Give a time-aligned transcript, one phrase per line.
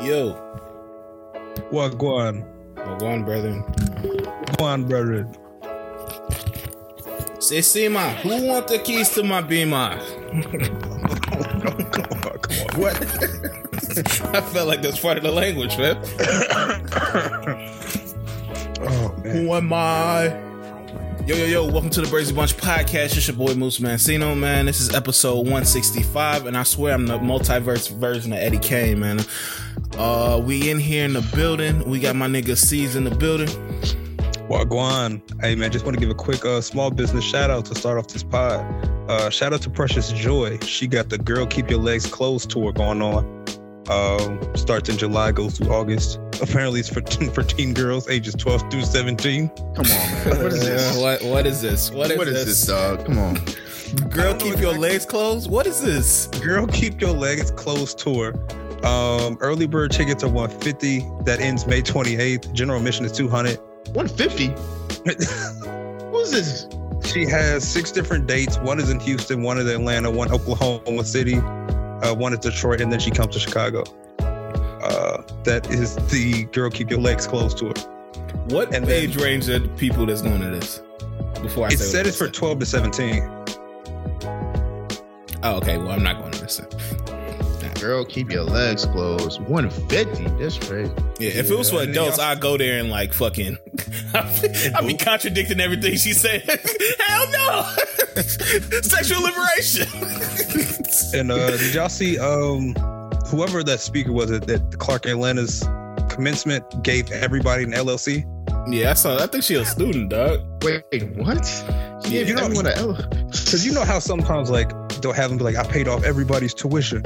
[0.00, 0.32] Yo,
[1.70, 2.44] What go on?
[2.76, 3.64] well, go on, brethren.
[4.58, 5.26] Go on, brother.
[7.40, 9.98] Say, Sima, who want the keys to my beamer?
[12.76, 12.94] What?
[14.36, 15.96] I felt like that's part of the language, man.
[18.78, 19.34] Oh man.
[19.46, 20.26] Who am I?
[21.26, 23.16] Yo, yo, yo, welcome to the Brazy Bunch podcast.
[23.16, 24.66] It's your boy Moose Mancino, man.
[24.66, 29.20] This is episode 165, and I swear I'm the multiverse version of Eddie Kane, man.
[29.96, 31.88] Uh, we in here in the building.
[31.88, 33.48] We got my nigga C's in the building.
[34.48, 35.22] What go on?
[35.40, 37.98] Hey man, just want to give a quick uh, small business shout out to start
[37.98, 38.60] off this pod.
[39.08, 40.58] Uh, shout out to Precious Joy.
[40.60, 43.24] She got the Girl Keep Your Legs Closed tour going on.
[43.88, 46.20] Um, starts in July, goes through August.
[46.42, 49.48] Apparently, it's for teen, for teen girls ages 12 through 17.
[49.48, 50.42] Come on, man.
[50.42, 50.96] What is this?
[51.00, 51.90] What, what is this?
[51.90, 53.06] What is, what is this, dog?
[53.06, 53.38] Come on.
[54.10, 55.48] Girl, keep your legs closed?
[55.48, 56.26] What is this?
[56.26, 58.34] Girl Keep Your Legs Closed tour.
[58.84, 61.00] Um, early bird tickets are 150.
[61.24, 62.52] That ends May 28th.
[62.52, 63.58] General admission is 200.
[63.94, 64.46] 150?
[66.10, 66.66] Who's this?
[67.04, 68.58] She has six different dates.
[68.58, 72.80] One is in Houston, one is in Atlanta, one Oklahoma City, uh, one is Detroit,
[72.80, 73.84] and then she comes to Chicago.
[74.18, 77.72] Uh, that is the Girl Keep Your Legs Closed tour.
[78.48, 80.82] What And then- age range are the people that's going to this?
[81.42, 83.22] Before I It say said it's for 12 to 17.
[85.42, 85.76] Oh, okay.
[85.78, 86.60] Well, I'm not going to this.
[87.86, 87.96] Then.
[87.96, 89.40] Girl, keep your legs closed.
[89.42, 90.24] 150?
[90.42, 90.92] That's crazy.
[91.18, 91.90] Yeah, if it was for Yeah.
[91.90, 93.56] adults, I'd go there and like fucking.
[94.14, 96.42] I'd be contradicting everything she said.
[97.06, 97.62] Hell no!
[98.82, 99.86] Sexual liberation.
[101.14, 102.74] And uh, did y'all see um,
[103.28, 105.62] whoever that speaker was at, at Clark Atlanta's
[106.08, 108.24] commencement gave everybody an LLC?
[108.68, 109.22] yeah, I saw.
[109.22, 110.40] I think she a student, dog.
[110.64, 110.82] Wait,
[111.16, 111.36] what?
[111.46, 113.08] Yeah, Yeah, you you don't want to.
[113.30, 114.70] Because you know how sometimes like
[115.02, 117.02] they'll have them be like, I paid off everybody's tuition.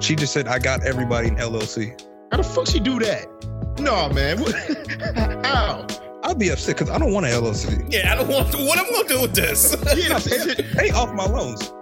[0.00, 2.00] She just said, I got everybody in LLC.
[2.30, 3.26] How the fuck she do that?
[3.80, 4.40] No, man.
[4.40, 4.54] What?
[5.46, 5.86] How?
[6.22, 7.92] I'd be upset because I don't want an LLC.
[7.92, 8.52] Yeah, I don't want.
[8.52, 9.76] To, what am I'm gonna do with this?
[9.96, 11.72] Yeah, is it, Pay off my loans.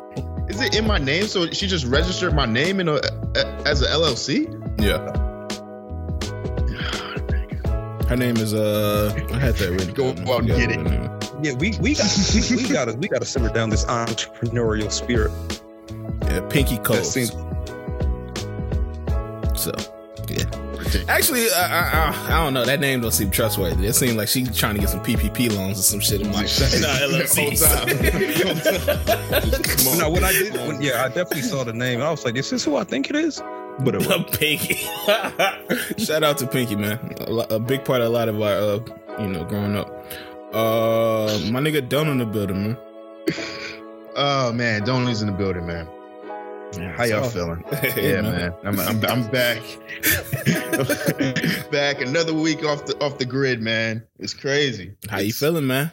[0.48, 1.24] is it in my name?
[1.26, 4.46] So she just registered my name in a, a as an LLC?
[4.80, 5.22] yeah.
[8.08, 9.12] Her name is uh.
[9.32, 9.92] I had that written.
[9.94, 10.28] Go down.
[10.28, 11.10] out and get it.
[11.42, 15.32] Yeah, we we got we, we gotta we gotta simmer down this entrepreneurial spirit.
[16.22, 17.32] Yeah, Pinky That seems
[19.56, 19.72] So,
[20.28, 20.44] yeah.
[21.08, 22.64] Actually, I, I, I, don't know.
[22.64, 23.86] That name don't seem trustworthy.
[23.86, 26.42] It seemed like she's trying to get some PPP loans or some shit in my
[26.42, 27.04] in our
[29.92, 29.98] on.
[29.98, 30.10] no.
[30.10, 32.00] When I did, when, yeah, I definitely saw the name.
[32.00, 33.42] I was like, is this who I think it is?
[33.80, 34.36] But it was.
[34.36, 34.74] Pinky.
[36.04, 36.98] Shout out to Pinky, man.
[37.20, 38.78] A, a big part of a lot of our, uh,
[39.22, 39.88] you know, growing up.
[40.54, 42.78] Uh, my nigga Don in the building, man.
[44.18, 45.86] Oh man, Donley's in the building, man.
[46.78, 47.62] How y'all feeling?
[47.96, 48.54] Yeah, man.
[48.64, 49.62] I'm, I'm, I'm back.
[51.70, 54.02] back another week off the off the grid, man.
[54.18, 54.92] It's crazy.
[55.08, 55.92] How you feeling, man?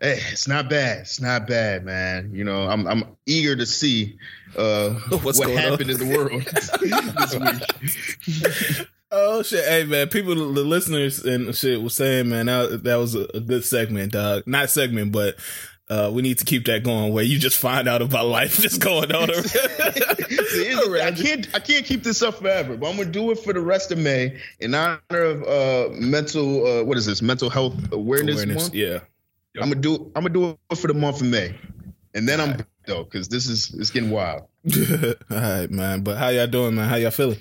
[0.00, 1.00] Hey, it's not bad.
[1.00, 2.30] It's not bad, man.
[2.32, 4.16] You know, I'm I'm eager to see
[4.56, 4.90] uh,
[5.22, 5.64] What's what going on?
[5.64, 6.70] happened in the world this
[8.78, 8.88] week.
[9.12, 9.64] Oh shit!
[9.64, 13.40] Hey man, people, the listeners and shit was saying, man, that, that was a, a
[13.40, 14.42] good segment, dog.
[14.46, 15.36] Not segment, but
[15.88, 17.12] uh, we need to keep that going.
[17.12, 19.28] Where you just find out about life that's going on.
[19.44, 23.38] See, it's- I can't I can't keep this up forever, but I'm gonna do it
[23.38, 27.50] for the rest of May in honor of uh, mental uh, what is this mental
[27.50, 28.74] health awareness, Awareness, month.
[28.74, 29.00] yeah.
[29.60, 31.54] I'm gonna do I'm gonna do it for the month of May,
[32.14, 34.42] and then I'm though because this is it's getting wild.
[34.76, 36.02] All right, man.
[36.02, 36.88] But how y'all doing, man?
[36.88, 37.40] How y'all feeling?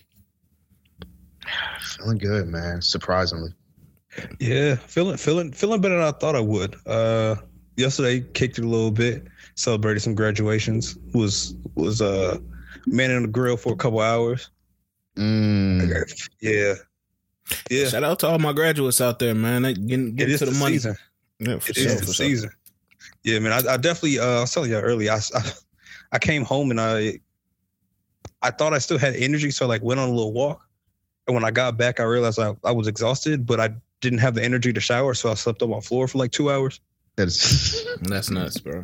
[1.82, 2.82] Feeling good, man.
[2.82, 3.54] Surprisingly.
[4.40, 6.76] Yeah, feeling feeling feeling better than I thought I would.
[6.86, 7.36] Uh,
[7.78, 9.26] yesterday kicked it a little bit.
[9.56, 10.98] Celebrated some graduations.
[11.14, 12.38] Was was uh
[12.86, 14.50] manning the grill for a couple hours.
[15.18, 16.04] Mm.
[16.42, 16.74] Yeah,
[17.70, 17.88] yeah.
[17.88, 19.62] Shout out to all my graduates out there, man.
[19.62, 20.74] They getting, It getting is to the, the, money.
[20.76, 20.96] season.
[21.40, 22.14] Yeah, for It sure, is the sure.
[22.14, 22.50] season.
[23.24, 23.54] Yeah, man.
[23.54, 24.20] I, I definitely.
[24.20, 25.12] Uh, I was telling you earlier.
[25.12, 25.42] I, I
[26.14, 27.20] I came home and I
[28.42, 30.62] I thought I still had energy, so I like went on a little walk.
[31.28, 33.70] And when I got back, I realized I, I was exhausted, but I
[34.02, 36.52] didn't have the energy to shower, so I slept on my floor for like two
[36.52, 36.80] hours.
[37.16, 38.84] That's That's nuts, bro.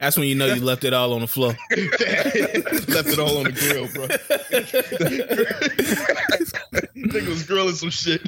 [0.00, 1.50] That's when you know you left it all on the floor.
[1.70, 4.08] left it all on the grill, bro.
[6.96, 8.22] Nigga was grilling some shit.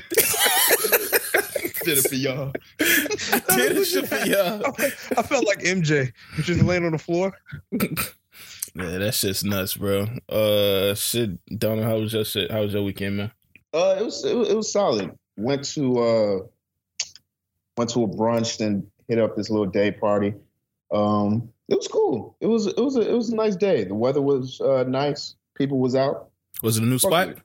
[1.85, 2.53] Did it for y'all.
[2.79, 4.63] Did it shit for y'all.
[5.19, 7.37] I felt like MJ, just laying on the floor.
[7.73, 10.07] Yeah, that shit's nuts, bro.
[10.29, 11.39] Uh, shit.
[11.59, 12.51] Don't how was your shit.
[12.51, 13.33] How was your weekend, man?
[13.73, 15.11] Uh, it was, it was it was solid.
[15.37, 16.39] Went to uh
[17.77, 20.35] went to a brunch, then hit up this little day party.
[20.93, 22.37] Um, it was cool.
[22.41, 23.85] It was it was a, it was a nice day.
[23.85, 25.35] The weather was uh, nice.
[25.55, 26.31] People was out.
[26.63, 27.37] Was it a new spot?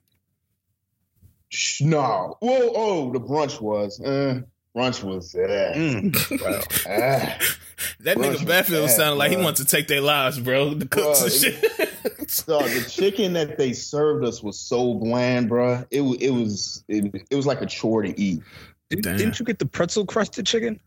[1.82, 2.38] No.
[2.40, 4.00] Whoa, oh, the brunch was.
[4.00, 4.42] Uh,
[4.76, 5.34] brunch was.
[5.36, 6.42] Uh, mm.
[6.42, 7.34] well, uh,
[8.02, 10.74] that nigga Batfield sounded like he wants to take their lives, bro.
[10.74, 12.30] The cooks and shit.
[12.30, 15.86] so the chicken that they served us was so bland, bro.
[15.90, 18.44] It it was it, it was like a chore to eat.
[18.90, 20.80] Did, not you get the pretzel crusted chicken?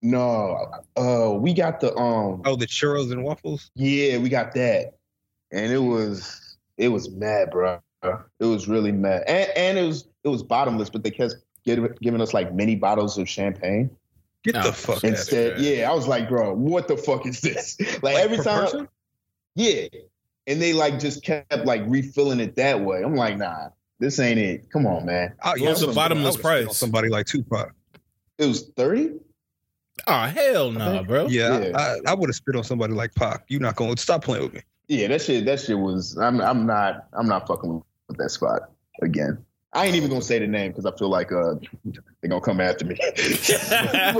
[0.00, 2.42] No, uh, we got the um.
[2.44, 3.70] Oh, the churros and waffles.
[3.74, 4.94] Yeah, we got that,
[5.50, 7.80] and it was it was mad, bro.
[8.02, 12.20] It was really mad, and and it was it was bottomless, but they kept giving
[12.20, 13.90] us like mini bottles of champagne.
[14.42, 15.58] Get the fuck instead.
[15.58, 17.78] Yeah, I was like, bro, what the fuck is this?
[17.80, 18.88] Like, like every time, person?
[19.54, 19.86] yeah,
[20.46, 23.02] and they like just kept like refilling it that way.
[23.02, 23.68] I'm like, nah,
[24.04, 24.70] this ain't it.
[24.70, 25.34] Come on, man.
[25.42, 26.76] Oh, yeah, What's the bottomless price?
[26.76, 27.74] Somebody like Tupac.
[28.38, 29.12] It was thirty.
[30.06, 31.26] Oh hell no, nah, bro.
[31.28, 31.78] Yeah, yeah.
[31.78, 33.44] I, I would have spit on somebody like Pac.
[33.48, 34.60] You're not going to stop playing with me.
[34.88, 35.44] Yeah, that shit.
[35.46, 36.18] That shit was.
[36.18, 36.40] I'm.
[36.40, 37.06] I'm not.
[37.12, 38.70] I'm not fucking with that spot
[39.00, 39.44] again.
[39.72, 41.54] I ain't even gonna say the name because I feel like uh
[41.84, 42.96] they're gonna come after me.
[43.00, 43.10] no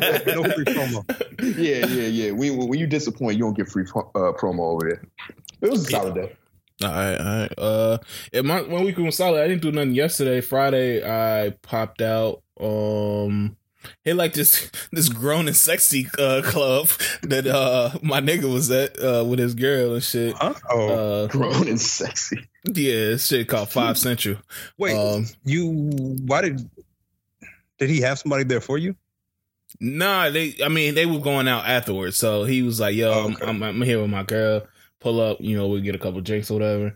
[0.00, 1.04] free promo.
[1.58, 2.30] Yeah, yeah, yeah.
[2.32, 5.02] When, when you disappoint, you don't get free uh, promo over there.
[5.60, 6.32] It was a solid day.
[6.82, 7.58] All right, all right.
[7.58, 7.98] Uh,
[8.42, 9.42] my my week was solid.
[9.42, 10.40] I didn't do nothing yesterday.
[10.40, 12.42] Friday, I popped out.
[12.60, 13.56] Um,
[14.02, 16.88] hit like this this grown and sexy uh, club
[17.22, 20.34] that uh my nigga was at uh with his girl and shit.
[20.34, 20.54] Huh?
[20.70, 22.48] Oh, uh, grown and sexy.
[22.64, 24.36] Yeah, shit called Five Central.
[24.78, 25.68] Wait, um, you
[26.26, 26.68] why did
[27.78, 28.96] did he have somebody there for you?
[29.80, 30.54] Nah, they.
[30.64, 33.44] I mean, they were going out afterwards, so he was like, "Yo, oh, okay.
[33.44, 34.62] I'm, I'm, here with my girl.
[35.04, 36.94] Pull up, you know, we get a couple drinks or whatever."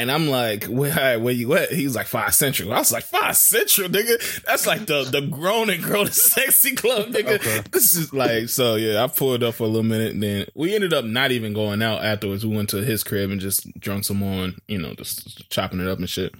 [0.00, 1.70] And I'm like, where, where you at?
[1.70, 2.72] He's like, Five Central.
[2.72, 4.42] I was like, Five Central, nigga?
[4.44, 7.34] That's like the, the grown and grown sexy club, nigga.
[7.34, 7.62] Okay.
[7.70, 10.74] This is like, so yeah, I pulled up for a little minute and then we
[10.74, 12.46] ended up not even going out afterwards.
[12.46, 15.80] We went to his crib and just drunk some more and, you know, just chopping
[15.80, 16.32] it up and shit.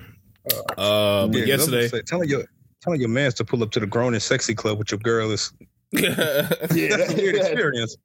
[0.50, 1.88] Uh, uh but yeah, yesterday.
[1.88, 2.44] Say, telling your,
[2.80, 5.30] telling your mans to pull up to the grown and sexy club with your girl
[5.30, 5.52] is,
[5.92, 7.96] yeah, that's a weird experience.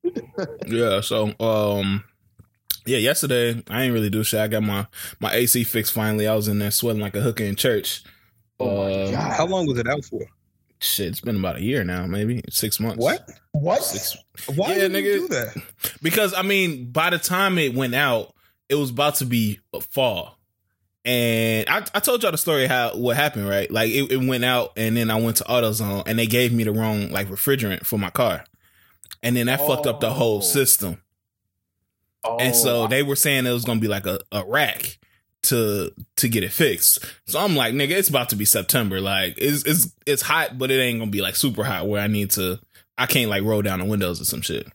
[0.66, 1.00] yeah.
[1.02, 2.04] So, um,
[2.86, 4.40] yeah, yesterday I ain't really do shit.
[4.40, 4.88] I got my
[5.20, 6.28] my AC fixed finally.
[6.28, 8.04] I was in there sweating like a hooker in church.
[8.60, 10.22] Oh uh, How long was it out for?
[10.80, 12.98] Shit, it's been about a year now, maybe six months.
[12.98, 13.30] What?
[13.52, 13.84] What?
[13.84, 14.18] Six.
[14.56, 15.64] Why yeah, did nigga, you do that?
[16.02, 18.34] Because I mean, by the time it went out,
[18.70, 19.60] it was about to be
[19.92, 20.38] fall.
[21.06, 23.70] And I, I told y'all the story how what happened, right?
[23.70, 26.64] Like it, it went out, and then I went to AutoZone, and they gave me
[26.64, 28.44] the wrong like refrigerant for my car,
[29.22, 29.68] and then that oh.
[29.68, 30.42] fucked up the whole oh.
[30.42, 31.02] system.
[32.25, 34.98] Oh, and so oh, they were saying it was gonna be like a, a rack
[35.44, 37.06] to to get it fixed.
[37.25, 39.00] So I'm like, nigga, it's about to be September.
[39.00, 42.07] Like it's it's it's hot, but it ain't gonna be like super hot where I
[42.07, 42.60] need to
[42.98, 44.68] I can't like roll down the windows or some shit.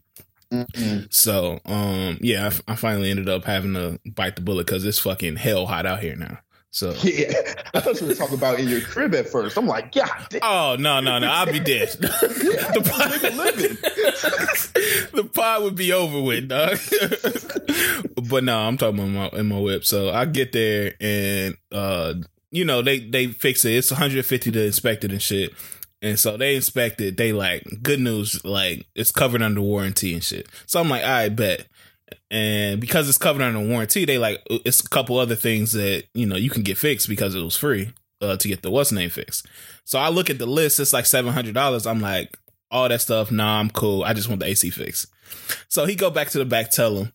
[0.52, 1.06] Mm-hmm.
[1.10, 4.98] So um yeah, I, I, finally ended up having to bite the bullet because it's
[4.98, 6.38] fucking hell hot out here now.
[6.72, 7.32] So yeah,
[7.74, 9.56] I thought you were talking about in your crib at first.
[9.56, 10.08] I'm like, yeah.
[10.40, 11.28] Oh no, no, no!
[11.28, 11.88] I'll be dead.
[11.98, 13.10] the, pod,
[15.12, 16.78] the pod would be over with, dog.
[18.28, 19.84] but no, I'm talking about my in my whip.
[19.84, 22.14] So I get there and uh,
[22.52, 23.72] you know they they fix it.
[23.72, 25.52] It's 150 to inspect it and shit.
[26.02, 27.16] And so they inspect it.
[27.16, 30.48] They like good news, like it's covered under warranty and shit.
[30.66, 31.66] So I'm like, I bet
[32.30, 36.26] and because it's covered under warranty, they like it's a couple other things that you
[36.26, 39.10] know you can get fixed because it was free uh, to get the what's name
[39.10, 39.46] fixed.
[39.84, 41.86] So I look at the list; it's like seven hundred dollars.
[41.86, 42.36] I'm like,
[42.70, 43.30] all that stuff.
[43.30, 44.04] Nah, I'm cool.
[44.04, 45.06] I just want the AC fixed.
[45.68, 47.12] So he go back to the back, tell him,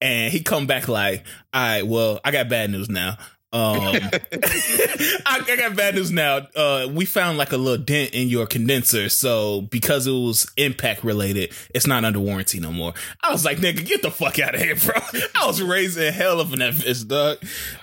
[0.00, 3.16] and he come back like, all right, well, I got bad news now.
[3.50, 6.46] Um, I, I, got bad news now.
[6.54, 11.02] Uh, we found like a little dent in your condenser, so because it was impact
[11.02, 12.92] related, it's not under warranty no more.
[13.22, 14.96] I was like, nigga, get the fuck out of here, bro.
[15.40, 17.38] I was raising hell of an fish, dog.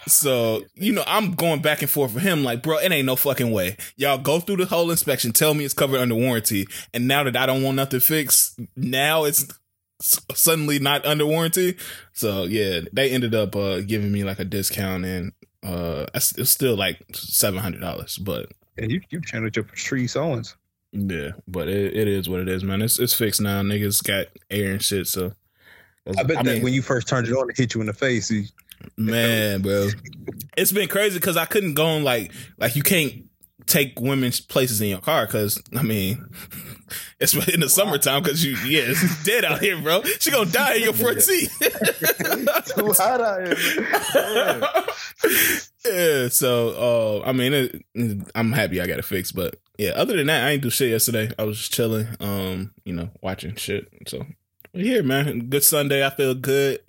[0.05, 3.15] So you know, I'm going back and forth for him, like, bro, it ain't no
[3.15, 3.75] fucking way.
[3.97, 7.35] Y'all go through the whole inspection, tell me it's covered under warranty, and now that
[7.35, 9.47] I don't want nothing fixed, now it's
[9.99, 11.75] suddenly not under warranty.
[12.13, 15.31] So yeah, they ended up uh, giving me like a discount and
[15.65, 20.55] uh, it's still like seven hundred dollars, but and you you channeled your Patrice Owens.
[20.91, 22.81] Yeah, but it, it is what it is, man.
[22.81, 23.61] It's it's fixed now.
[23.61, 25.07] Niggas got air and shit.
[25.07, 25.33] So
[26.17, 27.87] I bet I that mean, when you first turned it on, it hit you in
[27.87, 28.29] the face.
[28.29, 28.45] You,
[28.95, 29.89] man, bro,
[30.55, 33.24] it's been crazy because I couldn't go on like like you can't
[33.67, 36.25] take women's places in your car because I mean,
[37.19, 40.03] it's in the summertime because you yeah it's dead out here, bro.
[40.19, 41.49] She gonna die in your front seat.
[41.59, 43.55] Too hot out here.
[45.85, 50.15] yeah, so uh, I mean, it, I'm happy I got it fixed, but yeah, other
[50.15, 51.31] than that, I ain't do shit yesterday.
[51.37, 53.87] I was just chilling, um, you know, watching shit.
[54.07, 54.25] So
[54.73, 56.05] here, man, good Sunday.
[56.05, 56.79] I feel good.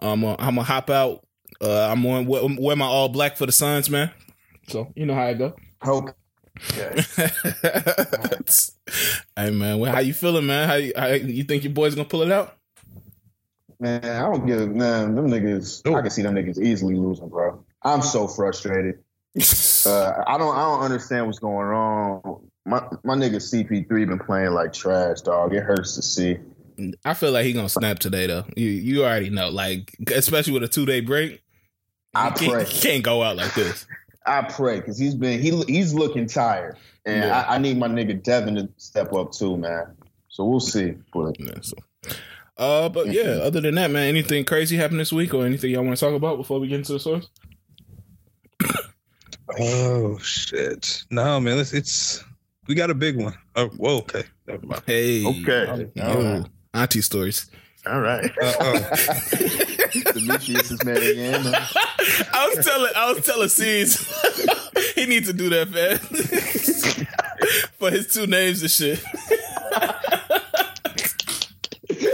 [0.00, 1.24] Um, I'm gonna hop out
[1.60, 4.10] Uh, I'm wearing wear my all black for the Suns, man.
[4.68, 5.54] So you know how I go.
[5.86, 6.12] Okay.
[9.36, 10.68] hey man, well, how you feeling, man?
[10.68, 12.56] How you, how you think your boys gonna pull it out?
[13.80, 15.14] Man, I don't give man.
[15.14, 15.96] Them niggas, Ooh.
[15.96, 17.64] I can see them niggas easily losing, bro.
[17.82, 18.98] I'm so frustrated.
[19.86, 22.48] uh, I don't, I don't understand what's going on.
[22.64, 25.54] My my nigga CP3 been playing like trash, dog.
[25.54, 26.38] It hurts to see.
[27.04, 28.44] I feel like he gonna snap today though.
[28.56, 31.42] You you already know, like especially with a two day break.
[32.14, 33.86] I pray can't, he can't go out like this.
[34.26, 37.44] I pray because he's been he he's looking tired, and yeah.
[37.48, 39.96] I, I, need my nigga Devin to step up too, man.
[40.28, 40.94] So we'll see.
[41.12, 41.76] But, yeah, so.
[42.56, 45.82] Uh, but yeah, other than that, man, anything crazy happened this week or anything y'all
[45.84, 47.28] want to talk about before we get into the source?
[49.58, 51.04] oh shit!
[51.10, 52.24] No, man, it's, it's
[52.68, 53.34] we got a big one.
[53.56, 54.24] Oh, whoa, okay.
[54.86, 57.50] Hey, okay, oh, auntie stories.
[57.86, 58.30] All right.
[60.14, 61.54] Demetrius man again.
[62.32, 63.98] I was telling I was telling C's
[64.94, 65.98] he needs to do that, man.
[67.78, 69.02] For his two names and shit.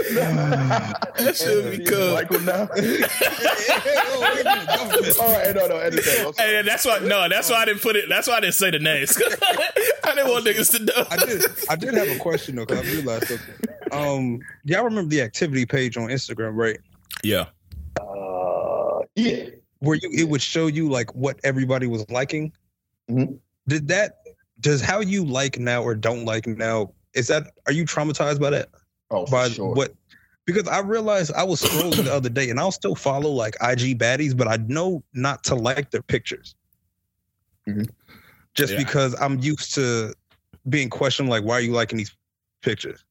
[0.09, 2.13] that should be cool.
[2.13, 2.61] Michael now.
[5.19, 6.33] All right, no, no, edit that.
[6.37, 6.99] Hey, that's why.
[6.99, 8.05] No, that's why I didn't put it.
[8.09, 9.17] That's why I didn't say the names.
[10.03, 11.05] I didn't want niggas to know.
[11.09, 11.45] I did.
[11.69, 13.55] I did have a question though, because I realized something.
[13.91, 16.79] Um, y'all remember the activity page on Instagram, right?
[17.23, 17.45] Yeah.
[19.19, 19.49] Yeah.
[19.79, 22.51] Where you it would show you like what everybody was liking.
[23.09, 23.35] Mm-hmm.
[23.67, 24.19] Did that?
[24.59, 26.91] Does how you like now or don't like now?
[27.13, 27.51] Is that?
[27.65, 28.69] Are you traumatized by that?
[29.11, 29.73] Oh, by sure.
[29.73, 29.93] what?
[30.45, 33.99] Because I realized I was scrolling the other day, and I'll still follow like IG
[33.99, 36.55] baddies, but I know not to like their pictures.
[37.67, 37.83] Mm-hmm.
[38.55, 38.79] Just yeah.
[38.79, 40.13] because I'm used to
[40.67, 42.15] being questioned, like, why are you liking these
[42.61, 43.05] pictures?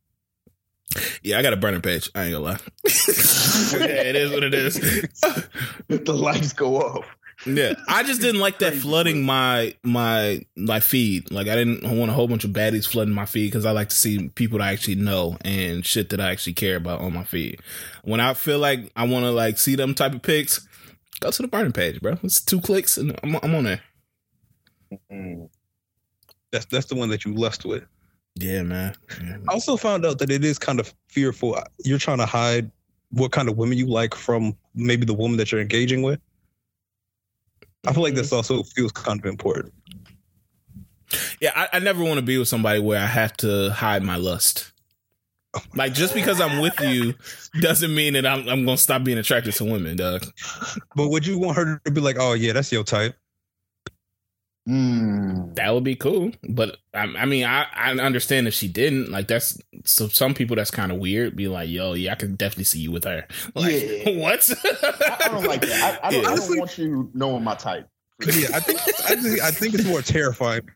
[1.23, 2.11] Yeah, I got a burning page.
[2.15, 2.59] I ain't gonna lie.
[2.85, 4.75] yeah, it is what it is.
[5.89, 7.07] the lights go off.
[7.47, 11.31] Yeah, I just didn't like that flooding my my my feed.
[11.31, 13.91] Like I didn't want a whole bunch of baddies flooding my feed because I like
[13.91, 17.13] to see people that I actually know and shit that I actually care about on
[17.13, 17.61] my feed.
[18.03, 20.67] When I feel like I want to like see them type of pics,
[21.21, 22.19] go to the burning page, bro.
[22.25, 23.83] It's two clicks and I'm, I'm on there.
[25.13, 25.45] Mm-hmm.
[26.51, 27.85] That's that's the one that you lust with.
[28.39, 28.95] Yeah, man.
[29.23, 29.37] Yeah.
[29.49, 31.59] I also found out that it is kind of fearful.
[31.85, 32.71] You're trying to hide
[33.11, 36.21] what kind of women you like from maybe the woman that you're engaging with.
[37.87, 39.73] I feel like this also feels kind of important.
[41.41, 44.17] Yeah, I, I never want to be with somebody where I have to hide my
[44.17, 44.73] lust.
[45.75, 47.15] Like just because I'm with you
[47.61, 50.27] doesn't mean that I'm I'm gonna stop being attracted to women, Doug.
[50.95, 53.17] But would you want her to be like, "Oh yeah, that's your type"?
[54.69, 55.55] Mm.
[55.55, 59.11] That would be cool, but I, I, mean, I, I understand if she didn't.
[59.11, 61.37] Like, that's so some people that's kind of weird.
[61.37, 63.27] Be like, yo, yeah, I can definitely see you with her.
[63.55, 64.21] Like, yeah.
[64.21, 64.49] what?
[64.63, 66.01] I, I, don't like that.
[66.05, 66.29] I, I don't, yeah.
[66.29, 67.89] I don't want you knowing my type.
[68.21, 70.69] Yeah, I think I think I think it's more terrifying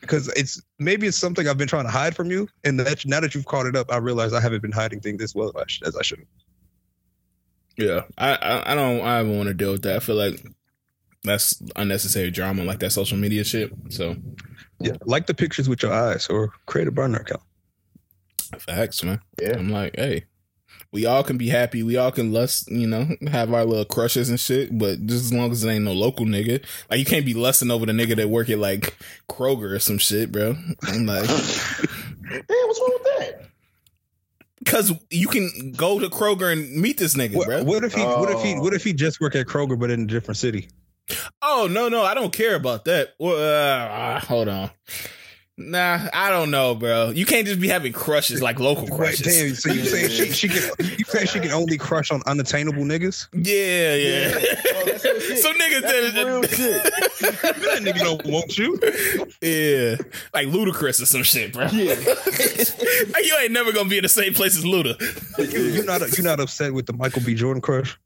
[0.00, 3.20] because it's maybe it's something I've been trying to hide from you, and that now
[3.20, 5.52] that you've caught it up, I realize I haven't been hiding things as well
[5.84, 6.26] as I should.
[7.76, 9.96] Yeah, I, I I don't I don't want to deal with that.
[9.96, 10.44] I feel like
[11.26, 13.72] that's unnecessary drama like that social media shit.
[13.90, 14.16] So
[14.80, 17.42] yeah, like the pictures with your eyes or create a burner account.
[18.58, 19.20] Facts, man.
[19.40, 19.58] Yeah.
[19.58, 20.24] I'm like, hey,
[20.92, 21.82] we all can be happy.
[21.82, 24.76] We all can lust, you know, have our little crushes and shit.
[24.78, 27.70] But just as long as it ain't no local nigga, like you can't be lusting
[27.70, 28.96] over the nigga that work at like
[29.28, 30.56] Kroger or some shit, bro.
[30.84, 33.42] I'm like, damn, what's wrong with that?
[34.58, 37.62] Because you can go to Kroger and meet this nigga, what, bro.
[37.62, 38.02] What if he?
[38.02, 38.20] Oh.
[38.20, 38.54] What if he?
[38.54, 38.60] Oh.
[38.60, 40.68] What if he just work at Kroger but in a different city?
[41.42, 43.14] Oh no, no, I don't care about that.
[43.18, 44.70] Well, uh, hold on.
[45.58, 47.10] Nah, I don't know, bro.
[47.10, 49.20] You can't just be having crushes like local crushes.
[49.20, 52.82] Damn, so you saying she, she can you saying she can only crush on unattainable
[52.82, 53.28] niggas?
[53.32, 54.38] Yeah, yeah.
[54.38, 54.62] yeah.
[54.88, 56.82] Oh, so niggas that's that, real shit.
[57.62, 58.78] that nigga don't want you.
[59.40, 59.96] Yeah,
[60.34, 61.66] like Ludacris or some shit, bro.
[61.66, 61.94] Yeah,
[63.22, 64.98] you ain't never gonna be in the same place as Luda.
[65.38, 67.34] You, are not you're not upset with the Michael B.
[67.34, 67.98] Jordan crush.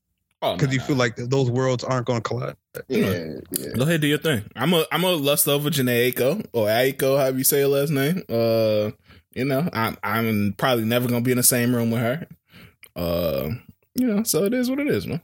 [0.43, 2.57] Oh, because you feel like those worlds aren't going to collide.
[2.89, 3.73] Yeah, yeah.
[3.77, 4.43] Go ahead, do your thing.
[4.57, 7.91] I'm a I'm a lust over Jhené Aiko or Aiko, however you say her last
[7.91, 8.23] name.
[8.29, 8.91] Uh,
[9.35, 12.27] you know, I'm I'm probably never gonna be in the same room with her.
[12.97, 13.51] Uh,
[13.95, 15.21] you know, so it is what it is, man.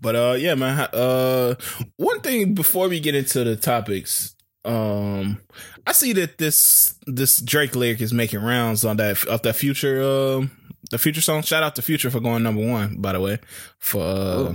[0.00, 0.78] But uh, yeah, man.
[0.92, 1.54] Uh,
[1.96, 5.40] one thing before we get into the topics, um,
[5.86, 10.02] I see that this this Drake lyric is making rounds on that of that future
[10.02, 10.50] um
[10.90, 11.42] the Future song.
[11.42, 13.38] Shout out to Future for going number one, by the way.
[13.78, 14.54] For uh,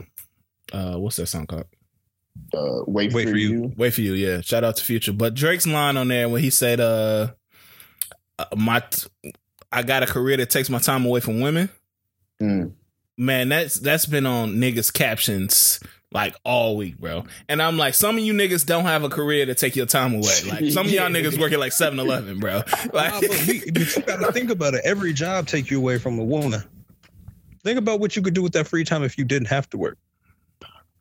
[0.73, 1.65] uh what's that song called?
[2.53, 3.49] Uh, wait, wait for, for you.
[3.49, 3.73] you.
[3.77, 4.13] Wait for you.
[4.13, 4.41] Yeah.
[4.41, 5.13] Shout out to Future.
[5.13, 7.29] But Drake's line on there when he said, "Uh,
[8.37, 9.33] uh my, t-
[9.71, 11.69] I got a career that takes my time away from women."
[12.41, 12.73] Mm.
[13.17, 15.79] man, that's that's been on niggas captions
[16.15, 17.25] like all week, bro.
[17.49, 20.13] And I'm like, some of you niggas don't have a career to take your time
[20.13, 20.33] away.
[20.49, 22.61] Like some of y'all niggas working like 7-Eleven, bro.
[22.93, 24.81] Like, Nah, but, we, but you gotta think about it.
[24.85, 26.63] Every job take you away from a woman.
[27.63, 29.77] Think about what you could do with that free time if you didn't have to
[29.77, 29.97] work.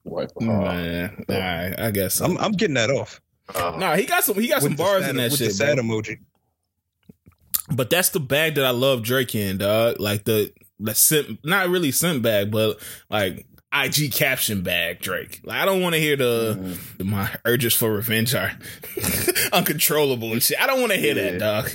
[0.02, 0.32] What?
[0.40, 2.14] man, all right, I guess.
[2.14, 2.24] So.
[2.24, 3.20] I'm, I'm getting that off.
[3.54, 4.34] Uh, Nah, he got some.
[4.34, 5.84] He got some bars sad- in that with shit, the sad bro.
[5.84, 6.18] emoji.
[7.74, 10.00] But that's the bag that I love Drake in, dog.
[10.00, 12.78] Like the the simp, not really simp bag, but
[13.08, 15.40] like IG caption bag Drake.
[15.44, 18.52] Like I don't want to hear the, mm, the my urges for revenge are
[19.52, 20.60] uncontrollable and shit.
[20.60, 21.38] I don't want to hear that, Yeah.
[21.38, 21.70] dog.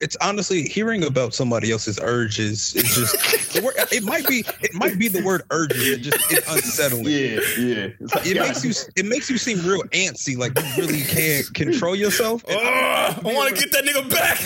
[0.00, 2.74] It's honestly hearing about somebody else's urges.
[2.76, 5.88] It's just the word, it might be it might be the word urges.
[5.88, 7.04] It just it's unsettling.
[7.06, 7.88] yeah, yeah.
[8.00, 11.00] It's like, It God, makes you it makes you seem real antsy, like you really
[11.02, 12.44] can't control yourself.
[12.46, 14.40] Ugh, I want to get that nigga back.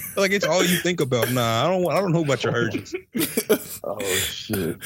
[0.20, 1.30] Like it's all you think about.
[1.32, 1.90] Nah, I don't.
[1.92, 2.94] I don't know about your urges.
[3.82, 4.76] Oh shit.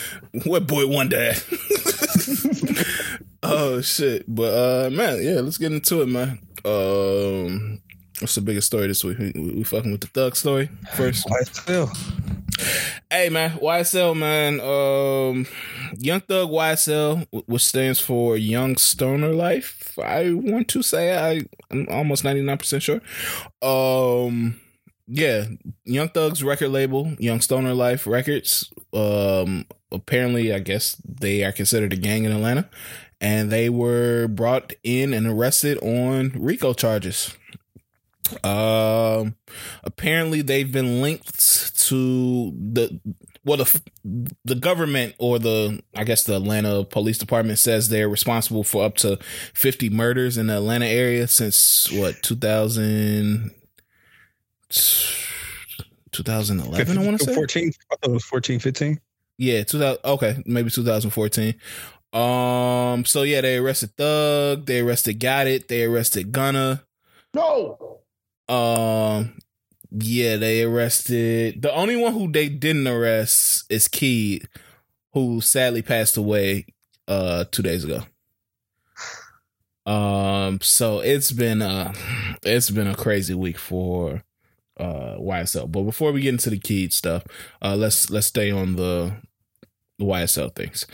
[0.44, 1.34] what boy one day?
[3.42, 4.24] oh shit!
[4.32, 6.38] But uh, man, yeah, let's get into it, man.
[6.64, 7.80] Um,
[8.20, 9.18] what's the biggest story this week?
[9.18, 11.28] We, we, we fucking with the thug story first.
[11.28, 11.90] Why still?
[13.10, 15.46] Hey man, YSL man, um,
[15.98, 19.98] Young Thug YSL, wh- which stands for Young Stoner Life.
[20.02, 23.00] I want to say I, I'm almost ninety nine percent sure.
[23.60, 24.60] Um,
[25.06, 25.44] yeah,
[25.84, 28.72] Young Thug's record label, Young Stoner Life Records.
[28.92, 32.68] Um, apparently, I guess they are considered a gang in Atlanta,
[33.20, 37.36] and they were brought in and arrested on RICO charges.
[38.42, 39.36] Um,
[39.82, 42.98] apparently they've been linked to the
[43.44, 43.80] well the
[44.44, 48.96] the government or the I guess the Atlanta Police Department says they're responsible for up
[48.96, 49.18] to
[49.52, 53.50] 50 murders in the Atlanta area since what 2000
[56.12, 57.72] 2011 I want to say 14.
[57.92, 59.00] I thought it was 14, 15.
[59.38, 61.54] yeah, 2000 okay, maybe 2014.
[62.12, 66.84] Um so yeah, they arrested Thug, they arrested Got It, they arrested Gunna.
[67.34, 68.00] No.
[68.48, 69.38] Um,
[69.90, 74.48] yeah, they arrested the only one who they didn't arrest is Keed,
[75.12, 76.66] who sadly passed away
[77.08, 78.02] uh two days ago.
[79.86, 81.92] Um, so it's been uh
[82.44, 84.22] it's been a crazy week for
[84.78, 85.70] uh YSL.
[85.70, 87.24] But before we get into the Keed stuff,
[87.62, 89.16] uh let's let's stay on the
[90.00, 90.86] YSL things.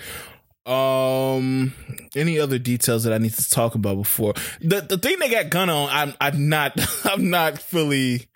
[0.66, 1.72] Um,
[2.14, 5.50] any other details that I need to talk about before the the thing they got
[5.50, 5.88] gun on?
[5.90, 6.72] I'm I'm not
[7.04, 8.28] I'm not fully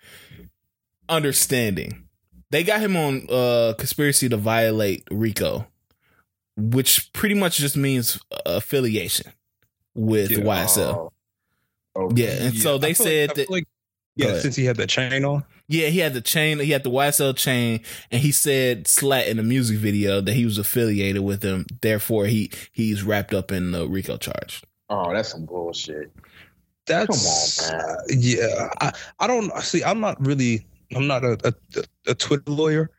[1.07, 2.07] understanding.
[2.51, 5.67] They got him on uh conspiracy to violate RICO,
[6.57, 9.31] which pretty much just means affiliation
[9.93, 10.39] with Yeah.
[10.39, 11.11] YSL.
[11.95, 13.63] Oh, Yeah, and so they said like, that like
[14.15, 14.41] yeah, ahead.
[14.41, 15.43] since he had that chain on.
[15.67, 16.59] Yeah, he had the chain.
[16.59, 20.45] He had the YSL chain, and he said slatt in the music video that he
[20.45, 21.65] was affiliated with him.
[21.81, 24.61] Therefore, he he's wrapped up in the RICO charge.
[24.89, 26.11] Oh, that's some bullshit.
[26.85, 27.89] That's Come on, man.
[27.89, 28.69] uh, yeah.
[28.79, 29.83] I, I don't see.
[29.83, 30.65] I'm not really.
[30.95, 32.91] I'm not a, a, a Twitter lawyer,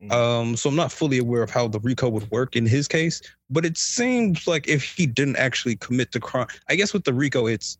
[0.00, 0.12] Mhm.
[0.12, 3.20] um, so I'm not fully aware of how the RICO would work in his case.
[3.50, 7.12] But it seems like if he didn't actually commit the crime, I guess with the
[7.12, 7.78] RICO, it's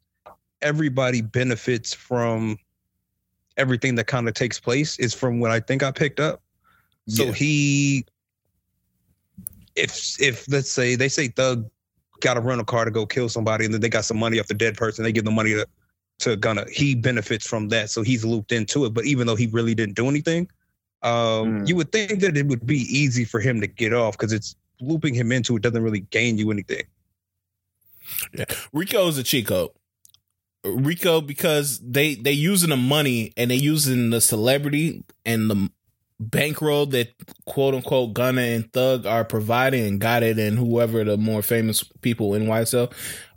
[0.62, 2.58] everybody benefits from
[3.56, 4.98] everything that kind of takes place.
[4.98, 6.42] Is from what I think I picked up.
[7.08, 7.32] So Yeah.
[7.32, 8.04] he,
[9.76, 11.68] if if let's say they say Thug
[12.20, 14.38] got to run a car to go kill somebody, and then they got some money
[14.38, 15.66] off the dead person, they give the money to
[16.20, 16.64] to Gunna.
[16.70, 18.94] He benefits from that, so he's looped into it.
[18.94, 20.48] But even though he really didn't do anything,
[21.02, 21.10] um,
[21.62, 21.68] Mm.
[21.68, 24.54] you would think that it would be easy for him to get off because it's
[24.80, 26.84] looping him into it doesn't really gain you anything.
[28.72, 29.70] Rico is a cheat code.
[30.64, 35.70] Rico because they they using the money and they using the celebrity and the
[36.20, 37.12] bankroll that
[37.46, 41.82] quote unquote Gunna and Thug are providing and got it and whoever the more famous
[42.00, 42.92] people in YSL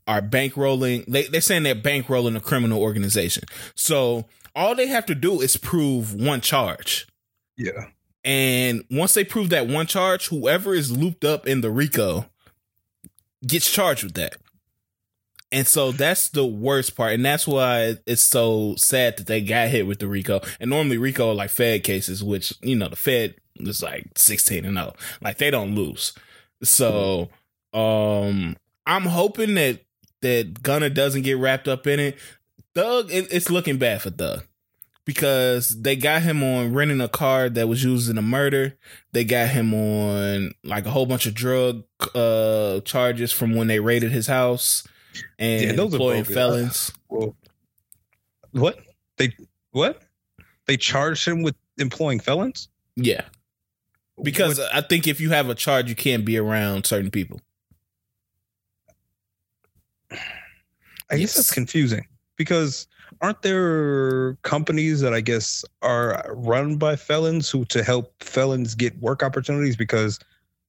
[0.08, 1.06] are bankrolling.
[1.08, 3.44] They they're saying they're bankrolling a criminal organization.
[3.74, 7.08] So all they have to do is prove one charge.
[7.58, 7.88] Yeah,
[8.26, 12.26] And once they prove that one charge, whoever is looped up in the RICO
[13.48, 14.36] gets charged with that.
[15.52, 17.14] And so that's the worst part.
[17.14, 20.42] And that's why it's so sad that they got hit with the RICO.
[20.60, 24.76] And normally RICO like Fed cases, which, you know, the Fed is like 16 and
[24.76, 24.94] 0.
[25.22, 26.14] Like they don't lose.
[26.64, 27.30] So
[27.74, 29.82] um I'm hoping that
[30.22, 32.18] that Gunna doesn't get wrapped up in it.
[32.74, 34.44] Thug, it, it's looking bad for Thug
[35.06, 38.78] because they got him on renting a car that was used in a murder.
[39.14, 43.80] They got him on like a whole bunch of drug uh charges from when they
[43.80, 44.86] raided his house
[45.40, 46.36] and Yeah, those are employing bogus.
[46.36, 46.92] felons.
[47.10, 47.36] well,
[48.52, 48.80] what
[49.18, 49.34] they
[49.72, 50.02] what
[50.66, 52.70] they charged him with employing felons?
[52.96, 53.26] Yeah.
[54.24, 57.40] because what, I think if you have a charge, you can't be around certain people.
[60.12, 62.88] I guess that's confusing because
[63.22, 68.98] aren't there companies that I guess are run by felons who to help felons get
[69.00, 70.20] work opportunities because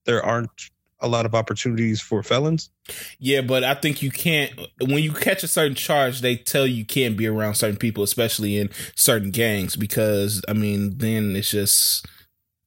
[0.05, 2.71] there aren't a lot of opportunities for felons?
[3.19, 6.85] Yeah, but I think you can't when you catch a certain charge, they tell you
[6.85, 12.07] can't be around certain people, especially in certain gangs, because I mean, then it's just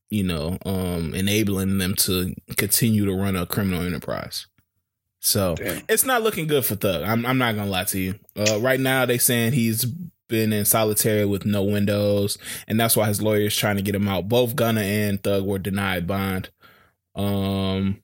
[0.10, 4.48] you know, um enabling them to continue to run a criminal enterprise.
[5.20, 5.84] So Damn.
[5.90, 7.04] it's not looking good for Thug.
[7.04, 8.16] I'm, I'm not gonna lie to you.
[8.36, 9.86] Uh, right now, they saying he's
[10.30, 12.38] been in solitary with no windows,
[12.68, 14.30] and that's why his lawyer is trying to get him out.
[14.30, 16.50] Both Gunna and Thug were denied bond.
[17.16, 18.02] Um,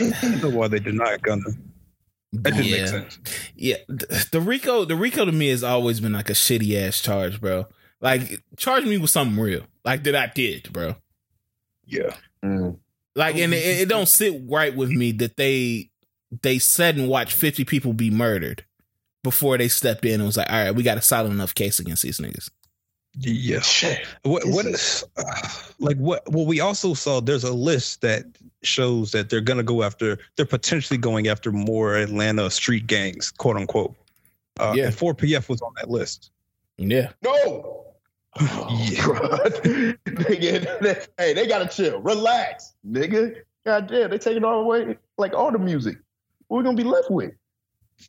[0.00, 1.50] I know why they denied Gunna.
[2.32, 2.76] That didn't yeah.
[2.76, 3.18] make sense.
[3.56, 7.40] Yeah, the Rico, the Rico to me has always been like a shitty ass charge,
[7.40, 7.66] bro.
[8.00, 10.96] Like, charge me with something real, like that I did, bro.
[11.84, 12.14] Yeah.
[12.44, 12.78] Mm.
[13.16, 15.90] Like, and it, it don't sit right with me that they
[16.42, 18.64] they said and watched 50 people be murdered
[19.22, 21.78] before they stepped in and was like, all right, we got a solid enough case
[21.78, 22.50] against these niggas.
[23.18, 23.60] Yeah.
[24.22, 28.24] What what is uh, like what well we also saw there's a list that
[28.62, 33.56] shows that they're gonna go after they're potentially going after more Atlanta street gangs, quote
[33.56, 33.94] unquote.
[34.58, 34.86] Uh yeah.
[34.86, 36.30] and 4PF was on that list.
[36.76, 37.10] Yeah.
[37.22, 37.76] No.
[38.42, 39.92] Oh, yeah.
[40.04, 42.00] they get, they, hey, they gotta chill.
[42.00, 43.34] Relax, nigga.
[43.66, 45.96] God damn, they taking all away like all the music
[46.50, 47.32] what we gonna be left with?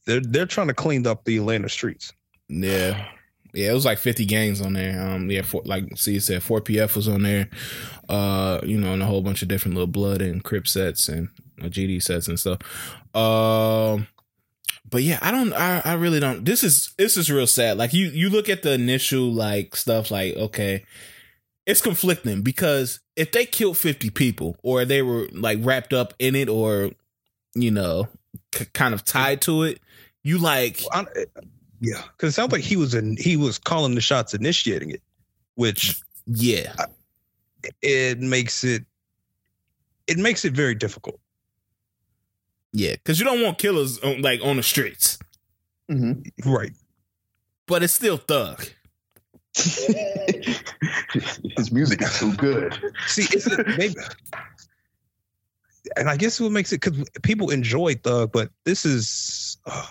[0.05, 2.11] They're they're trying to clean up the Atlanta streets.
[2.49, 3.05] Yeah.
[3.53, 5.01] Yeah, it was like 50 gangs on there.
[5.01, 7.49] Um, yeah, for, like see, you said 4PF was on there.
[8.07, 11.29] Uh, you know, and a whole bunch of different little blood and Crip sets and
[11.61, 12.59] uh, GD sets and stuff.
[13.15, 14.07] Um,
[14.89, 16.45] but yeah, I don't, I, I really don't.
[16.45, 17.77] This is this is real sad.
[17.77, 20.83] Like you, you look at the initial like stuff, like okay,
[21.65, 26.35] it's conflicting because if they killed 50 people or they were like wrapped up in
[26.35, 26.91] it or
[27.53, 28.07] you know
[28.53, 29.79] c- kind of tied to it,
[30.23, 31.07] you like well,
[31.81, 35.01] yeah, because it sounds like he was in he was calling the shots, initiating it,
[35.55, 36.73] which yeah,
[37.81, 38.85] it makes it
[40.05, 41.19] it makes it very difficult.
[42.71, 45.17] Yeah, because you don't want killers on, like on the streets,
[45.89, 46.49] mm-hmm.
[46.49, 46.71] right?
[47.65, 48.63] But it's still thug.
[49.55, 52.77] His music is so good.
[53.07, 53.95] See, it's maybe
[55.97, 59.87] and I guess what makes it because people enjoy Thug, but this is uh,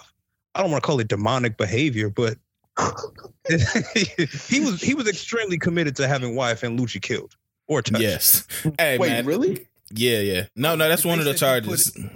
[0.55, 2.37] I don't want to call it demonic behavior, but
[3.49, 7.37] he was he was extremely committed to having YFN Lucci killed
[7.69, 8.03] or touched.
[8.03, 8.47] Yes.
[8.79, 9.27] Hey, Wait, man.
[9.27, 9.67] really?
[9.93, 10.47] Yeah, yeah.
[10.57, 11.91] No, no, that's they one of the charges.
[11.91, 12.11] Put,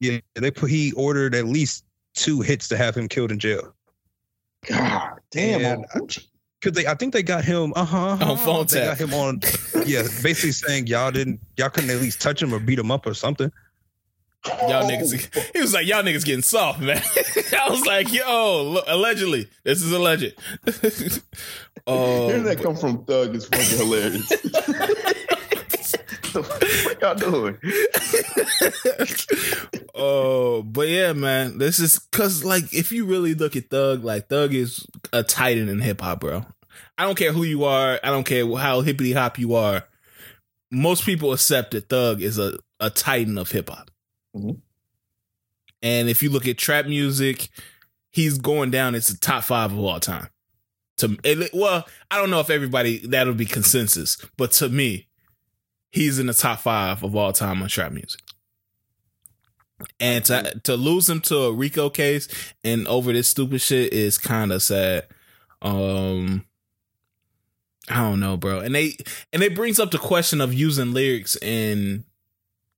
[0.00, 3.74] yeah, they put he ordered at least two hits to have him killed in jail.
[4.68, 5.84] God damn!
[6.62, 7.72] Cause they, I think they got him.
[7.74, 8.18] Uh huh.
[8.20, 8.98] On phone they tap.
[8.98, 9.40] got him on.
[9.84, 13.04] Yeah, basically saying y'all didn't, y'all couldn't at least touch him or beat him up
[13.04, 13.50] or something.
[14.44, 15.40] Y'all niggas, oh.
[15.54, 17.00] he was like, y'all niggas getting soft, man.
[17.60, 20.34] I was like, yo, look, allegedly, this is alleged.
[21.86, 24.28] oh, hearing that um, come from Thug is fucking hilarious.
[26.32, 27.56] what y'all doing?
[29.94, 34.28] oh, but yeah, man, this is cause like if you really look at Thug, like
[34.28, 36.44] Thug is a titan in hip hop, bro.
[36.98, 38.00] I don't care who you are.
[38.02, 39.84] I don't care how hippity hop you are.
[40.72, 43.91] Most people accept that Thug is a, a titan of hip hop.
[44.36, 44.58] Mm-hmm.
[45.82, 47.48] And if you look at trap music,
[48.10, 48.94] he's going down.
[48.94, 50.28] It's the top five of all time.
[50.98, 51.16] To
[51.52, 55.08] well, I don't know if everybody that'll be consensus, but to me,
[55.90, 58.20] he's in the top five of all time on trap music.
[59.98, 62.28] And to to lose him to a Rico case
[62.62, 65.06] and over this stupid shit is kind of sad.
[65.60, 66.44] Um,
[67.88, 68.60] I don't know, bro.
[68.60, 68.96] And they
[69.32, 72.04] and it brings up the question of using lyrics in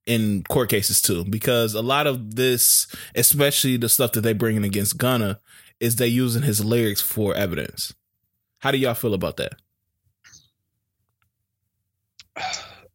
[0.05, 4.63] in court cases too, because a lot of this, especially the stuff that they bringing
[4.63, 5.39] against Gunna,
[5.79, 7.93] is they using his lyrics for evidence.
[8.59, 9.53] How do y'all feel about that?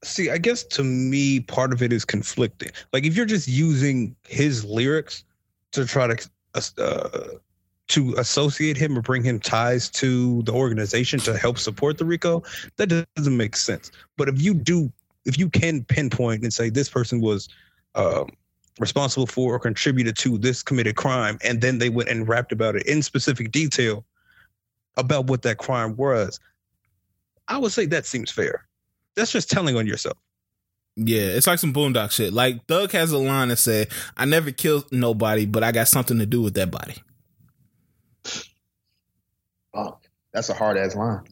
[0.02, 2.70] See, I guess to me, part of it is conflicting.
[2.92, 5.24] Like if you're just using his lyrics
[5.72, 6.30] to try to
[6.78, 7.08] uh,
[7.88, 12.42] to associate him or bring him ties to the organization to help support the RICO,
[12.76, 13.90] that doesn't make sense.
[14.16, 14.92] But if you do,
[15.24, 17.48] if you can pinpoint and say this person was
[17.94, 18.28] um,
[18.78, 22.76] responsible for or contributed to this committed crime, and then they went and rapped about
[22.76, 24.04] it in specific detail
[24.96, 26.40] about what that crime was,
[27.48, 28.66] I would say that seems fair.
[29.16, 30.16] That's just telling on yourself.
[30.96, 32.32] Yeah, it's like some boondock shit.
[32.32, 36.18] Like Thug has a line that said, "I never killed nobody, but I got something
[36.18, 36.96] to do with that body."
[39.72, 39.98] Oh,
[40.32, 41.22] that's a hard ass line.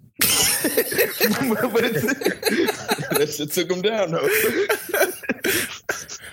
[3.18, 4.28] That shit took him down though.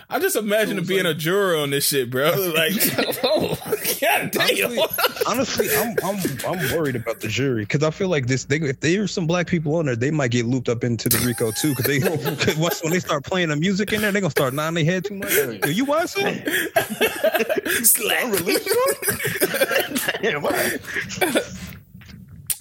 [0.08, 2.26] I just imagine being like, a juror on this shit, bro.
[2.56, 2.74] Like,
[3.24, 3.58] oh,
[4.00, 4.78] god damn.
[5.28, 8.46] Honestly, honestly, I'm I'm I'm worried about the jury because I feel like this.
[8.46, 11.18] They, if there's some black people on there, they might get looped up into the
[11.26, 11.76] RICO too.
[11.76, 14.54] Because they cause once when they start playing the music in there, they gonna start
[14.54, 15.62] nodding their head too much.
[15.62, 16.48] Do you watch it?
[17.86, 18.32] Slap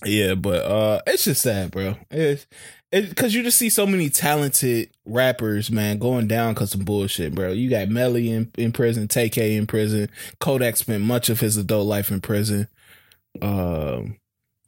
[0.05, 1.97] yeah, but uh, it's just sad, bro.
[2.11, 2.47] It's
[2.93, 7.51] because you just see so many talented rappers, man, going down because of bullshit, bro.
[7.51, 10.09] You got Melly in, in prison, Tay-K in prison.
[10.39, 12.69] Kodak spent much of his adult life in prison.
[13.43, 14.19] Um,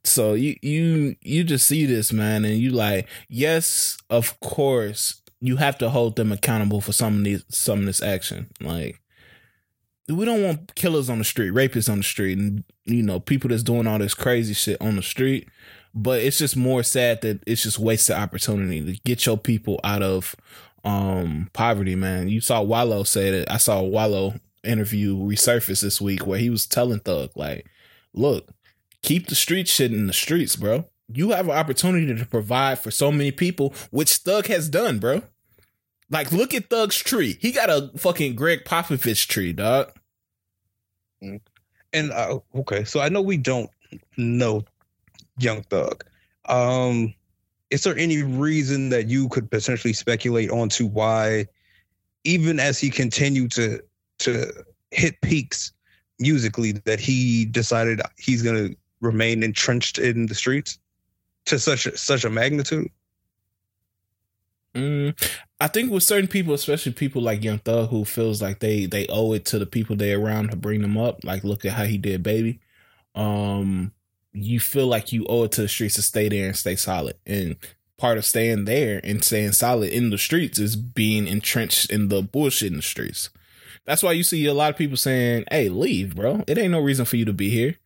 [0.03, 5.57] so you you you just see this, man, and you like, yes, of course, you
[5.57, 8.49] have to hold them accountable for some of these some of this action.
[8.61, 9.01] Like,
[10.09, 13.51] we don't want killers on the street, rapists on the street, and you know people
[13.51, 15.49] that's doing all this crazy shit on the street.
[15.95, 20.03] But it's just more sad that it's just wasted opportunity to get your people out
[20.03, 20.37] of
[20.85, 22.29] um poverty, man.
[22.29, 23.51] You saw Wallo say that.
[23.51, 27.67] I saw Wallo interview resurface this week where he was telling Thug like,
[28.13, 28.49] "Look,
[29.03, 30.87] keep the street shit in the streets, bro.
[31.13, 35.23] You have an opportunity to provide for so many people, which Thug has done, bro.
[36.11, 37.37] Like, look at Thug's tree.
[37.41, 39.93] He got a fucking Gregg Popovich tree, dog.
[41.21, 43.71] And uh, okay, so I know we don't
[44.17, 44.65] know
[45.39, 46.05] Young Thug.
[46.49, 47.15] Um,
[47.71, 51.47] is there any reason that you could potentially speculate onto why,
[52.25, 53.83] even as he continued to
[54.19, 54.53] to
[54.91, 55.73] hit peaks
[56.19, 60.79] musically, that he decided he's going to remain entrenched in the streets
[61.47, 62.91] to such a, such a magnitude?
[64.75, 65.19] Mm,
[65.59, 69.07] I think with certain people, especially people like Young Thug, who feels like they they
[69.09, 71.25] owe it to the people they around to bring them up.
[71.25, 72.61] Like, look at how he did, baby.
[73.15, 73.93] Um,
[74.33, 77.17] you feel like you owe it to the streets to stay there and stay solid.
[77.25, 77.57] And
[77.97, 82.21] part of staying there and staying solid in the streets is being entrenched in the
[82.21, 83.31] bullshit in the streets.
[83.87, 86.45] That's why you see a lot of people saying, "Hey, leave, bro.
[86.47, 87.77] It ain't no reason for you to be here."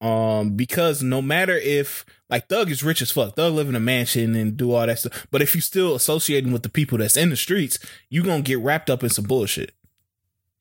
[0.00, 3.80] Um, because no matter if like Thug is rich as fuck, Thug live in a
[3.80, 7.16] mansion and do all that stuff, but if you still associating with the people that's
[7.16, 9.72] in the streets, you gonna get wrapped up in some bullshit,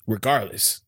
[0.05, 0.81] regardless.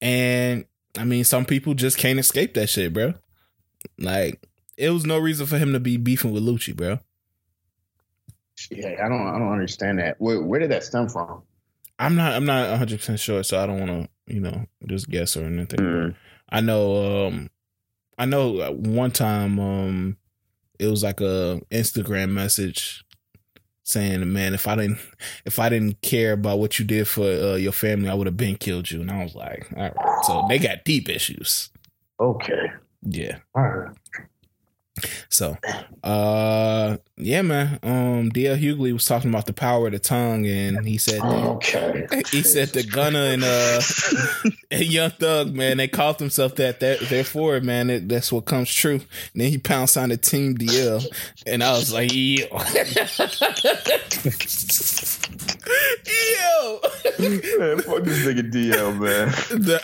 [0.00, 0.64] And
[0.96, 3.14] I mean, some people just can't escape that shit, bro.
[3.98, 4.42] Like,
[4.76, 6.98] it was no reason for him to be beefing with Lucci, bro.
[8.70, 10.16] Yeah, I don't, I don't understand that.
[10.18, 11.42] Where, where did that stem from?
[11.98, 15.08] I'm not, I'm not 100 percent sure, so I don't want to, you know, just
[15.10, 15.78] guess or anything.
[15.80, 16.14] Mm.
[16.48, 17.50] I know um
[18.18, 20.16] I know one time um
[20.78, 23.04] it was like a Instagram message
[23.82, 24.98] saying, "Man, if I didn't
[25.44, 28.36] if I didn't care about what you did for uh, your family, I would have
[28.36, 31.70] been killed you." And I was like, "All right." So they got deep issues.
[32.20, 32.72] Okay.
[33.02, 33.38] Yeah.
[33.54, 33.96] All right.
[35.28, 35.56] So,
[36.02, 37.78] uh, yeah, man.
[37.82, 41.46] Um, DL Hughley was talking about the power of the tongue, and he said, that,
[41.46, 43.80] okay, he said the Gunna and uh,
[44.70, 46.80] and Young Thug, man, they called themselves that.
[46.80, 48.96] That therefore, man, it, that's what comes true.
[48.96, 49.02] And
[49.34, 51.06] then he pounced on the team DL,
[51.46, 52.46] and I was like, yo.
[56.06, 56.80] Yo,
[57.58, 59.28] man, fuck this nigga DL, man.
[59.48, 59.80] The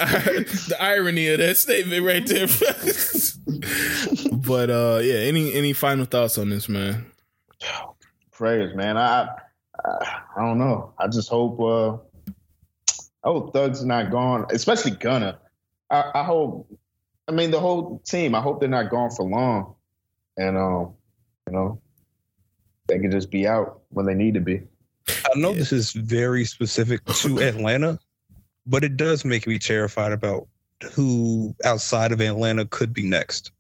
[0.69, 2.47] the irony of that statement right there.
[4.33, 5.15] but uh, yeah.
[5.15, 7.07] Any any final thoughts on this, man?
[8.31, 8.97] Prayers, man.
[8.97, 9.29] I
[9.85, 10.93] I, I don't know.
[10.99, 11.61] I just hope.
[11.61, 11.99] uh
[13.25, 15.39] I hope Thug's not gone, especially Gunna.
[15.91, 16.69] I, I hope.
[17.29, 18.35] I mean, the whole team.
[18.35, 19.75] I hope they're not gone for long,
[20.37, 20.95] and um,
[21.47, 21.81] you know,
[22.89, 24.63] they can just be out when they need to be.
[25.09, 25.59] I know yeah.
[25.59, 27.99] this is very specific to Atlanta,
[28.67, 30.49] but it does make me terrified about
[30.93, 33.53] who outside of Atlanta could be next.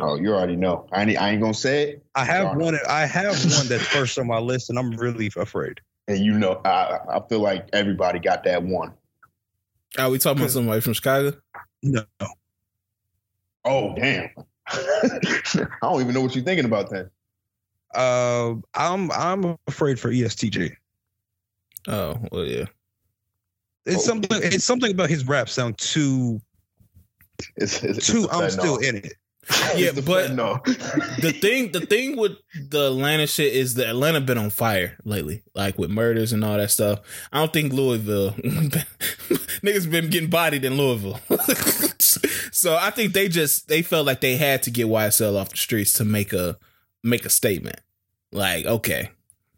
[0.00, 0.86] Oh, you already know.
[0.92, 2.04] I ain't, I ain't gonna say it.
[2.14, 2.76] I have one.
[2.88, 5.80] I have one that's first on my list, and I'm really afraid.
[6.08, 8.92] And you know, I I feel like everybody got that one.
[9.98, 11.36] Are we talking about somebody from Chicago?
[11.82, 12.04] No.
[13.64, 14.30] Oh damn!
[14.66, 17.10] I don't even know what you're thinking about that.
[17.94, 20.74] Uh, I'm I'm afraid for ESTG.
[21.86, 22.64] Oh well, yeah.
[23.86, 24.00] It's oh.
[24.00, 24.40] something.
[24.42, 26.40] It's something about his rap sound too.
[27.56, 28.24] It's, it's too.
[28.24, 29.14] It's I'm still in it.
[29.76, 30.60] Yeah, but no.
[30.64, 35.42] the thing, the thing with the Atlanta shit is that Atlanta been on fire lately,
[35.54, 37.00] like with murders and all that stuff.
[37.32, 41.20] I don't think Louisville niggas been getting bodied in Louisville,
[42.52, 45.56] so I think they just they felt like they had to get YSL off the
[45.56, 46.56] streets to make a
[47.02, 47.80] make a statement.
[48.32, 49.10] Like, okay,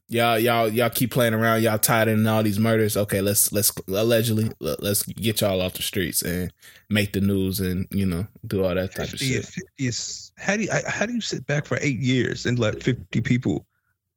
[0.09, 3.73] y'all y'all y'all keep playing around y'all tied in all these murders okay let's let's
[3.89, 6.53] allegedly let's get y'all off the streets and
[6.89, 10.63] make the news and you know do all that type of shit is how do
[10.63, 13.67] you how do you sit back for eight years and let 50 people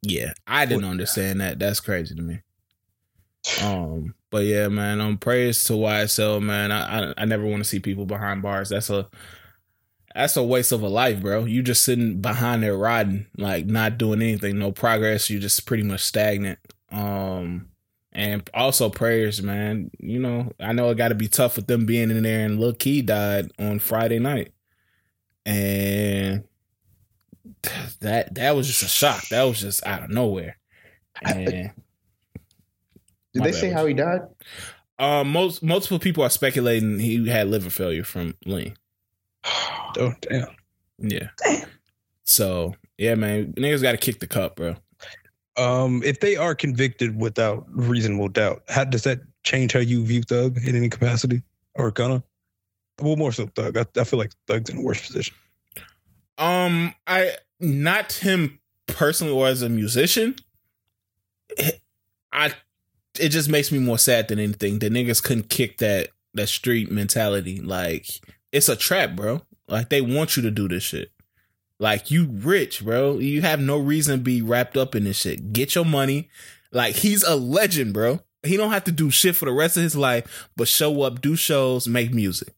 [0.01, 1.59] Yeah, I didn't understand that.
[1.59, 2.39] That's crazy to me.
[3.61, 5.01] Um, but yeah, man.
[5.01, 6.71] Um, praise to YSL, man.
[6.71, 8.69] I I, I never want to see people behind bars.
[8.69, 9.07] That's a
[10.19, 11.45] that's a waste of a life, bro.
[11.45, 15.29] You just sitting behind there riding, like not doing anything, no progress.
[15.29, 16.59] You're just pretty much stagnant.
[16.91, 17.69] Um,
[18.11, 19.91] and also prayers, man.
[19.97, 22.45] You know, I know it got to be tough with them being in there.
[22.45, 24.51] And Lil Keed died on Friday night,
[25.45, 26.43] and
[28.01, 29.25] that that was just a shock.
[29.29, 30.57] That was just out of nowhere.
[31.21, 31.71] And
[33.33, 34.23] did they say how he died?
[34.97, 38.75] Um, most multiple people are speculating he had liver failure from lean.
[39.99, 40.47] Oh damn.
[40.97, 41.27] Yeah.
[41.43, 41.69] Damn.
[42.23, 44.75] So yeah, man, niggas got to kick the cup, bro.
[45.57, 50.23] Um, if they are convicted without reasonable doubt, how does that change how you view
[50.23, 51.43] Thug in any capacity
[51.75, 52.23] or gonna?
[53.01, 53.77] Well, more so Thug.
[53.77, 55.35] I, I feel like Thug's in a worse position.
[56.37, 60.35] Um, I not him personally or as a musician.
[62.31, 62.53] I
[63.19, 64.79] it just makes me more sad than anything.
[64.79, 67.59] The niggas couldn't kick that that street mentality.
[67.59, 68.07] Like
[68.51, 69.41] it's a trap, bro.
[69.69, 71.11] Like they want you to do this shit.
[71.79, 73.19] Like you rich, bro.
[73.19, 75.53] You have no reason to be wrapped up in this shit.
[75.53, 76.29] Get your money.
[76.71, 78.19] Like he's a legend, bro.
[78.43, 81.21] He don't have to do shit for the rest of his life, but show up,
[81.21, 82.53] do shows, make music.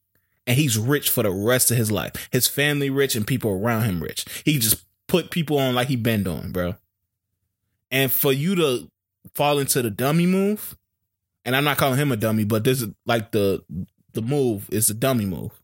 [0.45, 2.30] And he's rich for the rest of his life.
[2.32, 4.26] His family rich and people around him rich.
[4.43, 6.76] He just put people on like he been doing, bro.
[7.89, 8.89] And for you to
[9.34, 10.78] fall into the dummy move,
[11.45, 13.63] and I'm not calling him a dummy, but this is like the
[14.13, 15.61] the move is a dummy move.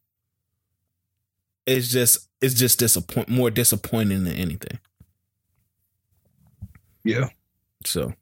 [1.68, 4.80] It's just it's just disappoint more disappointing than anything.
[7.04, 7.28] Yeah.
[7.86, 8.14] So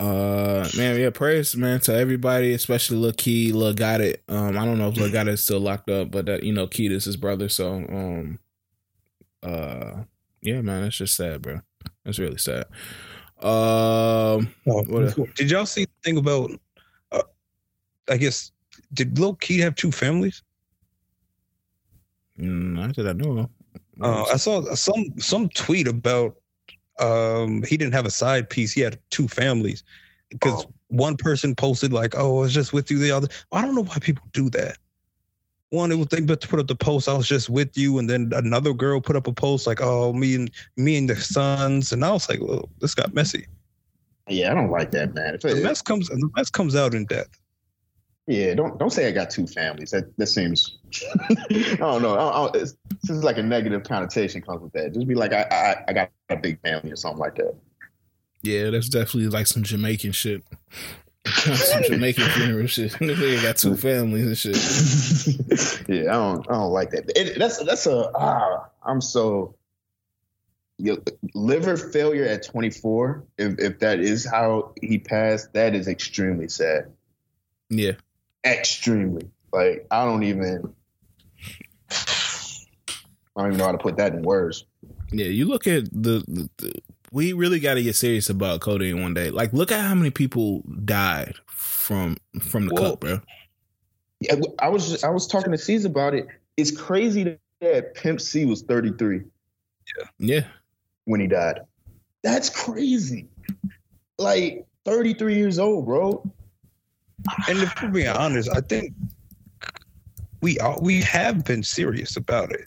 [0.00, 4.16] uh man, yeah, praise man to everybody, especially Lil Keed, Lil Gotit.
[4.28, 6.90] Um, I don't know if Lil Gotit is still locked up, but you know, Keed
[6.90, 8.38] is his brother, so um
[9.42, 10.02] uh
[10.42, 11.60] yeah, man, it's just sad, bro.
[12.04, 12.64] It's really sad.
[13.42, 16.50] Um, oh, did y'all see the thing about?
[17.10, 17.22] Uh,
[18.08, 18.52] I guess
[18.92, 20.42] did Lil Keed have two families?
[22.40, 23.50] Mm, not that I know.
[24.00, 26.36] Uh, I saw some some tweet about
[26.98, 28.72] um, he didn't have a side piece.
[28.72, 29.84] He had two families
[30.30, 30.72] because oh.
[30.88, 33.84] one person posted like, "Oh, I was just with you." The other, I don't know
[33.84, 34.78] why people do that
[35.70, 37.98] one, it was they but to put up the post, I was just with you,
[37.98, 41.16] and then another girl put up a post like, "Oh, me and me and the
[41.16, 43.46] sons," and I was like, "Well, this got messy."
[44.28, 45.34] Yeah, I don't like that, man.
[45.34, 47.28] If the it, mess comes, the mess comes out in death.
[48.30, 49.90] Yeah, don't don't say I got two families.
[49.90, 50.78] That that seems,
[51.50, 52.14] I don't know.
[52.14, 52.76] I, I, this
[53.08, 54.94] is like a negative connotation comes with that.
[54.94, 57.56] Just be like, I, I I got a big family or something like that.
[58.42, 60.44] Yeah, that's definitely like some Jamaican shit.
[61.26, 62.92] Some Jamaican funeral shit.
[62.98, 65.88] They got two families and shit.
[65.88, 67.12] yeah, I don't, I don't like that.
[67.14, 68.10] It, that's that's a.
[68.14, 69.56] Ah, I'm so.
[70.78, 70.96] Your
[71.34, 73.24] liver failure at 24.
[73.36, 76.92] If if that is how he passed, that is extremely sad.
[77.68, 77.92] Yeah,
[78.44, 79.30] extremely.
[79.52, 80.74] Like I don't even.
[83.36, 84.64] I don't even know how to put that in words.
[85.12, 86.72] Yeah, you look at the, the, the
[87.12, 89.30] we really got to get serious about codeine one day.
[89.30, 93.20] Like, look at how many people died from from the well, cup, bro.
[94.20, 96.26] Yeah, I was I was talking to C's about it.
[96.56, 99.22] It's crazy that Pimp C was 33.
[99.98, 100.04] Yeah.
[100.18, 100.46] Yeah.
[101.04, 101.60] When he died.
[102.22, 103.28] That's crazy.
[104.18, 106.22] Like 33 years old, bro.
[107.48, 108.92] And if we're being honest, I think
[110.40, 112.66] we are, we have been serious about it.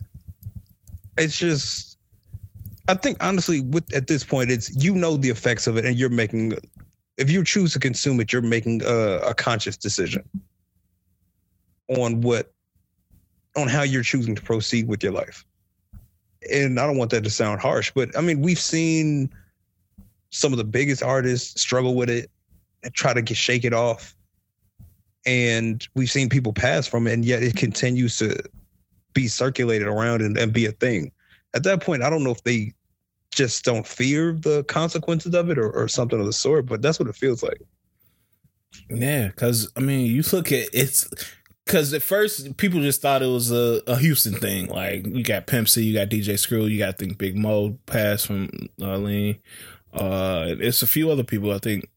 [1.18, 1.94] It's just
[2.88, 5.98] I think honestly, with at this point, it's you know the effects of it, and
[5.98, 6.54] you're making.
[7.18, 10.28] If you choose to consume it, you're making a, a conscious decision
[11.88, 12.52] on what,
[13.56, 15.46] on how you're choosing to proceed with your life.
[16.52, 19.30] And I don't want that to sound harsh, but I mean, we've seen
[20.32, 22.32] some of the biggest artists struggle with it
[22.82, 24.16] and try to get shake it off.
[25.26, 28.38] And we've seen people pass from it, and yet it continues to
[29.14, 31.12] be circulated around and, and be a thing
[31.54, 32.74] at that point, I don't know if they
[33.32, 37.00] just don't fear the consequences of it or, or something of the sort, but that's
[37.00, 37.62] what it feels like.
[38.90, 41.08] Yeah, because I mean, you look at it's
[41.66, 44.68] because at first people just thought it was a, a Houston thing.
[44.68, 47.78] Like you got Pimp C, you got DJ Screw, you got I think Big Moe
[47.86, 48.50] pass from
[48.82, 49.38] uh, Lean.
[49.94, 51.52] Uh, it's a few other people.
[51.52, 51.90] I think.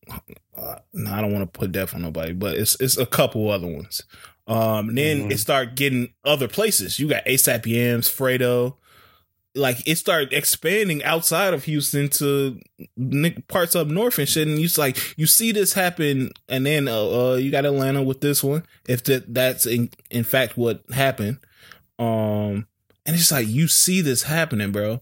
[0.57, 3.51] Uh, no, I don't want to put death on nobody, but it's it's a couple
[3.51, 4.03] other ones.
[4.47, 5.32] Um, then mm-hmm.
[5.32, 6.99] it start getting other places.
[6.99, 8.76] You got ASAP Yams, Fredo,
[9.57, 12.61] like it started expanding outside of Houston to
[13.49, 14.47] parts up north and shit.
[14.47, 18.20] And you like you see this happen, and then uh, uh, you got Atlanta with
[18.20, 18.64] this one.
[18.86, 21.38] If that that's in in fact what happened,
[21.99, 22.66] um,
[23.05, 25.01] and it's like you see this happening, bro.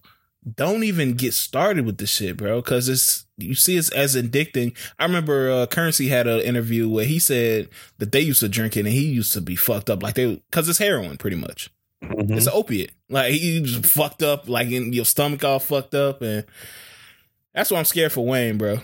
[0.54, 4.76] Don't even get started with the shit, bro, because it's you see it's as addicting.
[4.98, 7.68] I remember uh, Currency had an interview where he said
[7.98, 10.36] that they used to drink it and he used to be fucked up, like they
[10.50, 11.70] because it's heroin, pretty much.
[12.02, 12.36] Mhm.
[12.36, 12.92] It's an opiate.
[13.08, 16.44] Like he just fucked up, like in your stomach all fucked up, and
[17.54, 18.78] that's why I'm scared for Wayne, bro.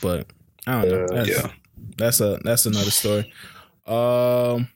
[0.00, 0.28] But
[0.66, 1.04] I don't know.
[1.04, 1.50] Uh, That's, yeah.
[1.96, 3.32] that's a that's another story.
[3.86, 4.68] Um,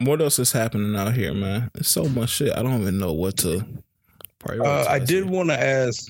[0.00, 1.70] what else is happening out here, man?
[1.74, 2.56] It's so much shit.
[2.56, 3.64] I don't even know what to.
[4.48, 6.08] Uh, I did want to ask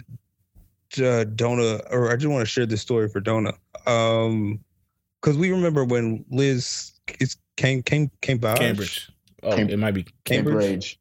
[1.03, 3.53] uh, Donna, or I just want to share this story for Donna,
[3.87, 4.61] um,
[5.21, 9.11] because we remember when Liz is came came came by Cambage.
[9.43, 10.97] Oh, Cam- it might be Cambage.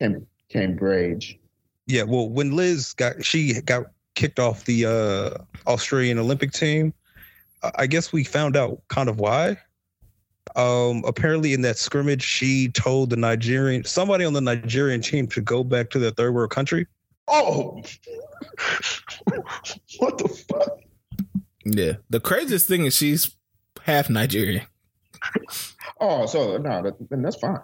[0.00, 0.26] Cambage.
[0.52, 1.38] Cam- Cambage.
[1.86, 6.92] Yeah, well, when Liz got she got kicked off the uh, Australian Olympic team,
[7.62, 9.56] I- I guess we found out kind of why.
[10.56, 15.40] Um, apparently, in that scrimmage, she told the Nigerian somebody on the Nigerian team to
[15.40, 16.86] go back to their third world country.
[17.28, 17.80] Oh,
[19.98, 20.78] what the fuck?
[21.64, 21.92] Yeah.
[22.08, 23.36] The craziest thing is she's
[23.82, 24.66] half Nigerian.
[26.00, 27.60] Oh, so no, that, then that's fine.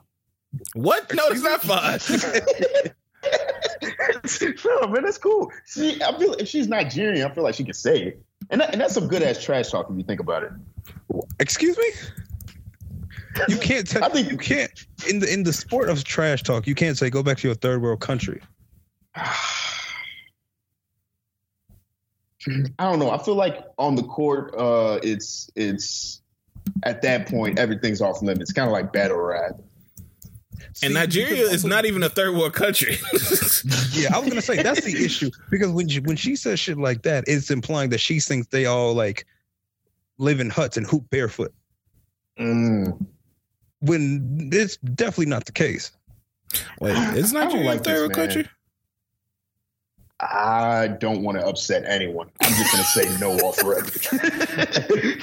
[0.74, 1.12] What?
[1.14, 1.98] No, it's not fun.
[4.64, 5.50] no, man, that's cool.
[5.64, 8.72] See, I feel if she's Nigerian, I feel like she can say it, and that,
[8.72, 10.52] and that's some good ass trash talk if you think about it.
[11.40, 11.90] Excuse me.
[13.48, 13.86] You can't.
[13.86, 14.70] Tell, I think- you can't
[15.08, 16.66] in the in the sport of trash talk.
[16.66, 18.40] You can't say go back to your third world country.
[22.78, 23.10] I don't know.
[23.10, 26.22] I feel like on the court, uh, it's it's
[26.84, 28.52] at that point everything's off limits.
[28.52, 29.52] Kind of like battle rap.
[30.74, 32.96] See, And Nigeria is not even a third world country.
[33.92, 36.76] Yeah, I was gonna say that's the issue because when she, when she says shit
[36.78, 39.26] like that, it's implying that she thinks they all like
[40.18, 41.52] live in huts and hoop barefoot.
[42.38, 43.06] Mm.
[43.86, 45.92] When it's definitely not the case.
[46.80, 48.48] Wait, is I don't Nigeria like a third world country?
[50.18, 52.30] I don't want to upset anyone.
[52.40, 55.22] I'm just gonna say no off record.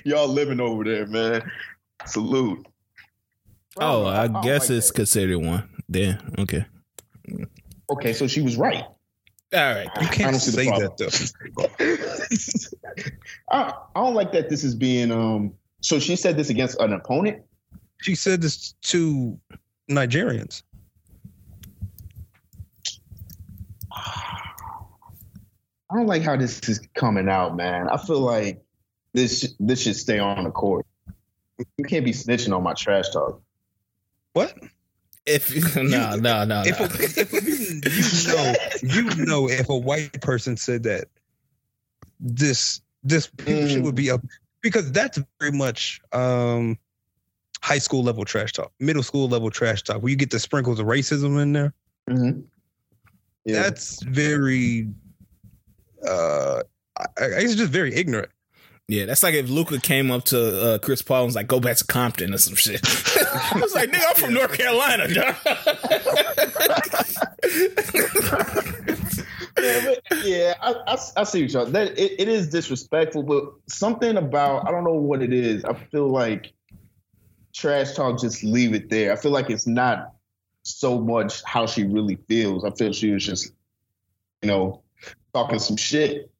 [0.04, 1.50] Y'all living over there, man.
[2.06, 2.66] Salute.
[3.76, 4.94] Oh, I, don't guess like it's that.
[4.94, 5.68] considered one.
[5.88, 6.64] Then okay.
[7.90, 8.12] okay.
[8.14, 8.84] So she was right.
[9.52, 9.88] All right.
[10.00, 11.08] You I can't don't see say that though.
[13.50, 15.52] I, I don't like that this is being um
[15.82, 17.42] so she said this against an opponent
[18.00, 19.38] She said this to
[19.90, 20.62] Nigerians.
[25.90, 28.62] i don't like how this is coming out man i feel like
[29.12, 30.86] this this should stay on the court
[31.76, 33.42] you can't be snitching on my trash talk
[34.32, 34.56] What?
[35.26, 36.86] If no, no, no, If, no.
[36.86, 36.88] a,
[37.20, 41.08] if a, you know, you know, if a white person said that,
[42.18, 44.22] this this shit would be up
[44.62, 46.78] because that's very much um
[47.62, 50.80] high school level trash talk, middle school level trash talk, where you get the sprinkles
[50.80, 51.72] of racism in there.
[52.08, 52.42] Mhm.
[53.44, 53.62] yeah.
[53.62, 54.88] That's very,
[56.06, 56.62] uh,
[56.98, 58.30] I, I- it's just very ignorant.
[58.88, 61.60] Yeah, that's like if Luka came up to uh, Chris Paul and was like, "Go
[61.60, 62.80] back to Compton" or some shit.
[62.84, 65.36] I was like, "Nigga, I'm from North Carolina." dog."
[69.60, 71.66] yeah, but- yeah, I, I, I see what y'all.
[71.66, 75.64] That it, it is disrespectful, but something about I don't know what it is.
[75.64, 76.52] I feel like
[77.54, 78.20] trash talk.
[78.20, 79.12] Just leave it there.
[79.12, 80.12] I feel like it's not
[80.62, 82.64] so much how she really feels.
[82.64, 83.52] I feel she was just,
[84.42, 84.82] you know,
[85.34, 86.30] talking some shit.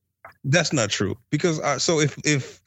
[0.45, 2.63] That's not true because uh, so if if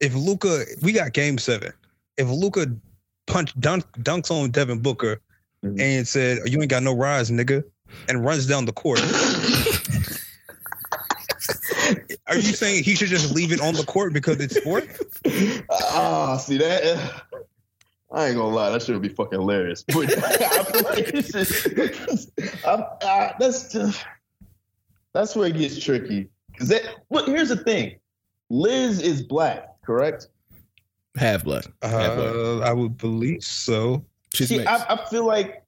[0.00, 1.72] if Luka, we got Game Seven.
[2.16, 2.66] If Luka
[3.26, 5.20] punch dunk, dunks on Devin Booker
[5.64, 5.80] Mhm.
[5.80, 7.64] and said, "You ain't got no rise, nigga,"
[8.08, 9.00] and runs down the court,
[12.26, 14.88] are you saying he should just leave it on the court because it's sport?
[15.70, 17.22] Ah, see that?
[18.14, 19.84] I ain't gonna lie, that should be fucking hilarious.
[19.92, 22.30] But I feel like it's just,
[22.66, 24.04] I'm, uh, that's just,
[25.12, 26.28] that's where it gets tricky.
[26.56, 27.96] Cause that, well, here's the thing:
[28.50, 30.28] Liz is black, correct?
[31.16, 31.64] Half black.
[31.82, 32.34] Half black.
[32.34, 34.04] Uh, I would believe so.
[34.32, 34.72] She's See, mixed.
[34.72, 35.64] I, I feel like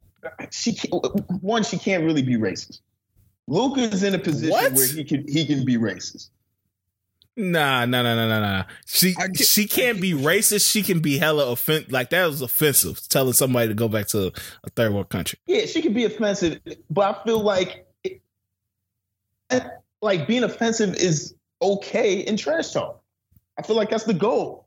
[0.51, 2.81] she can't, one, she can't really be racist.
[3.49, 4.73] Luke is in a position What?
[4.73, 6.31] where he can he can be racist.
[7.39, 8.65] Nah, nah, nah, nah, nah, nah.
[8.87, 10.71] She get- she can't be racist.
[10.71, 11.93] She can be hella offensive.
[11.93, 12.99] Like that was offensive.
[13.09, 14.33] Telling somebody to go back to
[14.65, 15.39] a third world country.
[15.47, 18.23] Yeah, she can be offensive, but I feel like it,
[19.51, 19.61] eh,
[20.01, 23.03] like being offensive is okay in trash talk.
[23.59, 24.67] I feel like that's the goal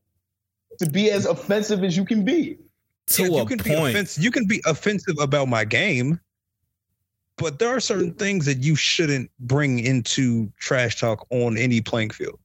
[0.77, 2.57] to be as offensive as you can be.
[3.07, 3.95] To Yeah, a you can be point.
[3.95, 4.23] offensive.
[4.23, 6.19] You can be offensive about my game,
[7.37, 12.11] but there are certain things that you shouldn't bring into trash talk on any playing
[12.11, 12.39] field.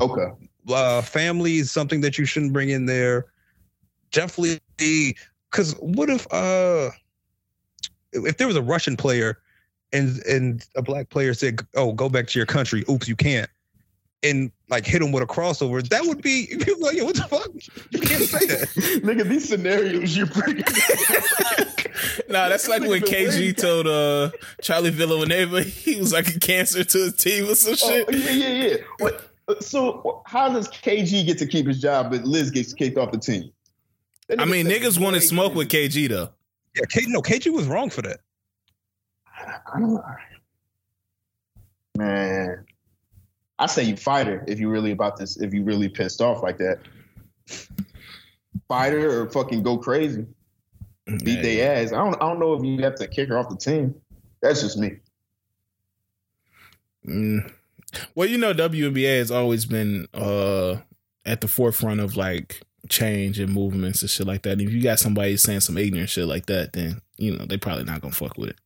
[0.00, 0.26] Okay.
[0.70, 3.26] uh, family is something that you shouldn't bring in there.
[4.10, 4.60] Definitely,
[5.50, 6.90] because what if uh,
[8.12, 9.38] if there was a Russian player
[9.92, 13.50] and and a black player said, "Oh, go back to your country," oops, you can't,
[14.22, 17.22] and like hit him with a crossover, that would be people like, Yo, what the
[17.24, 17.48] fuck?
[17.90, 18.68] You can't say that.
[19.04, 20.64] Nigga, these scenarios you're bringing.
[22.28, 24.30] nah, that's like when KG told uh
[24.62, 28.12] Charlie Villanueva he was like a cancer to his team or some Oh, shit.
[28.12, 28.76] yeah, yeah, yeah.
[28.98, 29.30] What,
[29.60, 33.18] so how does KG get to keep his job, but Liz gets kicked off the
[33.18, 33.50] team?
[34.38, 36.30] I mean, niggas wanted way smoke with KG though.
[36.74, 38.20] Yeah, K, no, KG was wrong for that.
[39.36, 40.04] I don't know.
[41.96, 42.64] Man,
[43.58, 45.36] I say you fight her if you really about this.
[45.36, 46.80] If you really pissed off like that,
[48.66, 50.26] fight her or fucking go crazy,
[51.22, 51.92] beat their ass.
[51.92, 52.14] I don't.
[52.14, 53.94] I don't know if you have to kick her off the team.
[54.40, 54.96] That's just me.
[57.06, 57.52] Mm.
[58.14, 60.76] Well, you know, WNBA has always been uh
[61.24, 64.52] at the forefront of like change and movements and shit like that.
[64.52, 67.56] And if you got somebody saying some ignorant shit like that, then you know they
[67.56, 68.56] probably not gonna fuck with it.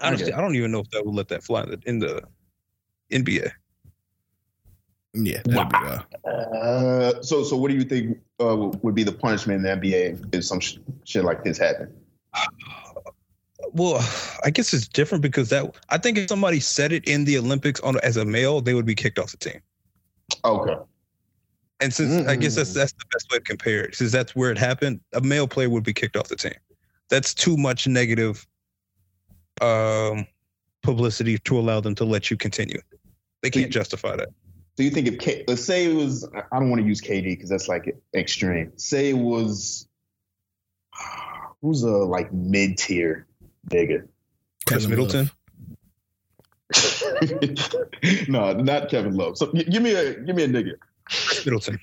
[0.00, 0.34] Honestly, Okay.
[0.34, 2.22] I don't even know if that would let that fly in the, in the
[3.10, 3.52] NBA.
[5.14, 9.12] Yeah, that'd be, uh, Uh, so, so what do you think uh, would be the
[9.12, 11.92] punishment in the NBA if some sh- shit like this happened?
[13.72, 14.06] Well,
[14.44, 17.80] I guess it's different because that I think if somebody said it in the Olympics
[17.80, 19.60] on as a male, they would be kicked off the team.
[20.44, 20.76] Okay.
[21.80, 22.74] And since I guess that's Mm.
[22.74, 25.68] that's the best way to compare it, since that's where it happened, a male player
[25.68, 26.54] would be kicked off the team.
[27.10, 28.46] That's too much negative
[29.60, 30.26] um,
[30.82, 32.80] publicity to allow them to let you continue.
[33.42, 34.28] They can't justify that.
[34.76, 37.24] Do you think if K, let's say it was, I don't want to use KD
[37.24, 38.72] because that's like extreme.
[38.76, 39.88] Say it was,
[41.60, 43.26] who's a like mid tier
[43.68, 44.06] nigga?
[44.66, 45.30] Chris Kevin Middleton.
[48.28, 49.36] No, not Kevin Love.
[49.36, 50.72] So g- give me a give me a nigga.
[51.08, 51.78] Khris Middleton.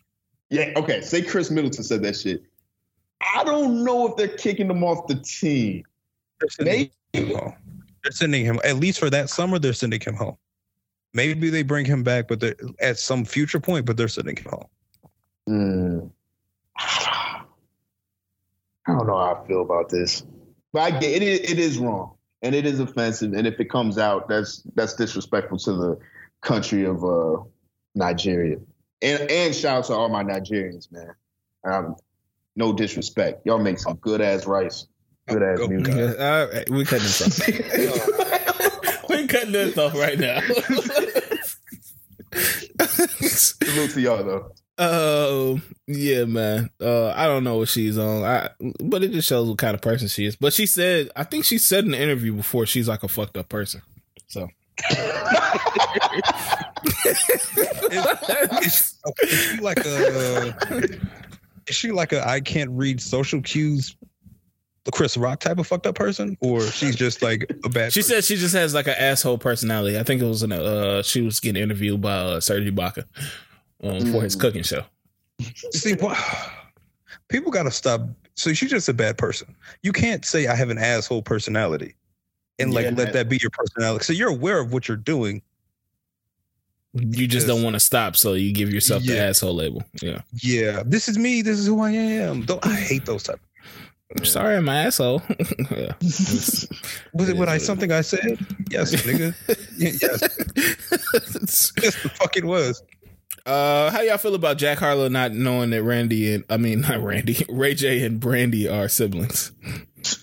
[0.50, 1.02] Yeah, okay.
[1.02, 2.44] Say Khris Middleton said that shit.
[3.36, 5.84] I don't know if they're kicking him off the team.
[6.40, 7.54] They're sending him home.
[8.04, 9.60] They're sending him at least for that summer.
[9.60, 10.38] They're sending him home.
[11.14, 13.86] Maybe they bring him back, but they're at some future point.
[13.86, 14.68] But they're sending him home.
[15.50, 16.10] Mm.
[18.88, 20.24] I don't know how I feel about this,
[20.74, 21.24] but I get it.
[21.24, 23.34] Is, it is wrong and it is offensive.
[23.34, 26.00] And if it comes out, that's that's disrespectful to the
[26.42, 27.38] country of uh,
[27.96, 28.58] Nigeria.
[29.02, 31.14] And and shout out to all my Nigerians, man.
[31.64, 31.96] Um,
[32.56, 34.88] no disrespect, y'all make some good ass rice,
[35.28, 35.94] good ass Go- music.
[35.96, 37.48] Yeah, all right, we cutting this off.
[39.10, 40.42] we cutting this off right now.
[42.40, 44.52] Salute to y'all though.
[44.80, 46.70] Um, yeah, man.
[46.82, 48.24] Uh, I don't know what she's on.
[48.24, 48.50] I,
[48.82, 50.36] but it just shows what kind of person she is.
[50.38, 53.36] But she said, I think she said in the interview before she's like a fucked
[53.38, 53.82] up person.
[54.28, 54.48] So
[57.92, 60.56] Is, is she like a?
[61.68, 62.28] Is she like a?
[62.28, 63.96] I can't read social cues.
[64.86, 67.92] The Chris Rock type of fucked up person, or she's just like a bad.
[67.92, 68.16] she person?
[68.16, 70.00] said she just has like an asshole personality.
[70.00, 70.62] I think it was in a.
[70.64, 73.04] Uh, she was getting interviewed by uh, Serge Ibaka
[73.84, 74.84] um, for his cooking show.
[75.72, 76.18] See, wha-
[77.30, 78.02] people got to stop.
[78.36, 79.56] So she's just a bad person.
[79.84, 81.96] You can't say I have an asshole personality,
[82.58, 84.04] and like Yeah, let that- that be your personality.
[84.06, 85.42] So you're aware of what you're doing.
[86.94, 89.84] You just don't want to stop, so you give yourself the asshole label.
[90.02, 90.22] Yeah.
[90.42, 91.44] Yeah, this is me.
[91.44, 92.42] This is who I am.
[92.42, 93.40] Don't I hate those type.
[94.18, 95.22] I'm sorry, I'm an asshole.
[95.70, 95.94] yeah.
[96.02, 96.68] Was
[97.14, 98.40] It it what is I something I said?
[98.72, 99.36] Yes, nigga.
[99.78, 100.22] Yeah, yes,
[101.84, 102.82] yes, the fuck it was.
[103.46, 107.02] Uh, how y'all feel about Jack Harlow not knowing that Randy and I mean not
[107.02, 109.52] Randy, Ray J and Brandy are siblings?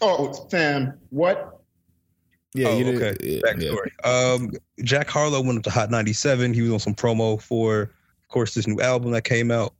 [0.00, 1.60] Oh, fam, what?
[2.54, 3.40] Yeah, oh, you did- okay.
[3.44, 3.74] yeah, yeah.
[4.04, 4.52] Um,
[4.82, 6.54] Jack Harlow went up to Hot 97.
[6.54, 9.74] He was on some promo for, of course, this new album that came out.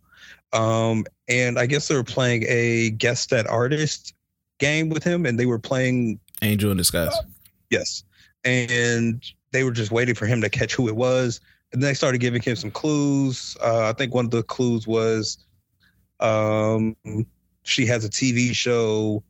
[0.53, 4.15] Um, and I guess they were playing a guest that artist
[4.59, 7.15] game with him, and they were playing Angel in disguise.
[7.71, 8.05] yes,
[8.45, 9.23] and
[9.53, 11.41] they were just waiting for him to catch who it was.
[11.73, 13.57] And then they started giving him some clues.
[13.61, 15.39] Uh, I think one of the clues was
[16.21, 16.97] um,
[17.65, 19.23] she has a TV show.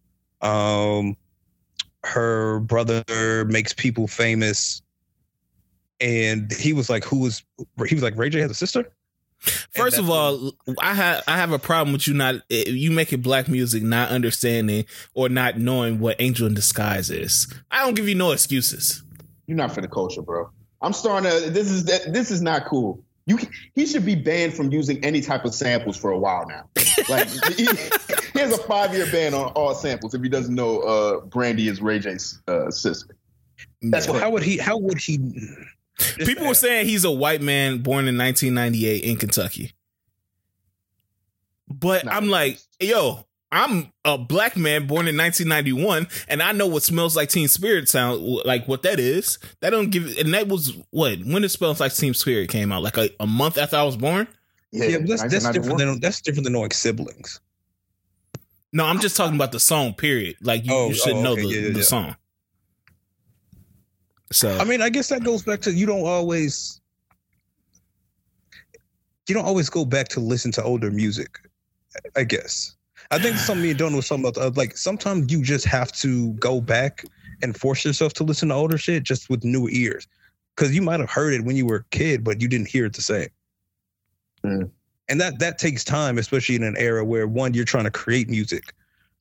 [0.43, 1.17] Um,
[2.05, 4.83] her brother makes people famous.
[6.01, 7.43] And he was like, "Who was?"
[7.87, 8.93] He was like, "Ray J has a sister."
[9.75, 13.21] First of all, I have I have a problem with you not eh, you making
[13.21, 14.85] black music not understanding
[15.15, 17.53] or not knowing what Angel in disguise is.
[17.71, 19.03] I don't give you no excuses.
[19.47, 20.51] You're not for the culture, bro.
[20.83, 21.51] I'm starting to.
[21.51, 23.03] This is this is not cool.
[23.27, 23.39] You
[23.75, 26.69] he should be banned from using any type of samples for a while now.
[27.09, 27.67] Like he,
[28.33, 31.69] he has a five year ban on all samples if he doesn't know uh, Brandy
[31.69, 33.17] is Ray J's uh, sister.
[33.83, 34.59] That's So how would he?
[34.59, 35.19] How would he?
[36.19, 39.73] People were saying he's a white man born in 1998 in Kentucky.
[41.69, 42.13] But No.
[42.13, 47.17] I'm like, yo, I'm a black man born in 1991, and I know what smells
[47.17, 48.67] like Teen Spirit sound like.
[48.67, 50.19] What that is, that don't give.
[50.19, 53.27] And that was what when it smells like Teen Spirit came out, like a, a
[53.27, 54.27] month after I was born.
[54.73, 57.41] Yeah, yeah that's, that's different than that's different than knowing siblings.
[58.73, 59.95] No, I'm just talking about the song.
[59.95, 60.37] Period.
[60.43, 61.23] Like you, oh, you should oh, okay.
[61.23, 62.17] know the, yeah, yeah, the song.
[64.33, 66.81] So I mean, I guess that goes back to you don't always
[69.29, 71.39] you don't always go back to listen to older music.
[72.17, 72.76] I guess.
[73.11, 76.33] I think something you don't know something about uh, like sometimes you just have to
[76.35, 77.05] go back
[77.43, 80.07] and force yourself to listen to older shit just with new ears.
[80.57, 82.87] Cause you might have heard it when you were a kid, but you didn't hear
[82.87, 83.29] it the same.
[84.43, 84.71] Mm.
[85.09, 88.29] And that that takes time, especially in an era where one, you're trying to create
[88.29, 88.73] music.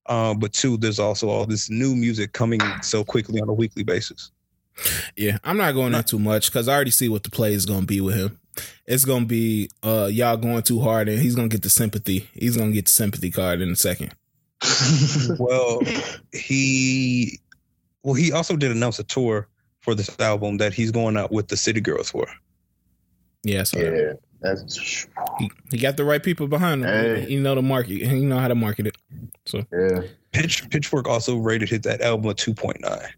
[0.08, 3.84] Um, but two, there's also all this new music coming so quickly on a weekly
[3.84, 4.32] basis.
[5.16, 7.66] Yeah, I'm not going that too much because I already see what the play is
[7.66, 8.40] going to be with him.
[8.86, 11.70] It's going to be uh y'all going too hard, and he's going to get the
[11.70, 12.30] sympathy.
[12.34, 14.14] He's going to get the sympathy card in a second.
[15.40, 15.82] well,
[16.32, 17.40] he
[18.04, 19.48] well he also did announce a tour
[19.80, 22.28] for this album that he's going out with the City Girls for.
[23.44, 24.14] Yeah, so yeah.
[24.42, 25.08] That's
[25.40, 26.90] he, he got the right people behind him.
[26.90, 27.26] Hey.
[27.26, 28.02] He know the market.
[28.02, 28.98] He know how to market it.
[29.46, 30.02] So yeah.
[30.34, 33.10] Pitch Pitchfork also rated hit that album a two point nine.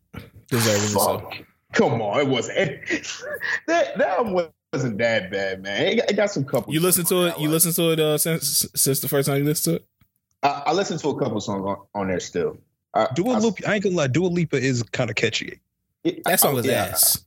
[0.50, 1.30] Deservedly so.
[1.74, 2.58] Come on, it wasn't
[3.68, 6.00] that that album wasn't that bad, man.
[6.08, 6.74] It got, some couple.
[6.74, 7.40] You listen to it.
[7.40, 9.88] You listen to it uh, since since the first time you listened to it.
[10.44, 12.58] I, I listened to a couple songs on, on there still.
[12.94, 15.60] I, Dua Lipa, I, I ain't gonna lie, Dua Lipa is kind of catchy.
[16.04, 16.92] It, that song was yeah.
[16.92, 17.24] ass.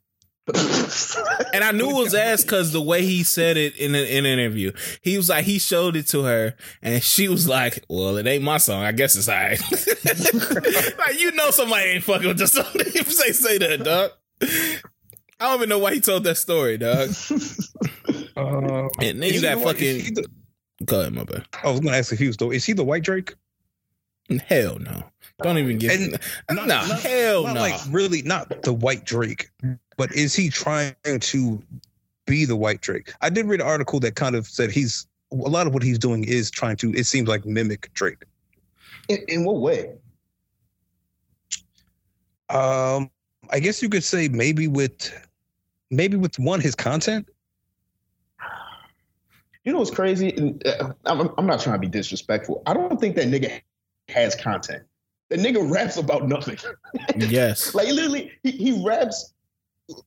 [1.53, 4.27] and I knew it was ass because the way he said it in an, in
[4.27, 4.73] an interview,
[5.03, 8.43] he was like he showed it to her, and she was like, "Well, it ain't
[8.43, 8.83] my song.
[8.83, 9.61] I guess it's alright."
[10.99, 14.13] like you know, somebody ain't fucking with the song if they say that, dog.
[15.41, 17.11] I don't even know why he told that story, dog.
[18.36, 20.14] Uh, and then you got fucking.
[20.14, 20.26] The,
[20.84, 21.47] Go ahead, my bad.
[21.62, 22.51] I was gonna ask if he was though.
[22.51, 23.34] Is he the white Drake?
[24.47, 25.03] Hell no.
[25.43, 25.99] Don't even get.
[25.99, 26.18] And,
[26.51, 27.61] no, not, hell not no.
[27.61, 29.51] Like really, not the white Drake
[30.01, 31.62] but is he trying to
[32.24, 33.12] be the white Drake?
[33.20, 35.99] I did read an article that kind of said he's a lot of what he's
[35.99, 36.95] doing is trying to.
[36.95, 38.24] It seems like mimic Drake.
[39.11, 39.93] In, in what way?
[42.49, 43.11] Um,
[43.51, 45.12] I guess you could say maybe with
[45.91, 47.28] maybe with one his content.
[49.64, 50.59] You know what's crazy?
[51.05, 52.62] I'm, I'm not trying to be disrespectful.
[52.66, 53.61] I don't think that nigga
[54.09, 54.84] has content.
[55.28, 56.59] The nigga raps about nothing.
[57.16, 57.74] Yes.
[57.74, 59.32] like literally, he, he raps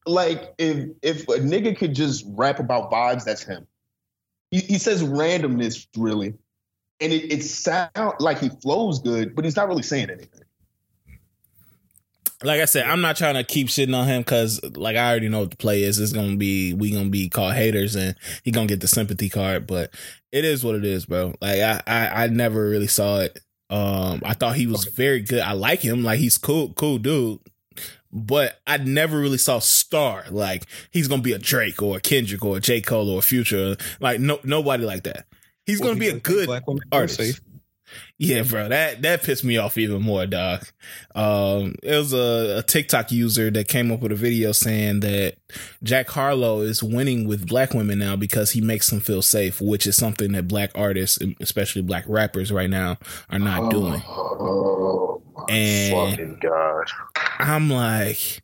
[0.06, 3.68] like if if a nigga could just rap about vibes, that's him.
[4.52, 6.34] He, he says randomness really,
[7.00, 10.43] and it, it sounds like he flows good, but he's not really saying anything.
[12.44, 15.30] Like I said, I'm not trying to keep shitting on him because, like, I already
[15.30, 16.00] know what the play is.
[16.00, 19.68] It's gonna be we gonna be called haters, and he gonna get the sympathy card.
[19.68, 19.94] But
[20.32, 21.34] it is what it is, bro.
[21.42, 23.40] Like I, I, I never really saw it.
[23.70, 25.42] Um, I thought he was very good.
[25.42, 26.04] I like him.
[26.04, 27.40] Like he's cool, cool dude
[28.14, 32.46] but I never really saw star like he's gonna be a Drake or a Kendrick
[32.46, 35.26] or a J Cole or a Future like no nobody like that.
[35.66, 36.48] He's well, gonna be a good
[36.92, 37.42] artist.
[38.18, 40.66] Yeah, bro, that that pissed me off even more, dog.
[41.16, 45.36] Um, it was a, a, TikTok user that came up with a video saying that
[45.84, 49.86] Jack Harlow is winning with black women now because he makes them feel safe, which
[49.88, 52.98] is something that black artists, especially black rappers, right now
[53.30, 54.02] are not doing.
[54.08, 56.88] Oh, and fucking god!
[57.40, 58.42] I'm like,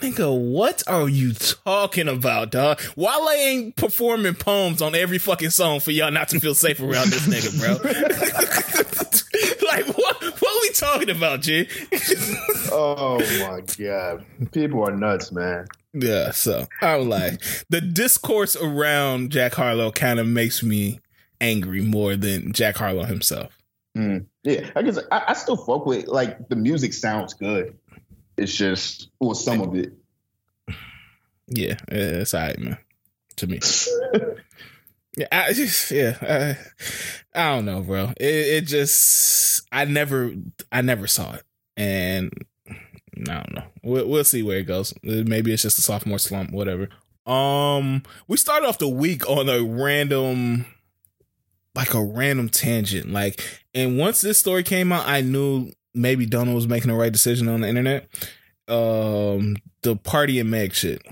[0.00, 2.80] Nigga, what are you talking about, dog?
[2.96, 7.10] Wale ain't performing poems on every fucking song for y'all not to feel safe around
[7.10, 7.72] this nigga, bro.
[9.68, 10.22] like, what?
[10.40, 11.68] What are we talking about, G?
[12.72, 15.66] oh my god, people are nuts, man.
[15.92, 21.00] Yeah, so I was like, the discourse around Jack Harlow kind of makes me
[21.42, 23.58] angry more than Jack Harlow himself.
[23.98, 24.26] Mm.
[24.44, 27.76] Yeah, I guess I, I still fuck with like the music sounds good.
[28.40, 29.92] It's just or some of it.
[31.46, 32.78] Yeah, it's all right, man.
[33.36, 33.60] To me.
[35.18, 36.56] yeah, I just yeah, I,
[37.38, 38.12] I don't know, bro.
[38.16, 40.32] It, it just I never
[40.72, 41.42] I never saw it,
[41.76, 42.32] and
[42.68, 43.64] I don't know.
[43.82, 44.94] We'll, we'll see where it goes.
[45.02, 46.88] Maybe it's just a sophomore slump, whatever.
[47.26, 50.64] Um, we started off the week on a random,
[51.74, 53.12] like a random tangent.
[53.12, 53.42] Like,
[53.74, 57.48] and once this story came out, I knew maybe Donald was making the right decision
[57.48, 58.08] on the internet.
[58.68, 61.02] Um, the Pardi and Meg shit.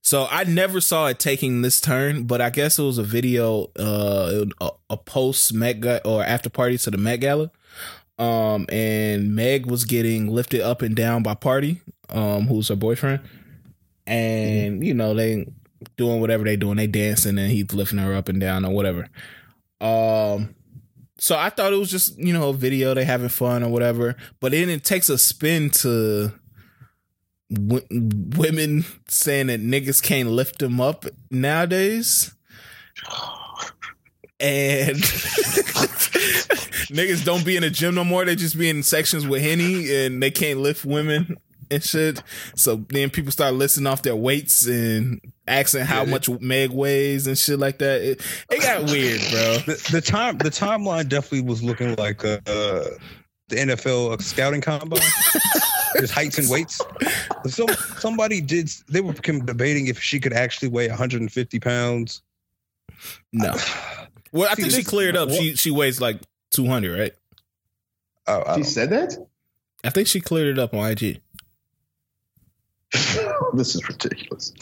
[0.00, 3.70] So I never saw it taking this turn, but I guess it was a video,
[3.78, 7.50] uh, a, a post Met or after party to the Met Gala.
[8.18, 13.20] Um, and Meg was getting lifted up and down by Pardi, um, who's her boyfriend,
[14.06, 15.46] and you know they
[15.98, 19.08] doing whatever they doing, they dancing, and he's lifting her up and down or whatever.
[19.82, 20.54] Um,
[21.18, 24.16] so I thought it was just you know a video they having fun or whatever,
[24.40, 26.32] but then it takes a spin to
[27.52, 32.34] w- women saying that niggas can't lift them up nowadays,
[34.40, 34.96] and
[36.88, 38.24] niggas don't be in the gym no more.
[38.24, 41.36] They just be in sections with henny, and they can't lift women
[41.70, 42.22] and shit.
[42.54, 47.36] So then people start listing off their weights and asking how much Meg weighs and
[47.36, 48.02] shit like that.
[48.02, 49.58] It, it got weird, bro.
[49.74, 52.84] The, the time the timeline definitely was looking like uh, uh
[53.48, 55.00] the NFL scouting combine.
[55.94, 56.80] There's heights and weights.
[57.46, 57.66] So
[57.98, 58.70] somebody did.
[58.88, 62.22] They were debating if she could actually weigh 150 pounds.
[63.32, 63.54] No.
[64.32, 65.30] Well, I think she cleared up.
[65.30, 67.12] She she weighs like 200, right?
[68.26, 69.16] Oh, she said that.
[69.84, 71.20] I think she cleared it up on IG.
[73.54, 74.52] this is ridiculous.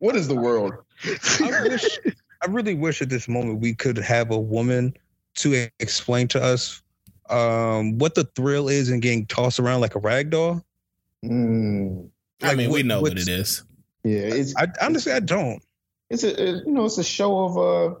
[0.00, 0.74] what is the world?
[1.04, 1.98] I wish,
[2.42, 4.94] I really wish at this moment we could have a woman
[5.36, 6.82] to explain to us
[7.28, 10.62] um, what the thrill is in getting tossed around like a rag doll.
[11.24, 12.08] Mm.
[12.40, 13.64] Like, I mean, we know what it is.
[14.04, 14.54] Yeah, it's.
[14.56, 15.62] I honestly, I don't.
[16.10, 17.94] It's a, you know, it's a show of uh,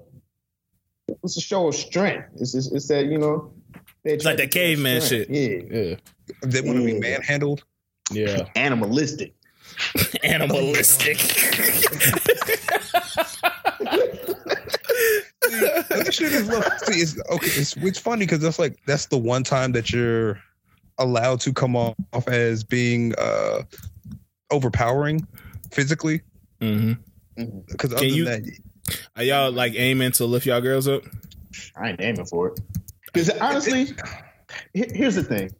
[1.24, 2.28] it's a show of strength.
[2.36, 3.52] It's it's, it's that you know,
[4.04, 5.28] it's like that caveman shit.
[5.30, 5.96] Yeah, yeah.
[6.42, 7.64] They want to be manhandled.
[8.10, 8.48] Yeah.
[8.56, 9.34] Animalistic.
[10.24, 11.18] Animalistic.
[15.88, 17.46] this shit is See, it's okay.
[17.46, 20.40] It's, it's funny because that's like that's the one time that you're
[20.98, 21.94] allowed to come off
[22.26, 23.62] as being uh
[24.50, 25.26] overpowering
[25.70, 26.22] physically.
[26.60, 26.92] Mm-hmm.
[27.68, 31.02] Because other you, than that, are y'all like aiming to lift y'all girls up?
[31.76, 32.60] I ain't aiming for it.
[33.04, 33.88] Because honestly,
[34.72, 35.50] here's the thing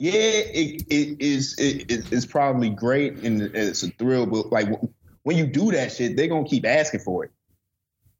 [0.00, 4.66] yeah, it, it is it, it's probably great and it's a thrill, but like
[5.24, 7.30] when you do that shit, they're gonna keep asking for it.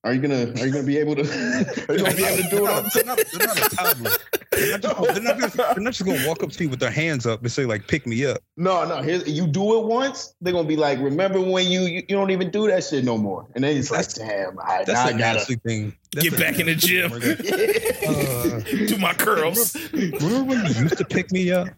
[0.03, 1.23] Are you gonna Are you gonna be able to?
[1.89, 2.93] Are you gonna be able to do it?
[2.95, 4.11] they're, not, they're not a toddler.
[4.51, 6.81] They're not, just, they're, not just, they're not just gonna walk up to you with
[6.81, 9.03] their hands up and say like, "Pick me up." No, no.
[9.03, 12.31] Here's, you do it once, they're gonna be like, "Remember when you you, you don't
[12.31, 15.57] even do that shit no more?" And then it's like, "Damn, I, that's a nasty
[15.57, 15.95] thing.
[16.15, 17.13] That's Get back in the gym.
[17.13, 19.77] uh, do my curls.
[19.93, 21.69] Remember, remember when you used to pick me up?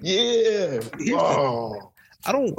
[0.00, 0.80] Yeah.
[1.12, 1.92] Oh.
[2.24, 2.58] I don't.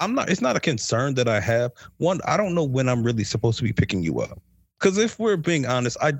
[0.00, 0.30] I'm not.
[0.30, 1.72] It's not a concern that I have.
[1.98, 4.40] One, I don't know when I'm really supposed to be picking you up.
[4.78, 6.14] Because if we're being honest, I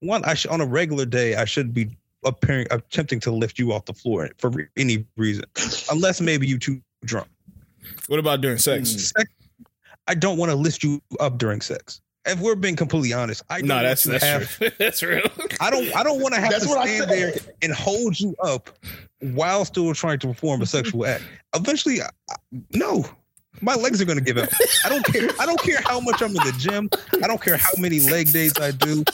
[0.00, 3.72] one, I should on a regular day, I should be appearing attempting to lift you
[3.72, 5.44] off the floor for any reason,
[5.90, 7.28] unless maybe you too drunk.
[8.06, 8.92] What about during sex?
[8.92, 8.98] Hmm.
[8.98, 9.30] sex
[10.06, 12.00] I don't want to lift you up during sex.
[12.26, 14.70] If we're being completely honest, I no, that's that's have, true.
[14.78, 15.28] that's real.
[15.60, 18.70] I don't I don't want to have that's to stand there and hold you up
[19.20, 21.22] while still trying to perform a sexual act.
[21.54, 22.08] Eventually, I,
[22.74, 23.04] no,
[23.60, 24.48] my legs are going to give out.
[24.84, 25.28] I don't care.
[25.40, 26.88] I don't care how much I'm in the gym.
[27.22, 29.04] I don't care how many leg days I do.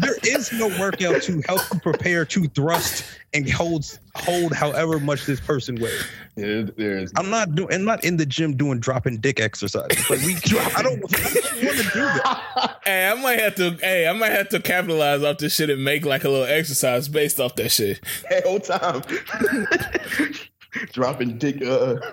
[0.00, 3.04] There is no workout to help you prepare to thrust
[3.34, 6.04] and hold hold however much this person weighs.
[6.36, 7.12] Yeah, there is.
[7.16, 7.72] I'm not doing.
[7.72, 10.10] I'm not in the gym doing dropping dick exercises.
[10.10, 12.78] Like we, I don't, I don't want to do that.
[12.84, 13.70] Hey, I might have to.
[13.80, 17.06] Hey, I might have to capitalize off this shit and make like a little exercise
[17.08, 18.00] based off that shit.
[18.28, 19.02] Hey, whole time.
[20.92, 21.62] dropping dick.
[21.62, 21.96] Uh.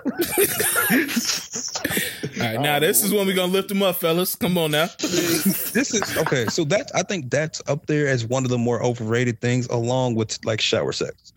[2.40, 4.34] All right, now this is when we're gonna lift them up, fellas.
[4.34, 4.86] Come on now.
[4.98, 6.46] this is okay.
[6.46, 10.14] So that I think that's up there as one of the more overrated things, along
[10.14, 11.32] with like shower sex.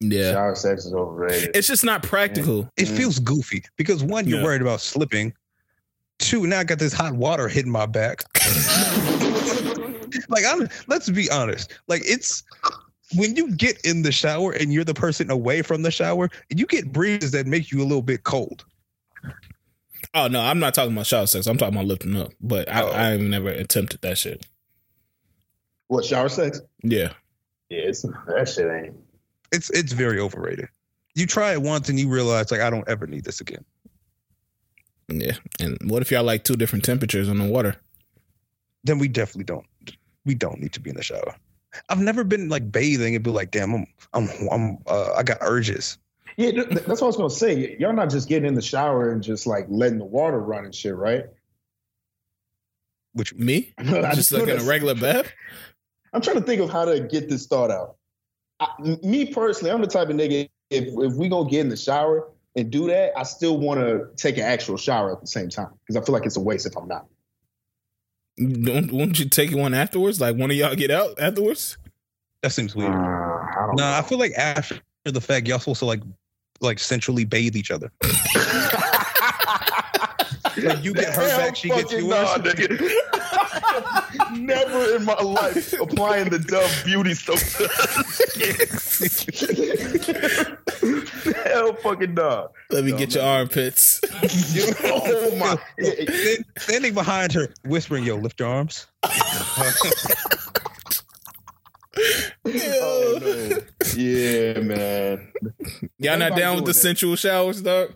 [0.00, 1.50] Yeah, shower sex is overrated.
[1.54, 2.68] It's just not practical.
[2.76, 2.96] It mm.
[2.96, 4.44] feels goofy because one, you're yeah.
[4.44, 5.32] worried about slipping.
[6.18, 8.24] Two, now I got this hot water hitting my back.
[10.28, 10.68] like I'm.
[10.88, 11.72] Let's be honest.
[11.86, 12.42] Like it's
[13.16, 16.66] when you get in the shower and you're the person away from the shower, you
[16.66, 18.64] get breezes that make you a little bit cold.
[20.14, 21.46] Oh no, I'm not talking about shower sex.
[21.46, 22.32] I'm talking about lifting up.
[22.40, 22.92] But I, oh.
[22.92, 24.46] I've never attempted that shit.
[25.88, 26.60] What shower sex?
[26.82, 27.12] Yeah.
[27.70, 28.96] Yeah, it's, that shit ain't.
[29.52, 30.68] It's it's very overrated.
[31.14, 33.64] You try it once and you realize like I don't ever need this again.
[35.08, 37.76] Yeah, and what if y'all like two different temperatures in the water?
[38.84, 39.66] Then we definitely don't.
[40.26, 41.34] We don't need to be in the shower.
[41.88, 45.38] I've never been like bathing and be like, damn, I'm, I'm, I'm, uh, I got
[45.40, 45.98] urges.
[46.36, 47.76] Yeah, that's what I was gonna say.
[47.80, 50.74] Y'all not just getting in the shower and just like letting the water run and
[50.74, 51.24] shit, right?
[53.12, 53.74] Which me?
[53.82, 55.32] just like in a regular bath.
[56.12, 57.96] I'm trying to think of how to get this thought out.
[58.60, 58.68] I,
[59.02, 60.48] me personally, I'm the type of nigga.
[60.70, 64.08] If if we gonna get in the shower and do that, I still want to
[64.16, 66.66] take an actual shower at the same time because I feel like it's a waste
[66.66, 67.06] if I'm not.
[68.38, 70.20] Don't won't you take one afterwards?
[70.20, 71.76] Like one of y'all get out afterwards?
[72.42, 72.92] That seems weird.
[72.92, 76.02] Uh, I nah, I feel like after the fact, y'all supposed to like
[76.60, 77.90] like centrally bathe each other.
[80.62, 82.04] like you get her back, she gets yours.
[82.04, 82.36] Nah,
[84.36, 87.38] Never in my life applying the Dove beauty soap.
[91.44, 92.50] Hell fucking dog.
[92.70, 94.00] Let me get your armpits.
[94.84, 95.58] oh my.
[96.58, 98.86] Standing behind her, whispering, "Yo, lift your arms."
[102.44, 103.58] Oh, no.
[103.96, 105.32] Yeah, man.
[105.98, 106.78] Y'all not down with the that.
[106.78, 107.94] sensual showers, dog?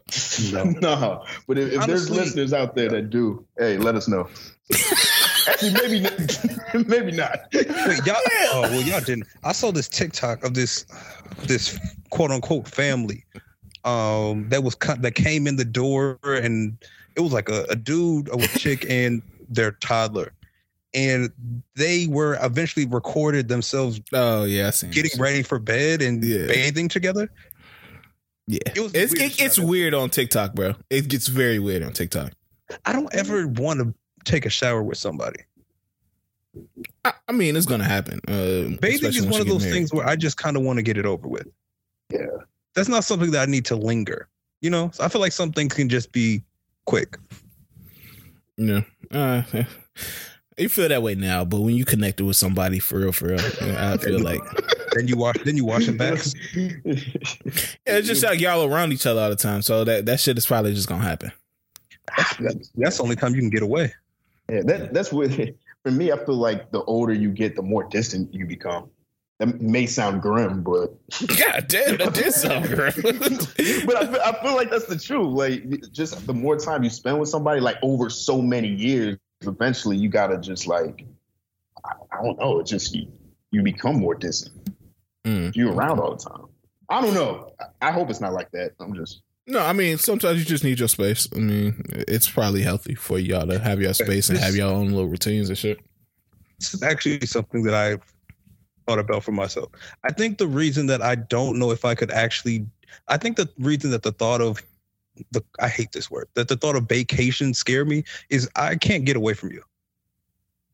[0.53, 4.29] No, but if, if there's listeners out there that do, hey, let us know.
[5.49, 6.45] Actually, maybe not.
[6.89, 7.39] maybe not.
[7.53, 8.17] Wait, y'all.
[8.53, 9.27] Oh well, y'all didn't.
[9.45, 10.87] I saw this TikTok of this
[11.45, 11.79] this
[12.11, 13.25] quote unquote family
[13.85, 16.79] um that was co- that came in the door and
[17.17, 20.33] it was like a, a dude, a chick, and their toddler,
[20.95, 21.31] and
[21.77, 26.47] they were eventually recorded themselves Oh yeah, getting ready for bed and Yeah.
[26.47, 27.31] bathing together.
[28.47, 30.75] Yeah, It was it's weird it, it's weird on TikTok, bro.
[30.91, 32.33] It gets very weird on TikTok.
[32.85, 35.41] I don't ever want to take a shower with somebody.
[37.05, 38.21] I, I mean, it's gonna happen.
[38.29, 39.73] Uh, Bathing is one of those married.
[39.75, 41.47] things where I just kind of want to get it over with.
[42.11, 42.27] Yeah.
[42.75, 44.29] That's not something that I need to linger.
[44.61, 46.43] You know, so I feel like some things can just be
[46.85, 47.17] quick.
[48.57, 48.83] Yeah.
[49.11, 49.43] Uh,
[50.59, 53.41] you feel that way now, but when you connected with somebody for real, for real,
[53.41, 54.41] I feel like
[54.95, 56.19] Then you wash, then you wash them back.
[56.55, 56.75] yeah,
[57.87, 59.63] it's just like y'all around each other all the time.
[59.63, 61.33] So that that shit is probably just gonna happen.
[62.39, 63.95] That's, that's the only time you can get away.
[64.51, 65.31] Yeah, that, that's what
[65.83, 66.13] for me.
[66.13, 68.91] I feel like the older you get, the more distant you become.
[69.39, 70.95] That may sound grim, but
[71.39, 72.95] God damn, that did sound great.
[72.95, 75.33] but I feel, I feel like that's the truth.
[75.35, 79.97] Like just the more time you spend with somebody, like over so many years, eventually
[79.97, 81.05] you gotta just like
[81.85, 82.61] I, I don't know.
[82.61, 83.09] It just you,
[83.51, 84.71] you become more distant.
[85.25, 85.55] Mm.
[85.55, 86.47] You're around all the time.
[86.89, 87.53] I don't know.
[87.61, 88.73] I, I hope it's not like that.
[88.81, 91.29] I'm just No, I mean sometimes you just need your space.
[91.35, 94.89] I mean, it's probably healthy for y'all to have your space and have your own
[94.89, 95.79] little routines and shit.
[96.59, 98.03] This is actually something that I've
[98.87, 99.71] thought about for myself.
[100.05, 102.67] I think the reason that I don't know if I could actually,
[103.09, 104.63] I think the reason that the thought of
[105.31, 109.05] the, I hate this word, that the thought of vacation scare me is I can't
[109.05, 109.63] get away from you.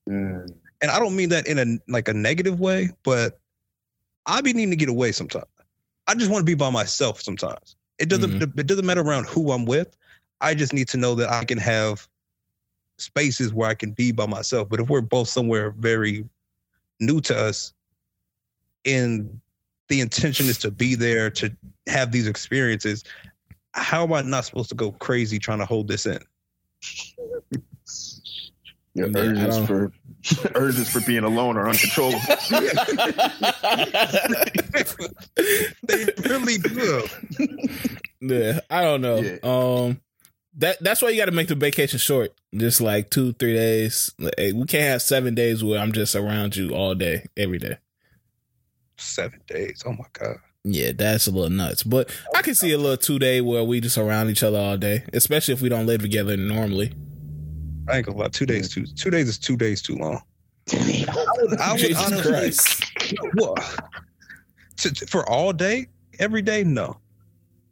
[0.08, 3.40] mm, And I don't mean that in a like a negative way, but
[4.26, 5.46] I be needing to get away sometimes.
[6.06, 7.76] I just want to be by myself sometimes.
[7.98, 9.96] It doesn't it doesn't matter around who I'm with.
[10.40, 12.08] I just need to know that I can have
[12.98, 14.68] spaces where I can be by myself.
[14.68, 16.28] But if we're both somewhere very
[17.00, 17.72] new to us
[18.84, 19.40] and
[19.88, 21.54] the intention is to be there to
[21.86, 23.04] have these experiences,
[23.74, 26.18] how am I not supposed to go crazy trying to hold this in?
[28.98, 29.92] your Yeah, urges for
[30.54, 32.20] urges for being alone are uncontrollable.
[35.86, 37.04] they really do.
[38.20, 39.16] Yeah, I don't know.
[39.18, 39.38] Yeah.
[39.42, 40.00] Um,
[40.56, 44.12] that that's why you got to make the vacation short, just like two, three days.
[44.18, 47.78] Like, we can't have seven days where I'm just around you all day, every day.
[48.96, 49.84] Seven days.
[49.86, 50.36] Oh my God.
[50.70, 51.82] Yeah, that's a little nuts.
[51.82, 54.76] But I can see a little two day where we just around each other all
[54.76, 56.92] day, especially if we don't live together normally.
[57.88, 58.28] I ain't gonna lie.
[58.28, 58.84] Two days too.
[58.84, 60.22] Two days is two days too long.
[60.70, 62.84] I would, I would Jesus honestly, Christ.
[63.36, 63.54] Well,
[64.78, 65.86] to, to- for all day,
[66.18, 66.98] every day, no.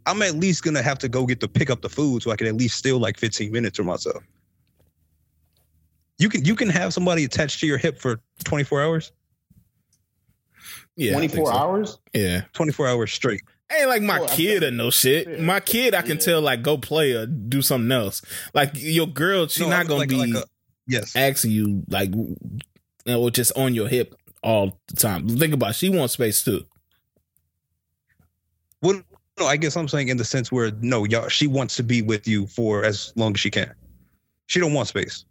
[0.07, 2.37] I'm at least gonna have to go get to pick up the food so I
[2.37, 4.23] can at least steal like 15 minutes for myself.
[6.19, 9.13] You can you can have somebody attached to your hip for 24 hours,
[10.97, 11.53] Yeah, 24 so.
[11.53, 11.99] hours?
[12.15, 13.43] Yeah, 24 hours straight.
[13.71, 15.29] ain't like my Oh, kid or no shit.
[15.29, 15.41] Yeah.
[15.43, 16.23] My kid, I can Yeah.
[16.23, 18.23] tell like go play or do something else.
[18.55, 20.47] Like your girl, she's No, not I'm gonna like- be like a-
[20.87, 21.15] yes.
[21.17, 22.37] asking you like, you
[23.05, 25.29] know, just on your hip all the time.
[25.29, 25.77] Think about, it.
[25.77, 26.65] she wants space too.
[28.83, 29.03] Well,
[29.39, 32.03] no, I guess I'm saying in the sense where no, y'all, she wants to be
[32.03, 33.73] with you for as long as she can.
[34.47, 35.25] She don't want space.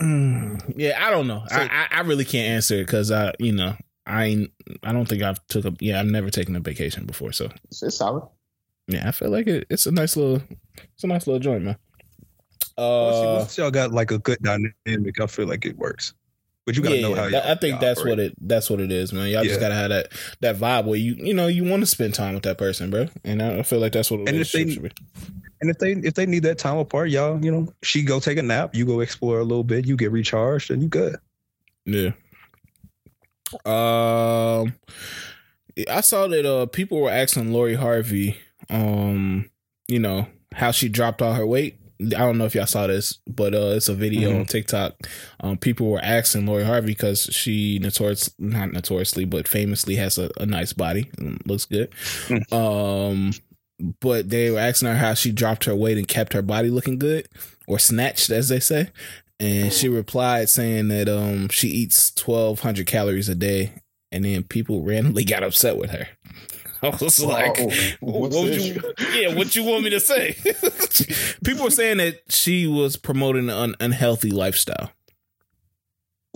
[0.00, 1.44] Mm, yeah, I don't know.
[1.48, 3.76] So- I, I I really can't answer it because I, you know,
[4.06, 4.48] I
[4.82, 7.32] I don't think I've took a yeah I've never taken a vacation before.
[7.32, 8.22] So It's, it's solid.
[8.86, 10.42] yeah, I feel like it, it's a nice little
[10.94, 11.76] it's a nice little joint, man.
[12.78, 16.12] Once, Uh, once y'all got like a good dynamic, I feel like it works.
[16.66, 17.22] But you gotta yeah, know how.
[17.30, 18.12] that- y'all- I think y'all that's operate.
[18.18, 19.28] what it that's what it is, man.
[19.28, 20.08] Y'all just gotta have that
[20.40, 23.06] that vibe where you you know you want to spend time with that person, bro.
[23.24, 24.90] And I I feel like that's what a And if they- should be.
[25.62, 28.36] And if they if they need that time apart, y'all, you know, she go take
[28.36, 31.16] a nap, you go explore a little bit, you get recharged, and you good.
[31.86, 32.10] Yeah.
[33.64, 34.74] Um,
[35.90, 38.38] I saw that uh people were asking Lori Harvey,
[38.70, 39.50] um,
[39.88, 41.78] you know how she dropped all her weight.
[42.00, 44.40] I don't know if y'all saw this, but uh, it's a video Mhm.
[44.40, 44.94] on TikTok.
[45.40, 50.30] Um, people were asking Lori Harvey because she notorious, not notoriously, but famously has a,
[50.38, 51.90] a nice body, and looks good.
[52.52, 53.32] Um,
[54.00, 56.98] but they were asking her how she dropped her weight and kept her body looking
[56.98, 57.28] good,
[57.66, 58.90] or snatched, as they say.
[59.38, 63.72] And she replied saying that um she eats twelve hundred calories a day,
[64.10, 66.08] and then people randomly got upset with her.
[66.82, 67.70] I was like, Oh,
[68.00, 68.80] what you,
[69.14, 70.36] yeah, what you want me to say?
[71.44, 74.90] people were saying that she was promoting an unhealthy lifestyle.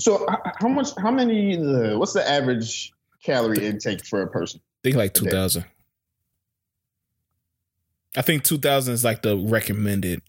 [0.01, 0.27] So
[0.59, 0.89] how much?
[0.97, 1.59] How many?
[1.59, 2.93] Uh, what's the average
[3.23, 4.61] calorie intake for a person?
[4.61, 5.65] I think like 2000.
[8.17, 10.23] I think 2000 is like the recommended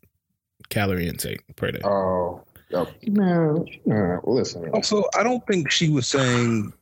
[0.69, 1.79] calorie intake per day.
[1.83, 2.43] Oh,
[2.73, 4.69] oh man, uh, listen.
[4.69, 6.73] Also, I don't think she was saying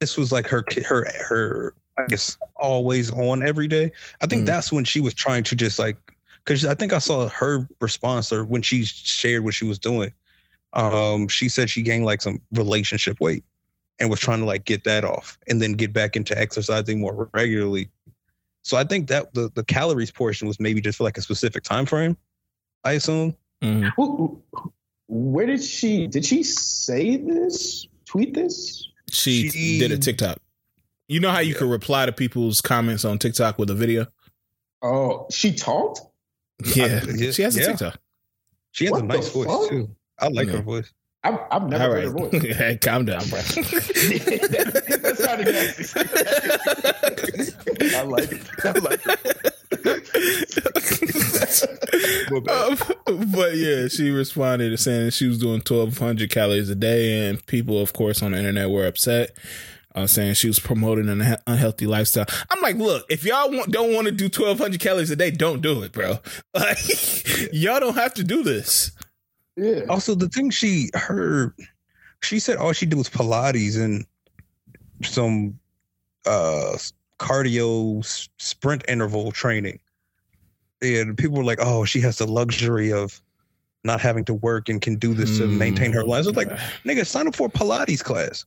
[0.00, 3.90] this was like her her her I guess always on every day.
[4.20, 4.46] I think Mhm.
[4.46, 5.96] that's when she was trying to just like
[6.44, 10.12] because I think I saw her response or when she shared what she was doing.
[10.74, 13.44] Um, she said she gained like some relationship weight
[13.98, 17.30] and was trying to like get that off and then get back into exercising more
[17.32, 17.88] regularly.
[18.62, 21.62] So I think that the the calories portion was maybe just for like a specific
[21.64, 22.16] time frame.
[22.84, 23.34] I assume.
[23.62, 23.92] Mhm.
[23.96, 24.72] Who, who-
[25.08, 26.06] where did she?
[26.08, 27.86] Did she say this?
[28.06, 28.88] Tweet this?
[29.10, 30.38] She, She- did a TikTok.
[31.08, 31.58] You know how you Yeah.
[31.58, 34.06] can reply to people's comments on TikTok with a video?
[34.82, 36.00] Oh, she talked.
[36.74, 37.04] Yeah.
[37.14, 37.66] yeah, she has a yeah.
[37.68, 38.00] TikTok.
[38.72, 39.68] She has What a nice voice fuck?
[39.70, 39.88] too.
[40.18, 40.54] I like Yeah.
[40.56, 40.92] her voice.
[41.22, 42.42] I've, I've never All heard her voice.
[42.56, 43.38] hey, calm down, bro.
[43.40, 46.00] that sounded nasty.
[47.96, 48.42] I like it.
[48.64, 49.16] I like it.
[52.48, 52.78] Um,
[53.36, 57.92] but yeah, she responded saying she was doing 1,200 calories a day, and people, of
[57.92, 59.36] course, on the internet were upset,
[59.94, 62.24] uh, saying she was promoting an unhealthy lifestyle.
[62.50, 65.60] I'm like, look, if y'all want, don't want to do 1,200 calories a day, don't
[65.60, 66.18] do it, bro.
[66.54, 68.92] Like, y'all don't have to do this.
[69.56, 69.82] Yeah.
[69.88, 71.54] Also, the thing she her
[72.22, 74.06] she said all she did was Pilates and
[75.02, 75.58] some
[76.26, 76.76] uh
[77.18, 78.04] cardio
[78.38, 79.78] sprint interval training.
[80.82, 83.20] And people were like, "Oh, she has the luxury of
[83.86, 86.50] not having to work and can do this to hmm, maintain her life." It's like,
[86.84, 88.44] nigga, sign up for a Pilates class.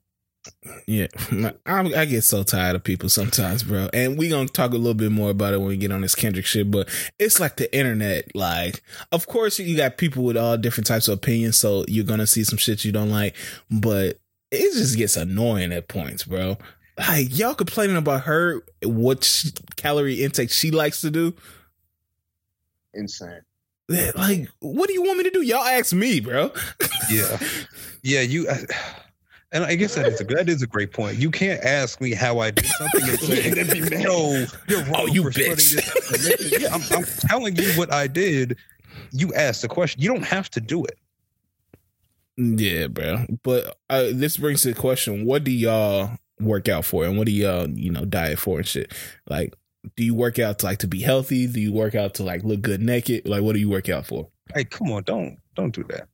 [0.87, 1.07] Yeah,
[1.65, 3.89] I, I get so tired of people sometimes, bro.
[3.93, 6.15] And we gonna talk a little bit more about it when we get on this
[6.15, 6.71] Kendrick shit.
[6.71, 8.35] But it's like the internet.
[8.35, 8.81] Like,
[9.11, 12.43] of course, you got people with all different types of opinions, so you're gonna see
[12.43, 13.35] some shit you don't like.
[13.69, 14.19] But
[14.51, 16.57] it just gets annoying at points, bro.
[16.97, 21.33] Like y'all complaining about her, what sh- calorie intake she likes to do.
[22.93, 23.41] Insane.
[24.15, 25.41] Like, what do you want me to do?
[25.41, 26.51] Y'all ask me, bro.
[27.09, 27.39] Yeah,
[28.03, 28.21] yeah.
[28.21, 28.65] You, I,
[29.51, 31.17] and I guess that is a that is a great point.
[31.17, 34.03] You can't ask me how I did something and say, That'd be mad.
[34.03, 36.61] "No, you're wrong." Oh, you bitch.
[36.61, 38.57] yeah, I'm, I'm telling you what I did.
[39.11, 40.01] You asked the question.
[40.01, 40.97] You don't have to do it.
[42.37, 43.25] Yeah, bro.
[43.43, 47.25] But uh, this brings to the question: What do y'all work out for, and what
[47.25, 48.93] do y'all, you know, diet for and shit?
[49.27, 49.55] Like,
[49.95, 51.47] do you work out to like to be healthy?
[51.47, 53.27] Do you work out to like look good naked?
[53.27, 54.29] Like, what do you work out for?
[54.53, 56.07] Hey, come on, don't don't do that.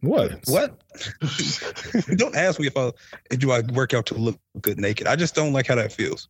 [0.00, 0.40] What?
[0.46, 0.82] What?
[2.16, 2.92] don't ask me if I
[3.30, 5.06] if do I work out to look good naked.
[5.06, 6.28] I just don't like how that feels.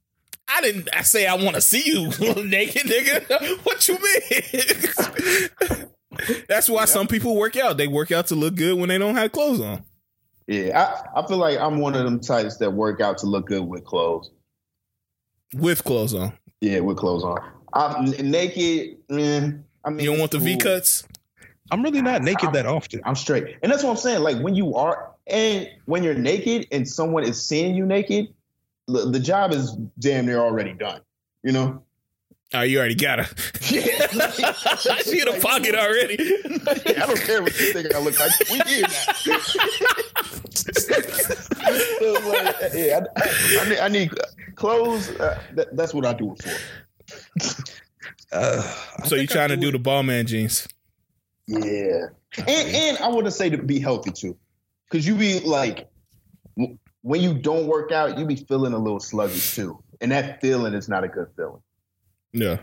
[0.49, 0.89] I didn't.
[0.95, 2.09] I say I want to see you
[2.45, 3.59] naked, nigga.
[3.65, 5.89] What you mean?
[6.49, 7.77] That's why some people work out.
[7.77, 9.85] They work out to look good when they don't have clothes on.
[10.47, 13.47] Yeah, I, I feel like I'm one of them types that work out to look
[13.47, 14.31] good with clothes.
[15.53, 16.33] With clothes on.
[16.61, 17.41] Yeah, with clothes on.
[17.73, 19.65] I'm naked, man.
[19.85, 21.07] I mean, You don't want the V cuts.
[21.71, 23.01] I'm really not naked that often.
[23.05, 24.23] I'm straight, and that's what I'm saying.
[24.23, 28.33] Like when you are, and when you're naked, and someone is seeing you naked,
[28.87, 31.01] the, the job is damn near already done.
[31.43, 31.83] You know?
[32.55, 33.35] Oh, you already got her.
[33.71, 34.07] Yeah.
[35.03, 36.17] she in a pocket already.
[36.67, 38.31] I don't care what you think I look like.
[38.51, 39.39] We did now.
[41.99, 44.11] So, like, yeah, I, I need, I need
[44.57, 45.11] clothes.
[45.11, 47.63] Uh, that, that's what I do it for.
[48.33, 48.63] Uh,
[49.05, 50.67] So you think I trying to do it- the ball man jeans?
[51.47, 54.37] Yeah, and and I want to say to be healthy too,
[54.91, 55.89] because you be like,
[57.03, 60.75] when you don't work out, you be feeling a little sluggish too, and that feeling
[60.75, 61.63] is not a good feeling.
[62.33, 62.59] Yeah.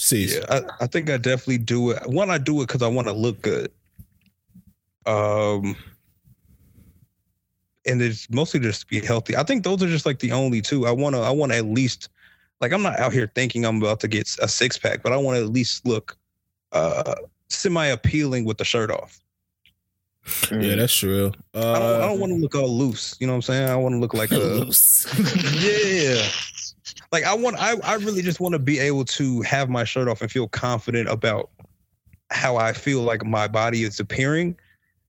[0.00, 0.34] See.
[0.34, 2.04] Yeah, I, I think I definitely do it.
[2.08, 3.70] One, I do it because I want to look good.
[5.06, 5.76] Um,
[7.86, 9.36] and it's mostly just to be healthy.
[9.36, 10.86] I think those are just like the only two.
[10.86, 11.20] I want to.
[11.22, 12.08] I want to at least,
[12.60, 15.16] like, I'm not out here thinking I'm about to get a six pack, but I
[15.16, 16.16] want to at least look
[16.72, 17.14] uh
[17.48, 19.20] semi appealing with the shirt off.
[20.50, 21.32] Yeah, that's true.
[21.54, 23.14] I don't, I Uh, don't want to look all loose.
[23.20, 23.68] You know what I'm saying?
[23.68, 25.06] I want to look like a loose.
[25.62, 26.26] yeah.
[27.12, 30.08] Like I want I, I really just want to be able to have my shirt
[30.08, 31.50] off and feel confident about
[32.30, 34.56] how I feel like my body is appearing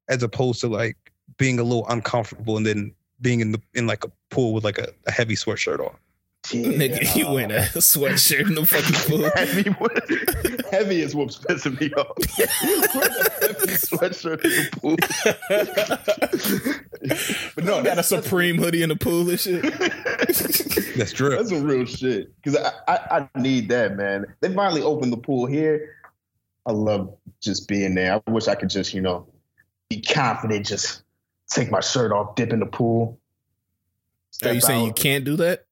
[0.10, 0.98] as opposed to like
[1.38, 4.78] being a little uncomfortable and then being in the in like a pool with like
[4.78, 5.96] a, a heavy sweatshirt on.
[6.52, 9.32] Yeah, Nigga, you wearing a sweatshirt in the fucking pool.
[9.36, 12.16] heavy, heavy is what's pissing me off.
[13.42, 14.96] heavy sweatshirt in the pool.
[17.56, 19.64] but no, got a Supreme hoodie in the pool and shit.
[20.96, 21.32] That's true.
[21.32, 22.32] That's some real shit.
[22.42, 24.26] Because I, I, I need that, man.
[24.42, 25.96] They finally opened the pool here.
[26.68, 28.22] I love just being there.
[28.28, 29.28] I wish I could just, you know,
[29.90, 31.04] be confident, just
[31.50, 33.20] take my shirt off, dip in the pool.
[34.44, 35.66] Are you step saying you can't do that?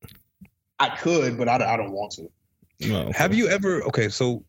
[0.79, 2.29] I could, but I, don't- I don't want to.
[2.81, 3.11] No.
[3.13, 3.81] Have you ever?
[3.83, 4.43] Okay, so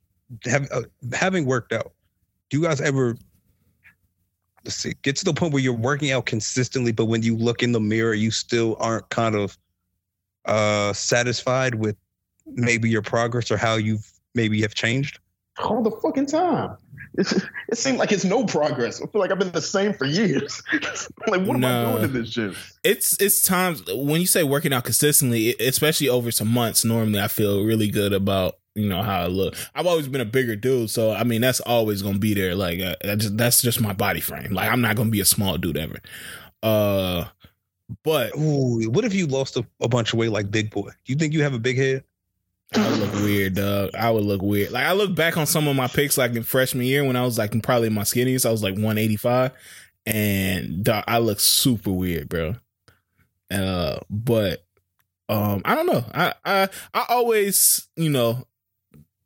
[0.45, 1.93] have uh, having worked out,
[2.51, 3.16] do you guys ever?
[4.64, 4.95] Let's see.
[5.03, 7.81] Get to the point where you're working out consistently, but when you look in the
[7.81, 9.57] mirror, you still aren't kind of
[10.47, 11.97] uh satisfied with
[12.47, 15.18] maybe your progress or how you've maybe have changed.
[15.62, 16.77] All the fucking time.
[17.17, 19.01] It's, it seems like it's no progress.
[19.01, 20.62] I feel like I've been the same for years.
[21.29, 22.57] like, what am I doing in this gym?
[22.85, 26.85] it's it's times when you say working out consistently, especially over some months.
[26.85, 29.57] Normally, I feel really good about you know how I look.
[29.75, 32.55] I've always been a bigger dude, so I mean that's always gonna be there.
[32.55, 34.53] Like uh, I just, that's just my body frame.
[34.53, 36.01] Like I'm not gonna be a small dude ever.
[36.62, 37.25] Uh,
[38.03, 40.91] but Ooh, what if you lost a, a bunch of weight like Big Boy?
[41.05, 42.05] Do you think you have a big head?
[42.77, 43.91] I look weird, dog.
[43.95, 44.72] I would look weird.
[44.72, 47.25] Like I look back on some of my pics, like in freshman year when I
[47.25, 48.47] was like probably my skinniest.
[48.47, 49.53] I was like 185,
[50.07, 52.57] and dog, I look super weird, bro.
[53.51, 54.64] Uh, but
[55.29, 56.05] um, I don't know.
[56.12, 58.47] I I I always, you know,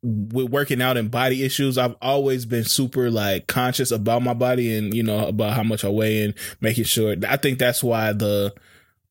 [0.03, 4.77] with working out and body issues, I've always been super like conscious about my body
[4.77, 7.17] and you know about how much I weigh and making sure.
[7.27, 8.55] I think that's why the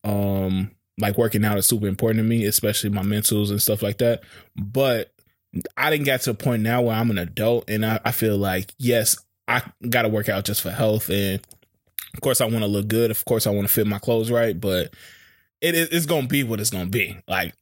[0.04, 3.98] um like working out is super important to me, especially my mentals and stuff like
[3.98, 4.22] that.
[4.56, 5.12] But
[5.76, 8.36] I didn't get to a point now where I'm an adult and I, I feel
[8.36, 11.40] like yes, I got to work out just for health and
[12.14, 13.10] of course I want to look good.
[13.10, 14.92] Of course I want to fit my clothes right, but
[15.60, 17.16] it is it's gonna be what it's gonna be.
[17.26, 17.54] Like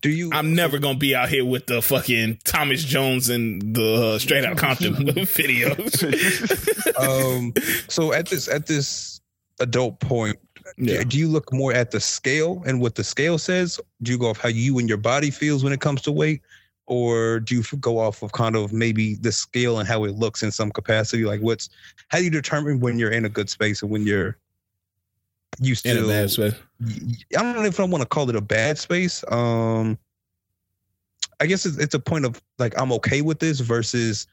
[0.00, 0.30] Do you?
[0.32, 4.44] I'm never gonna be out here with the fucking Thomas Jones and the uh, Straight
[4.44, 6.00] Out Compton videos.
[7.38, 7.52] um.
[7.88, 9.20] So at this at this
[9.60, 10.38] adult point,
[10.76, 11.02] yeah.
[11.04, 13.80] do you look more at the scale and what the scale says?
[14.02, 16.42] Do you go off how you and your body feels when it comes to weight?
[16.86, 20.42] Or do you go off of kind of maybe the scale and how it looks
[20.42, 21.24] in some capacity?
[21.24, 21.68] Like what's
[22.08, 24.36] how do you determine when you're in a good space and when you're
[25.60, 26.54] you in still a bad space.
[27.36, 29.24] I don't know if I want to call it a bad space.
[29.28, 29.98] Um
[31.38, 34.26] I guess it's, it's a point of like I'm okay with this versus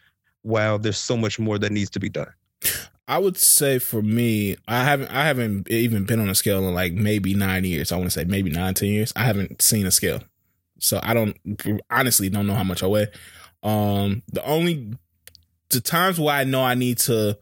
[0.43, 2.33] wow, there's so much more that needs to be done.
[3.07, 6.73] I would say for me, I haven't I haven't even been on a scale in
[6.73, 7.91] like maybe nine years.
[7.91, 9.13] I want to say maybe nine, ten years.
[9.15, 10.21] I haven't seen a scale.
[10.79, 11.37] So I don't
[11.89, 13.07] honestly don't know how much I weigh.
[13.63, 14.93] Um the only
[15.69, 17.37] the times where I know I need to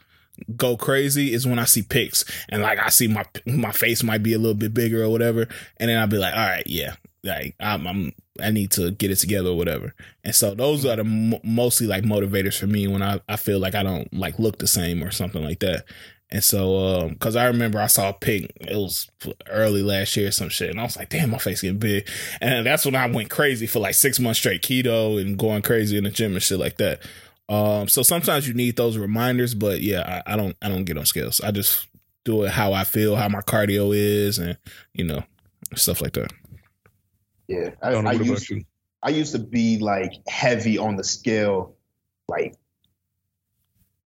[0.55, 4.23] go crazy is when I see pics and like I see my my face might
[4.23, 5.47] be a little bit bigger or whatever,
[5.77, 9.11] and then I'll be like, all right, yeah, like I'm, I'm I need to get
[9.11, 9.93] it together or whatever.
[10.23, 13.59] And so those are the mo- mostly like motivators for me when I I feel
[13.59, 15.85] like I don't like look the same or something like that.
[16.31, 19.09] And so, um, cause I remember I saw a pic, it was
[19.47, 20.71] early last year or some shit.
[20.71, 22.09] And I was like, damn, my face getting big.
[22.41, 25.97] And that's when I went crazy for like six months straight keto and going crazy
[25.97, 27.01] in the gym and shit like that.
[27.47, 30.97] Um, so sometimes you need those reminders, but yeah, I, I don't, I don't get
[30.97, 31.39] on scales.
[31.41, 31.87] I just
[32.23, 34.57] do it how I feel, how my cardio is and,
[34.93, 35.23] you know,
[35.75, 36.33] stuff like that.
[37.47, 38.63] Yeah, I, I I used you.
[39.03, 41.75] I used to be like heavy on the scale,
[42.27, 42.55] like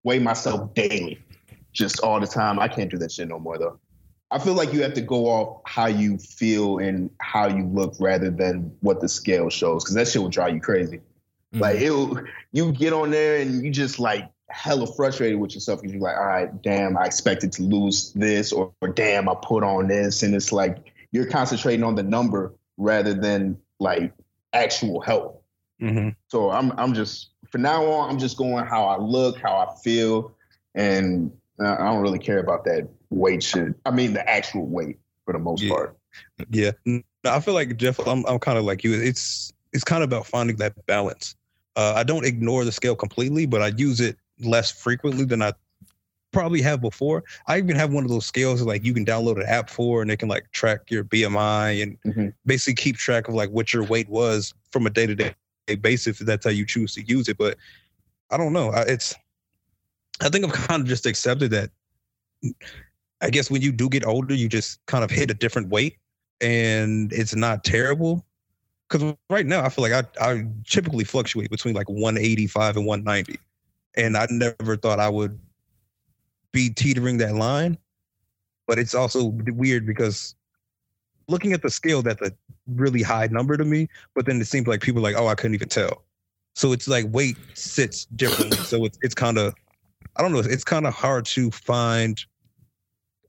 [0.03, 1.23] weigh myself daily,
[1.73, 2.59] just all the time.
[2.59, 3.79] I can't do that shit no more though.
[4.31, 7.95] I feel like you have to go off how you feel and how you look
[7.99, 10.99] rather than what the scale shows, because that shit will drive you crazy.
[11.55, 11.61] Mm-hmm.
[11.61, 15.95] Like it, you get on there and you just like hella frustrated with yourself because
[15.95, 19.63] you're like, all right, damn, I expected to lose this, or, or damn, I put
[19.63, 24.15] on this, and it's like you're concentrating on the number rather than like
[24.55, 25.37] actual health.
[25.83, 26.11] Mm-hmm.
[26.29, 29.75] So I'm I'm just for now on I'm just going how I look, how I
[29.83, 30.33] feel,
[30.75, 31.31] and
[31.61, 33.75] I don't really care about that weight shit.
[33.85, 35.71] I mean the actual weight for the most Yeah.
[35.71, 35.97] part.
[36.51, 37.99] Yeah, No, I feel like Jeff.
[38.07, 38.95] I'm I'm kind of like you.
[38.95, 41.37] It's it's kind of about finding that balance.
[41.77, 45.53] Uh, I don't ignore the scale completely, but I use it less frequently than I
[46.39, 47.25] probably have before.
[47.49, 50.11] I even have one of those scales like you can download an app for, and
[50.11, 52.33] it can like track your BMI and Mhm.
[52.47, 55.35] basically keep track of like what your weight was from a day to day
[55.81, 56.21] basis.
[56.21, 57.57] If that's how you choose to use it, but
[58.31, 58.71] I don't know.
[58.71, 59.15] I- It's
[60.21, 61.71] I think I've kind of just accepted that.
[63.21, 65.97] I guess when you do get older, you just kind of hit a different weight
[66.41, 68.25] and it's not terrible.
[68.89, 73.39] Because right now, I feel like I, I typically fluctuate between like 185 and 190.
[73.97, 75.39] And I never thought I would
[76.53, 77.79] be teetering that line.
[78.67, 80.35] But it's also weird because
[81.29, 82.33] looking at the scale, that's a
[82.67, 83.89] really high number to me.
[84.15, 86.05] But then it seems like people like, oh, I couldn't even tell.
[86.55, 88.59] So it's like weight sits differently.
[88.59, 89.55] so it's it's kind of,
[90.17, 92.19] I don't know, it's kind of hard to find,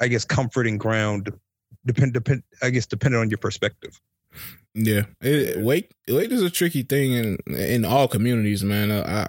[0.01, 1.31] I guess, comforting ground.
[1.85, 4.01] Depend, depend, I guess, depending on your perspective.
[4.73, 8.91] Yeah, it, weight weight is a tricky thing in in all communities, man.
[8.91, 9.27] I I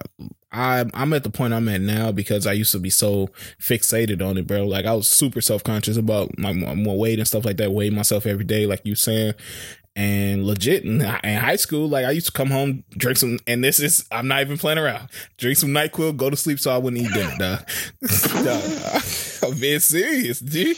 [0.53, 3.29] I'm I'm at the point I'm at now because I used to be so
[3.61, 4.67] fixated on it, bro.
[4.67, 7.95] Like I was super self conscious about my, my weight and stuff like that, weighing
[7.95, 9.35] myself every day, like you saying.
[9.97, 13.81] And legit in, high school, like I used to come home, drink some, and this
[13.81, 15.09] is I'm not even playing around.
[15.37, 17.37] Drink some Nyquil, go to sleep, so I wouldn't eat dinner.
[17.39, 17.67] Dog.
[18.45, 19.03] dog,
[19.43, 20.77] I'm being serious, dude.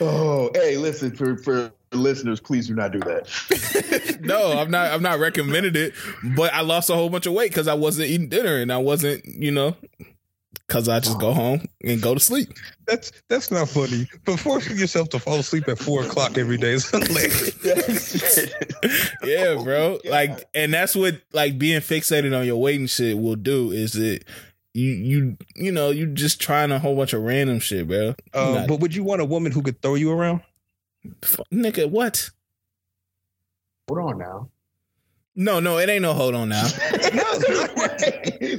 [0.00, 4.18] Oh, hey, listen for for listeners, please do not do that.
[4.20, 4.92] no, I'm not.
[4.92, 5.94] I'm not recommending it.
[6.36, 8.78] But I lost a whole bunch of weight because I wasn't eating dinner and I
[8.78, 9.76] wasn't, you know,
[10.66, 12.52] because I just go home and go to sleep.
[12.86, 14.08] That's that's not funny.
[14.24, 17.56] But forcing yourself to fall asleep at four o'clock every day is hilarious.
[19.24, 19.98] yeah, bro.
[20.04, 23.70] Like, and that's what like being fixated on your weight and shit will do.
[23.70, 24.24] Is it
[24.74, 28.14] you you you know you just trying a whole bunch of random shit, bro.
[28.34, 30.42] Um, not, but would you want a woman who could throw you around?
[31.52, 32.30] Nigga, what?
[33.88, 34.48] Hold on now.
[35.34, 36.64] No, no, it ain't no hold on now.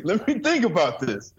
[0.03, 1.33] Let me think about this.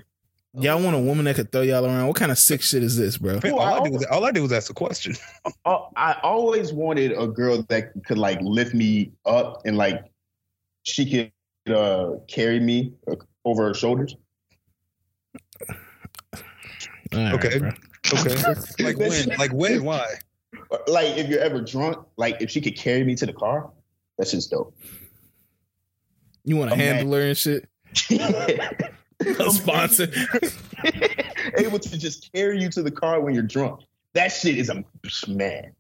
[0.55, 2.09] Y'all want a woman that could throw y'all around?
[2.09, 3.41] What kind of sick shit is this, bro?
[3.45, 5.15] all, I did was, all I did was ask a question.
[5.65, 10.05] I always wanted a girl that could like lift me up and like
[10.83, 11.31] she
[11.67, 12.93] could uh, carry me
[13.45, 14.17] over her shoulders.
[17.13, 17.59] Right, okay.
[17.59, 17.73] Bro.
[18.13, 18.55] Okay.
[18.81, 19.29] like when?
[19.39, 19.85] Like when?
[19.85, 20.07] Why?
[20.87, 23.71] Like if you're ever drunk, like if she could carry me to the car,
[24.17, 24.77] that's just dope.
[26.45, 27.69] You want a handler and shit?
[28.11, 30.09] a sponsor.
[31.57, 33.81] Able to just carry you to the car when you're drunk.
[34.15, 34.85] That shit is a
[35.29, 35.73] man.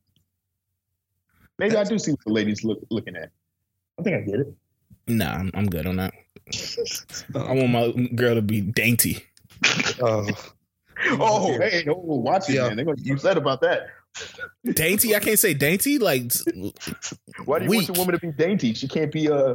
[1.59, 3.31] Maybe I do see what the ladies look, looking at.
[3.99, 4.55] I think I get it.
[5.07, 6.15] Nah, I'm, I'm good on that.
[7.35, 9.25] I want my girl to be dainty.
[10.01, 10.27] Uh,
[11.11, 12.69] oh, hey, oh, watch it, yeah.
[12.69, 12.77] man.
[12.77, 13.89] They're gonna be upset about that.
[14.65, 15.15] Dainty?
[15.15, 15.99] I can't say dainty.
[15.99, 16.33] Like,
[17.45, 17.89] why do you weak.
[17.89, 18.75] want your woman to be dainty?
[18.75, 19.55] She can't be uh,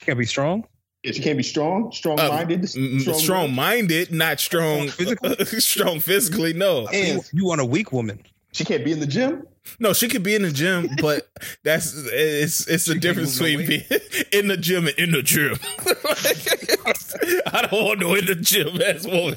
[0.00, 0.66] can't be strong.
[1.04, 5.44] She can't be strong, strong minded, uh, strong minded, not strong physically.
[5.60, 6.54] strong physically.
[6.54, 8.20] No, and you want a weak woman.
[8.52, 9.46] She can't be in the gym.
[9.78, 11.28] No, she could be in the gym, but
[11.62, 13.84] that's it's it's the difference between being
[14.32, 15.58] in the gym and in the gym.
[17.52, 19.36] I don't want to in the gym as woman.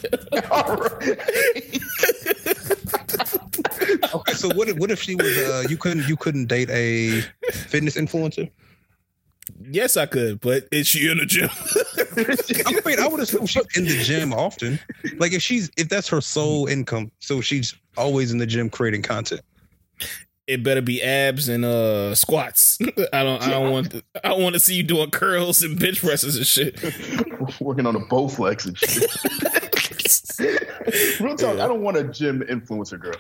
[4.14, 7.22] Okay, so what if what if she was uh, you couldn't you couldn't date a
[7.52, 8.50] fitness influencer?
[9.62, 11.50] Yes, I could, but is she in the gym?
[12.68, 14.80] I mean, I would assume she's in the gym often.
[15.18, 19.04] Like if she's if that's her sole income, so she's always in the gym creating
[19.04, 19.42] content.
[20.48, 22.80] It better be abs and uh squats.
[23.14, 23.42] I don't.
[23.44, 23.92] I don't want.
[23.92, 26.82] To, I want to see you doing curls and bench presses and shit.
[27.60, 29.12] Working on a Bowflex and shit.
[31.20, 31.58] Real talk.
[31.58, 31.66] Yeah.
[31.66, 33.16] I don't want a gym influencer girl.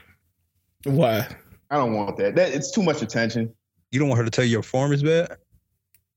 [0.87, 1.27] Why?
[1.69, 2.35] I don't want that.
[2.35, 3.53] That it's too much attention.
[3.91, 5.37] You don't want her to tell you your form is bad.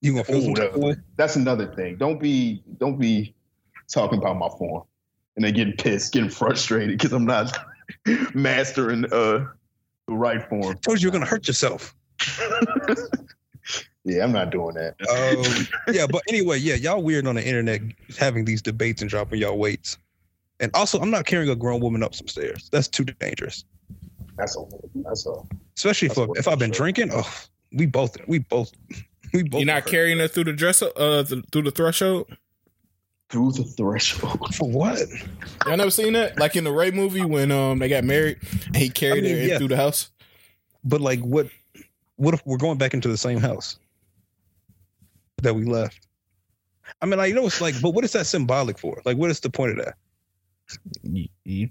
[0.00, 1.96] You gonna feel Ooh, That's another thing.
[1.96, 3.34] Don't be don't be
[3.92, 4.84] talking about my form
[5.36, 7.56] and then getting pissed, getting frustrated because I'm not
[8.34, 9.46] mastering uh
[10.06, 10.64] the right form.
[10.64, 11.94] I told you you're gonna hurt yourself.
[14.04, 14.94] yeah, I'm not doing that.
[15.08, 17.80] Um, yeah, but anyway, yeah, y'all weird on the internet
[18.18, 19.98] having these debates and dropping y'all weights.
[20.60, 22.68] And also, I'm not carrying a grown woman up some stairs.
[22.70, 23.64] That's too dangerous.
[24.40, 24.64] That's a
[24.94, 25.34] that's a
[25.76, 26.84] especially that's if, if I've been sure.
[26.84, 27.10] drinking.
[27.12, 27.30] Oh,
[27.72, 28.72] we both we both
[29.34, 29.60] we both.
[29.60, 32.26] You're not carrying her through the dress uh through the threshold.
[33.28, 35.08] Through the threshold for what?
[35.66, 36.38] Y'all never seen that?
[36.38, 39.36] Like in the Ray movie when um they got married and he carried I mean,
[39.36, 39.58] her yeah.
[39.58, 40.10] through the house.
[40.82, 41.48] But like, what?
[42.16, 43.78] What if we're going back into the same house
[45.42, 46.06] that we left?
[47.00, 49.00] I mean, like, you know, it's like, but what is that symbolic for?
[49.04, 49.94] Like, what is the point of that?
[51.02, 51.70] You, you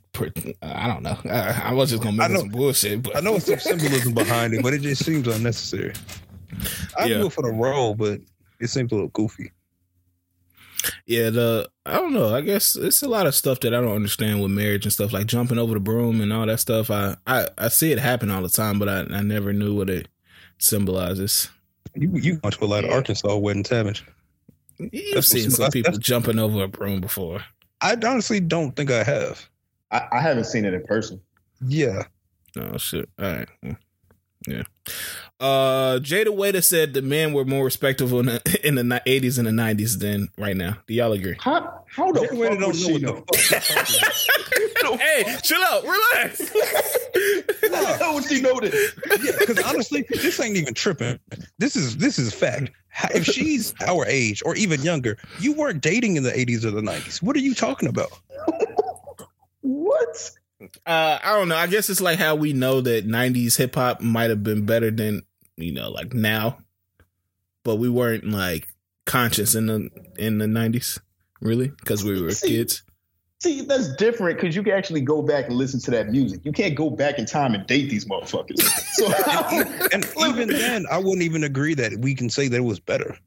[0.61, 1.17] I don't know.
[1.25, 4.53] I, I, was just gonna make some bullshit, but I know it's some symbolism behind
[4.53, 5.93] it, but it just seems unnecessary.
[6.97, 7.17] I yeah.
[7.19, 8.19] do it for the role, but
[8.59, 9.51] it seems a little goofy.
[11.05, 12.33] Yeah, the I don't know.
[12.33, 15.13] I guess it's a lot of stuff that I don't understand with marriage and stuff
[15.13, 16.89] like jumping over the broom and all that stuff.
[16.89, 19.89] I I, I see it happen all the time, but I, I never knew what
[19.89, 20.07] it
[20.57, 21.49] symbolizes.
[21.95, 24.89] You you went to a lot of Arkansas weddings, haven't you?
[24.91, 27.43] You've seen some people jumping over a broom before.
[27.81, 29.47] I honestly don't think I have.
[29.91, 31.21] I, I haven't seen it in person.
[31.65, 32.03] Yeah.
[32.57, 33.09] Oh shit!
[33.19, 33.49] All right.
[34.47, 34.63] Yeah.
[35.39, 39.47] Uh, Jada Waiter said the men were more respectable in the, in the 80s and
[39.47, 40.77] the 90s than right now.
[40.87, 41.35] Do y'all agree?
[41.39, 45.83] How, how the Jada fuck don't know what the fuck Hey, chill out.
[45.83, 46.51] Relax.
[47.99, 48.93] How would she know this?
[49.23, 51.19] Yeah, because honestly, this ain't even tripping.
[51.57, 52.71] This is this is fact.
[52.89, 56.71] How- If she's our age or even younger, you weren't dating in the 80s or
[56.71, 57.21] the 90s.
[57.21, 58.09] What are you talking about?
[59.61, 60.31] What?
[60.85, 61.55] Uh, I don't know.
[61.55, 64.91] I guess it's like how we know that '90s hip hop might have been better
[64.91, 65.21] than
[65.55, 66.59] you know, like now,
[67.63, 68.67] but we weren't like
[69.05, 70.99] conscious in the in the '90s,
[71.41, 72.83] really, because we were See, kids.
[73.41, 76.41] See, that's different because you can actually go back and listen to that music.
[76.43, 78.59] You can't go back in time and date these motherfuckers.
[78.89, 79.07] So,
[79.93, 83.17] And even then, I wouldn't even agree that we can say that it was better.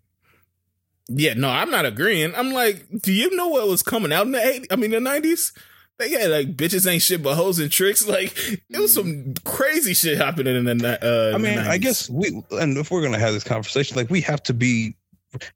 [1.09, 2.35] Yeah, no, I'm not agreeing.
[2.35, 4.67] I'm like, do you know what was coming out in the '80s?
[4.71, 5.53] I mean, the '90s.
[5.99, 8.07] They had like bitches ain't shit but hoes and tricks.
[8.07, 8.37] Like
[8.69, 10.99] it was some crazy shit happening in the.
[11.03, 14.11] Uh, I mean, the I guess we, and if we're gonna have this conversation, like
[14.11, 14.95] we have to be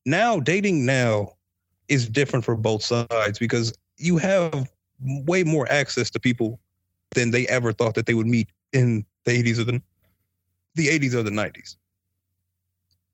[0.07, 1.33] now dating now
[1.89, 4.70] is different for both sides because you have
[5.01, 6.59] way more access to people
[7.14, 9.82] than they ever thought that they would meet in the 80s or the
[10.74, 11.77] the 80s or the 90s.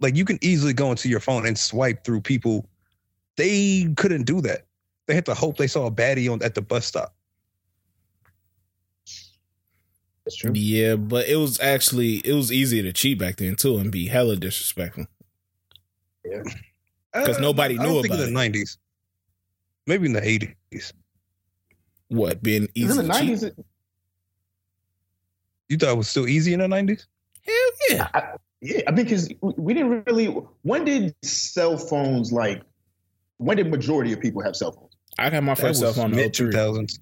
[0.01, 2.69] Like you can easily go into your phone and swipe through people.
[3.37, 4.67] They couldn't do that.
[5.07, 7.15] They had to hope they saw a baddie on at the bus stop.
[10.25, 10.53] that's true.
[10.55, 14.09] Yeah, but it was actually it was easier to cheat back then too and be
[14.09, 15.07] hella disrespectful.
[17.13, 18.79] 'Cause nobody I don't knew think about in the 90s.
[19.87, 20.93] Maybe in the 80s.
[22.09, 23.45] What being easy In the nineties,
[25.69, 27.07] You thought it was still easy in the 90s?
[27.45, 27.55] Hell
[27.89, 28.37] yeah.
[28.61, 30.27] yeah, I mean, because we didn't really.
[30.63, 32.63] When did cell phones like?
[33.39, 34.97] When did majority of people have cell phones?
[35.19, 37.01] I got my first cell phone mid two oh thousands.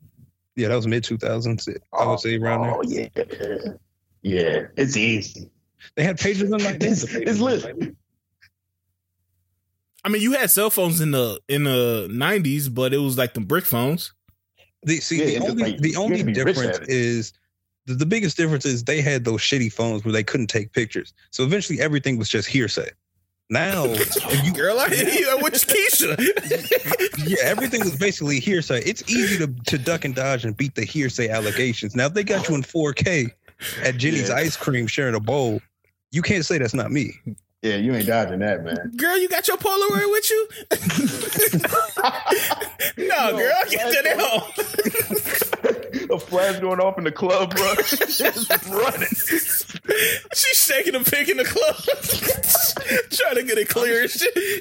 [0.57, 1.77] Yeah, that was mid 2000s.
[1.93, 2.75] I would say around there.
[2.75, 3.09] Oh yeah,
[4.23, 5.51] yeah, it's easy.
[5.97, 6.83] They had pages in the 90s.
[6.83, 7.97] It's, The pages it's in the lit.
[10.05, 10.07] 90s.
[10.07, 13.35] I mean, you had cell phones in the in the '90s, but it was like
[13.35, 14.13] the brick phones.
[14.83, 17.33] The, see, Yeah, the only like, the only have to be rich difference is
[17.87, 21.13] the, the biggest difference is they had those shitty phones where they couldn't take pictures.
[21.31, 22.89] So eventually everything was just hearsay.
[23.51, 26.17] Now, if you, Girl, I hit you with Keisha.
[27.29, 28.81] yeah, everything was basically hearsay.
[28.85, 31.95] It's easy to, to duck and dodge and beat the hearsay allegations.
[31.97, 33.31] Now, if they got you in 4K
[33.83, 34.37] at Jeni's Yeah.
[34.37, 35.61] ice cream sharing a bowl,
[36.13, 37.13] you can't say that's not me.
[37.63, 38.93] Yeah, you ain't dodging that, man.
[38.97, 40.49] Girl, you got your Polaroid with you?
[43.07, 44.51] no, girl, get that at home.
[46.11, 47.75] a flash going off in the club, bro.
[47.85, 49.09] Just running.
[50.35, 51.77] She's shaking a pig in the club,
[53.11, 54.11] trying to get it clear and.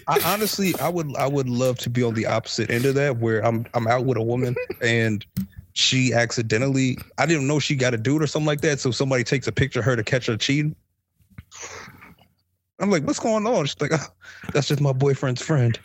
[0.07, 3.19] I honestly, I would, I would love to be on the opposite end of that,
[3.19, 5.25] where I'm, I'm out with a woman and
[5.71, 8.81] she accidentally, I didn't know she got a dude or something like that.
[8.81, 10.75] So somebody takes a picture of her to catch her cheating.
[12.79, 13.65] I'm like, what's going on?
[13.65, 14.07] She's like, oh,
[14.53, 15.77] that's just my boyfriend's friend.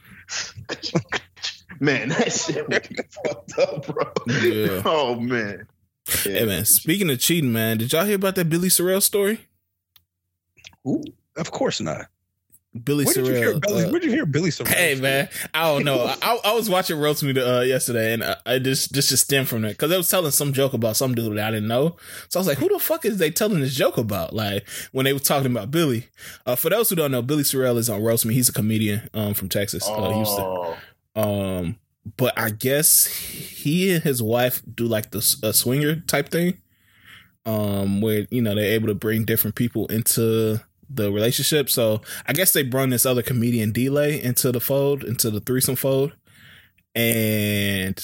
[1.81, 4.05] Man, that shit would be fucked up, bro.
[4.27, 4.83] Yeah.
[4.85, 5.66] Oh man.
[6.07, 9.41] Hey man, speaking of cheating, man, did y'all hear about that Billy Sorrell story?
[10.87, 11.03] Ooh,
[11.37, 12.07] Of course not.
[12.83, 13.61] Billy Where did you hear Sorrell.
[13.61, 13.85] Billy?
[13.85, 14.67] uh, Where did you hear Billy Sorrell?
[14.69, 16.13] Hey man, I don't know.
[16.21, 19.45] I, I was watching Roast Me uh, yesterday, and I, I just just just stem
[19.45, 21.97] from that because they was telling some joke about some dude that I didn't know.
[22.29, 25.05] So I was like, "Who the fuck is they telling this joke about?" Like when
[25.05, 26.09] they were talking about Billy.
[26.47, 28.35] Uh, for those who don't know, Billy Sorrell is on Roast Me.
[28.35, 30.45] He's a comedian um, from Texas, uh, Houston.
[30.45, 30.77] Oh,
[31.15, 31.77] Um,
[32.17, 36.59] but I guess he and his wife do like the swinger type thing,
[37.47, 41.70] um, where you know they're able to bring different people into the relationship.
[41.70, 45.77] So I guess they brought this other comedian Delay into the fold, into the threesome
[45.77, 46.12] fold,
[46.94, 48.02] and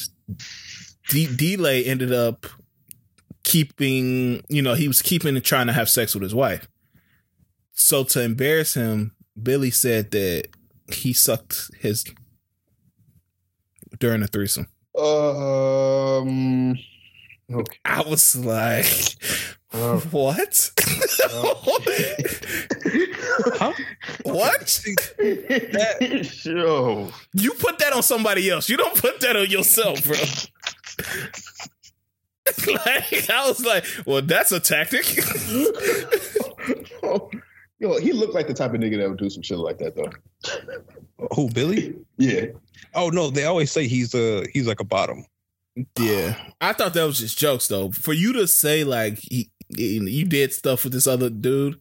[1.09, 2.47] D- Delay ended up
[3.43, 6.69] keeping, you know, he was keeping and trying to have sex with his wife.
[7.73, 10.49] So to embarrass him, Billy said that
[10.93, 12.05] he sucked his
[13.99, 14.69] during the threesome.
[14.97, 16.77] um.
[17.53, 17.79] Okay.
[17.85, 18.87] I was like,
[19.73, 19.99] Oh.
[20.11, 20.71] what?
[23.55, 23.73] Huh?
[24.25, 24.85] what?
[26.45, 27.11] Yo.
[27.35, 28.69] You put that on somebody else.
[28.69, 30.17] You don't put that on yourself, bro.
[32.85, 35.07] like I was like, well, that's a tactic.
[37.79, 39.97] Yo, he looked like the type of nigga that would do some shit like that,
[39.97, 40.11] though.
[41.35, 41.95] Who Billy?
[42.19, 42.47] Yeah.
[42.95, 45.25] Oh no, they always say he's a he's like a bottom.
[45.99, 47.91] yeah, I thought that was just jokes, though.
[47.91, 51.81] For you to say like he, you did stuff with this other dude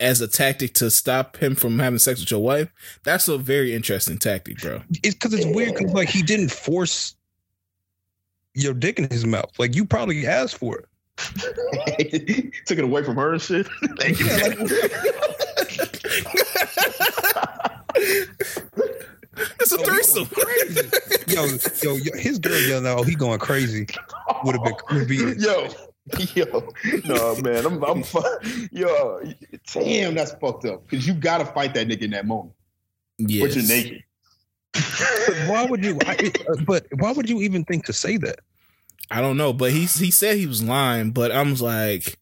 [0.00, 2.70] as a tactic to stop him from having sex with your wife,
[3.04, 4.82] that's a very interesting tactic, bro.
[5.02, 7.14] It's because it's weird because like he didn't force
[8.54, 9.50] your dick in his mouth.
[9.58, 10.86] Like you probably asked for it.
[12.66, 13.66] Took it away from her and shit.
[13.98, 14.26] Thank you.
[14.26, 14.54] Yeah,
[19.60, 20.28] It's a threesome.
[21.28, 21.46] Yo,
[21.82, 23.86] yo, yo, his girl yelling out, "Oh, he going crazy."
[24.44, 25.68] Would have been would be Yo,
[26.34, 26.68] Yo,
[27.04, 28.20] no man, I'm, I'm fu-
[28.72, 29.22] yo,
[29.72, 30.88] damn, that's fucked up.
[30.88, 32.54] Cause you gotta fight that nigga in that moment,
[33.18, 33.40] Yes.
[33.54, 34.02] but you're naked.
[35.48, 35.98] why would you?
[36.04, 38.40] I, uh, but why would you even think to say that?
[39.10, 42.18] I don't know, but he he said he was lying, but I was like,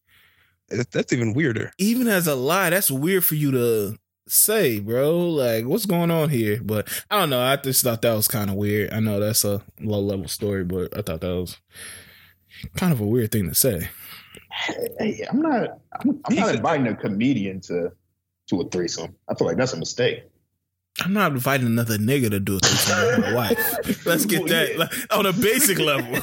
[0.68, 1.72] That's even weirder.
[1.78, 3.96] even as a lie, that's weird for you to
[4.28, 5.16] say, bro.
[5.30, 6.60] Like, what's going on here?
[6.62, 7.40] But I don't know.
[7.40, 8.92] I just thought that was kind of weird.
[8.92, 11.56] I know that's a low level story, but I thought that was
[12.76, 13.88] kind of a weird thing to say.
[14.52, 15.80] Hey, I'm not.
[16.00, 17.92] I'm, I'm not inviting a comedian to
[18.48, 19.14] to a threesome.
[19.28, 20.24] I feel like that's a mistake.
[21.00, 24.06] I'm not inviting another nigga to do a threesome with my wife.
[24.06, 26.10] Let's get that like, on a basic level.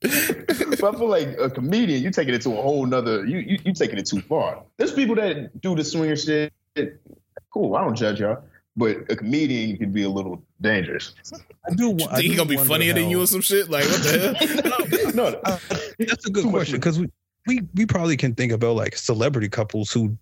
[0.00, 3.26] but I feel like a comedian, you're taking it to a whole nother.
[3.26, 4.62] You you you taking it too far.
[4.76, 6.52] There's people that do the swinger shit.
[7.52, 8.42] Cool, I don't judge y'all.
[8.78, 11.12] But a comedian can be a little dangerous.
[11.68, 11.90] I do.
[11.90, 13.68] wa- I Think he gonna be wonder funnier than you or some shit?
[13.68, 15.12] Like what the hell?
[15.14, 15.58] no, Uh,
[15.98, 17.10] that's a good Too question because we,
[17.48, 20.16] we we probably can think about like celebrity couples who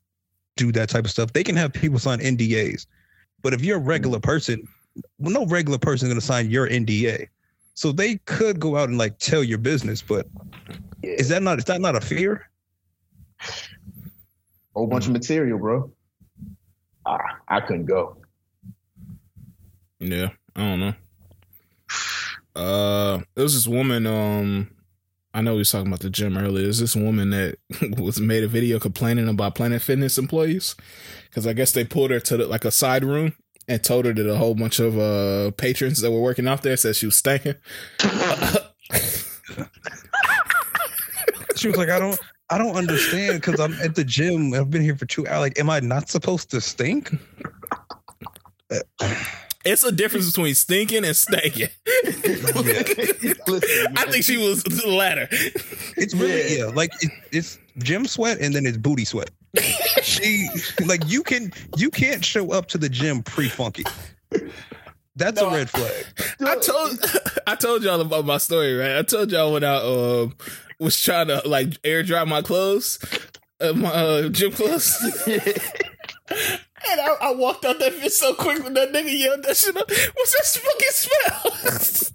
[0.57, 1.35] do that type of stuff.
[1.35, 2.87] They can have people sign NDAs,
[3.43, 4.67] but if you're a regular person,
[5.19, 7.29] well, no regular person is going to sign your NDA.
[7.75, 10.27] So they could go out and like tell your business, but
[11.03, 12.49] yeah, is that not is that not a fear?
[14.75, 15.91] whole bunch of material, bro.
[17.05, 17.19] Ah,
[17.49, 18.17] I couldn't go.
[20.01, 20.95] Yeah, I don't know.
[22.55, 24.07] Uh, there was this woman.
[24.07, 24.71] Um,
[25.35, 26.63] I know we was talking about the gym earlier.
[26.65, 27.59] There's this woman that
[27.99, 30.75] was made a video complaining about Planet Fitness employees
[31.29, 33.35] because I guess they pulled her to the, like a side room
[33.69, 36.77] and told her that a whole bunch of uh patrons that were working out there
[36.77, 37.57] said she was stinking.
[41.57, 42.19] She was like, I don't
[42.51, 44.55] I don't understand because I'm at the gym.
[44.55, 45.41] I've been here for two hours.
[45.41, 47.11] Like, am I not supposed to stink?
[49.67, 51.71] It's a difference between stinking and stanking.
[53.49, 55.29] Listen, I think she was the latter.
[55.97, 59.31] It's really yeah, like it, it's gym sweat and then it's booty sweat.
[60.03, 60.49] she
[60.87, 63.85] like you can you can't show up to the gym pre funky.
[65.17, 66.07] That's No, a red flag.
[66.41, 66.99] I told
[67.47, 68.97] I told y'all about my story, right?
[68.99, 70.35] I told y'all when I um
[70.79, 72.99] was trying to like air dry my clothes,
[73.61, 74.95] uh, my uh, gym clothes.
[76.91, 79.77] And I, I walked out that bitch so quick when that nigga yelled that shit
[79.77, 79.89] up.
[79.89, 82.13] What's that fucking smell?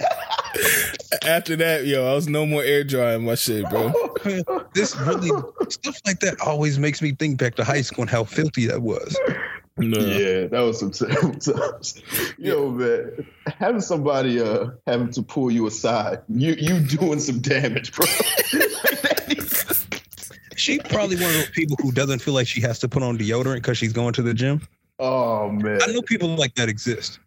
[1.26, 3.92] After that, yo, I was no more air drying my shit, bro.
[4.74, 5.30] This really
[5.68, 8.82] stuff like that always makes me think back to high school and how filthy that
[8.82, 9.18] was.
[9.76, 9.98] No.
[9.98, 12.00] Yeah, that was some terrible times.
[12.38, 17.92] Yo, man, having somebody uh having to pull you aside, you you doing some damage,
[17.92, 18.06] bro.
[20.60, 23.16] She probably one of those people who doesn't feel like she has to put on
[23.16, 24.60] deodorant because she's going to the gym.
[24.98, 27.18] oh man, I know people like that exist.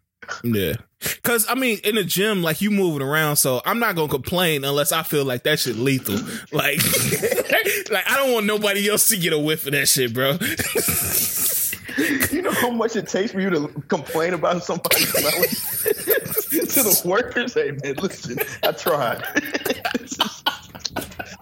[0.42, 0.74] Yeah.
[1.22, 4.64] Cause I mean, in the gym, like you moving around, so I'm not gonna complain
[4.64, 6.14] unless I feel like that shit lethal.
[6.50, 6.78] Like,
[7.90, 10.38] like I don't want nobody else to get a whiff of that shit, bro.
[12.30, 15.48] you know how much it takes for you to complain about somebody smelling
[16.68, 17.54] to the workers.
[17.54, 19.22] Hey man, listen, I tried.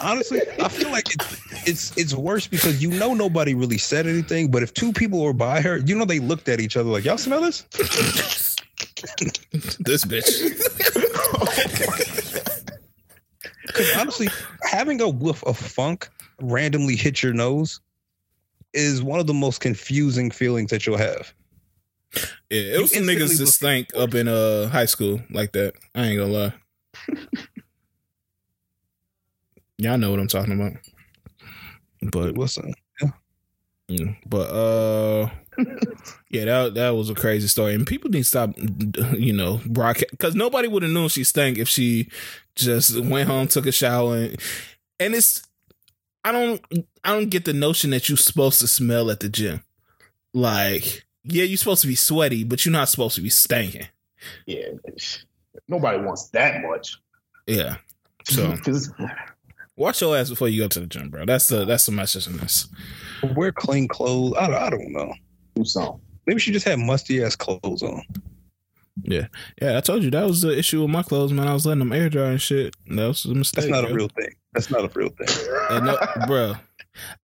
[0.03, 4.51] Honestly, I feel like it's it's it's worse because you know nobody really said anything,
[4.51, 7.05] but if two people were by her, you know they looked at each other like,
[7.05, 7.63] "Y'all smell this?"
[9.81, 10.29] this bitch.
[13.67, 14.29] Because honestly,
[14.63, 16.11] having a whiff of funk
[16.41, 17.81] randomly hit your nose
[18.75, 21.33] is one of the most confusing feelings that you'll have.
[22.51, 25.75] Yeah, it was some niggas that look- stank up in uh high school like that.
[25.95, 26.53] I ain't gonna lie.
[29.83, 30.75] Y'all know what I'm talking about.
[32.13, 32.67] But What's up?
[33.89, 35.29] Yeah, but uh,
[36.31, 40.13] yeah, that that was a crazy story, and people need to stop, you know, broadcast
[40.13, 42.09] because nobody would have known she stank if she
[42.55, 44.41] just went home, took a shower, and,
[45.01, 45.43] and it's
[46.25, 46.65] I don't
[47.05, 49.63] I don't get the notion that you're supposed to smell at the gym.
[50.33, 53.89] Like, yeah, you're supposed to be sweaty, but you're not supposed to be stinking.
[54.47, 54.69] Yeah,
[55.67, 56.97] nobody wants that much.
[57.47, 57.77] Yeah,
[58.25, 58.55] so
[59.77, 61.25] watch your ass before you go to the gym, bro.
[61.27, 62.69] That's the that's the message in this.
[63.35, 64.35] Wear clean clothes.
[64.39, 65.13] I, I don't know.
[65.55, 66.01] do something.
[66.27, 68.03] Maybe she just had musty ass clothes on.
[69.03, 69.27] Yeah,
[69.61, 69.79] yeah.
[69.79, 71.49] I told you that was the issue with my clothes, man.
[71.49, 72.77] I was letting them air dry and shit.
[72.89, 73.65] That was a mistake.
[73.65, 73.91] That's not bro.
[73.91, 74.35] a real thing.
[74.53, 75.47] That's not a real thing.
[75.71, 76.55] And no, bro,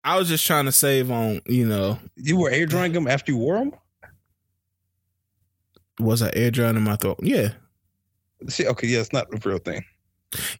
[0.02, 3.32] I was just trying to save on, you know, You were air drying them after
[3.32, 3.72] you wore them.
[6.00, 7.18] was I air drying in my throat?
[7.22, 7.50] Yeah.
[8.48, 9.84] See, okay, yeah, it's not a real thing.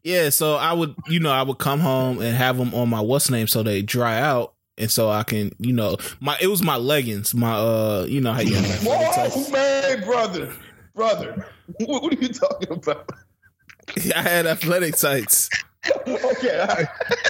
[0.03, 0.29] Yeah.
[0.29, 3.29] So I would, you know, I would come home and have them on my what's
[3.29, 4.53] name so they dry out.
[4.77, 8.31] And so I can, you know, my it was my leggings, my uh, you know
[8.31, 10.53] how you have Whoa, man, brother,
[10.95, 11.45] brother,
[11.79, 13.09] what, what are you talking about?
[14.15, 15.49] I had athletic tights.
[16.07, 16.61] okay.
[16.61, 16.85] I,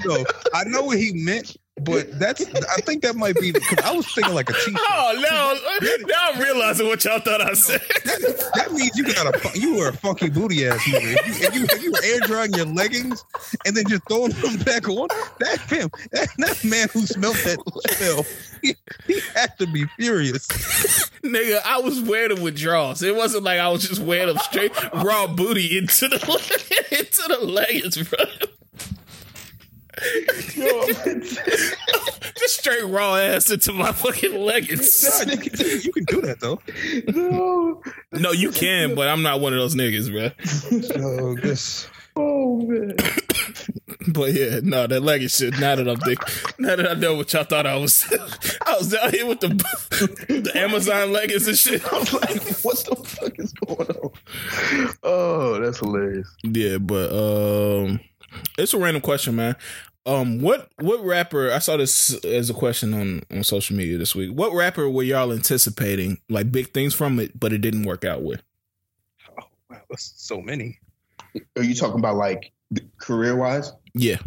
[0.06, 3.96] no, I know what he meant, but that's I think that might be because I
[3.96, 4.76] was thinking like a t-shirt.
[4.78, 6.08] Oh no!
[6.08, 7.82] Now I'm realizing what y'all thought I said.
[8.10, 11.16] That, that means you got a you were a funky booty ass nigga.
[11.26, 13.24] If you, if you, if you were air drying your leggings
[13.66, 15.08] and then just throwing them back on,
[15.40, 17.60] that him that, that man who smelled that
[17.96, 18.26] smell,
[18.62, 18.76] he,
[19.06, 20.48] he had to be furious.
[21.24, 23.04] Nigga, I was wearing them with draws.
[23.04, 26.18] It wasn't like I was just wearing them straight raw booty into the
[26.98, 28.26] into the leggings, bro.
[32.36, 35.04] just straight raw ass into my fucking leggings.
[35.08, 36.62] God, you, can, you can do that though.
[37.12, 37.82] no.
[38.12, 40.32] No, you can, but I'm not one of those niggas, bro.
[40.82, 42.96] So this Oh man.
[44.08, 45.60] But yeah, no, that leggings shit.
[45.60, 46.26] Now that I'm thinking,
[46.58, 48.06] now that I know what y'all thought I was,
[48.66, 49.50] I was down here with the
[50.28, 51.82] the Amazon leggings and shit.
[51.86, 54.12] I'm like, what the fuck is going on?
[55.04, 56.34] Oh, that's hilarious.
[56.44, 58.00] Yeah, but um,
[58.58, 59.56] it's a random question, man.
[60.10, 61.52] Um, what what rapper?
[61.52, 64.32] I saw this as a question on on social media this week.
[64.32, 68.24] What rapper were y'all anticipating like big things from it, but it didn't work out
[68.24, 68.42] with?
[69.40, 70.80] oh wow, that's so many.
[71.56, 72.52] Are you talking about like
[72.98, 73.72] career wise?
[73.94, 74.18] Yeah,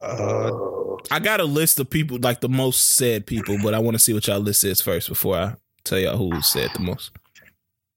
[0.00, 3.94] Uh, I got a list of people like the most said people, but I want
[3.94, 7.12] to see what y'all list is first before I tell y'all who said the most.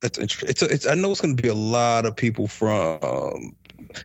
[0.02, 0.50] That's interesting.
[0.50, 3.56] It's, a, it's I know it's going to be a lot of people from um,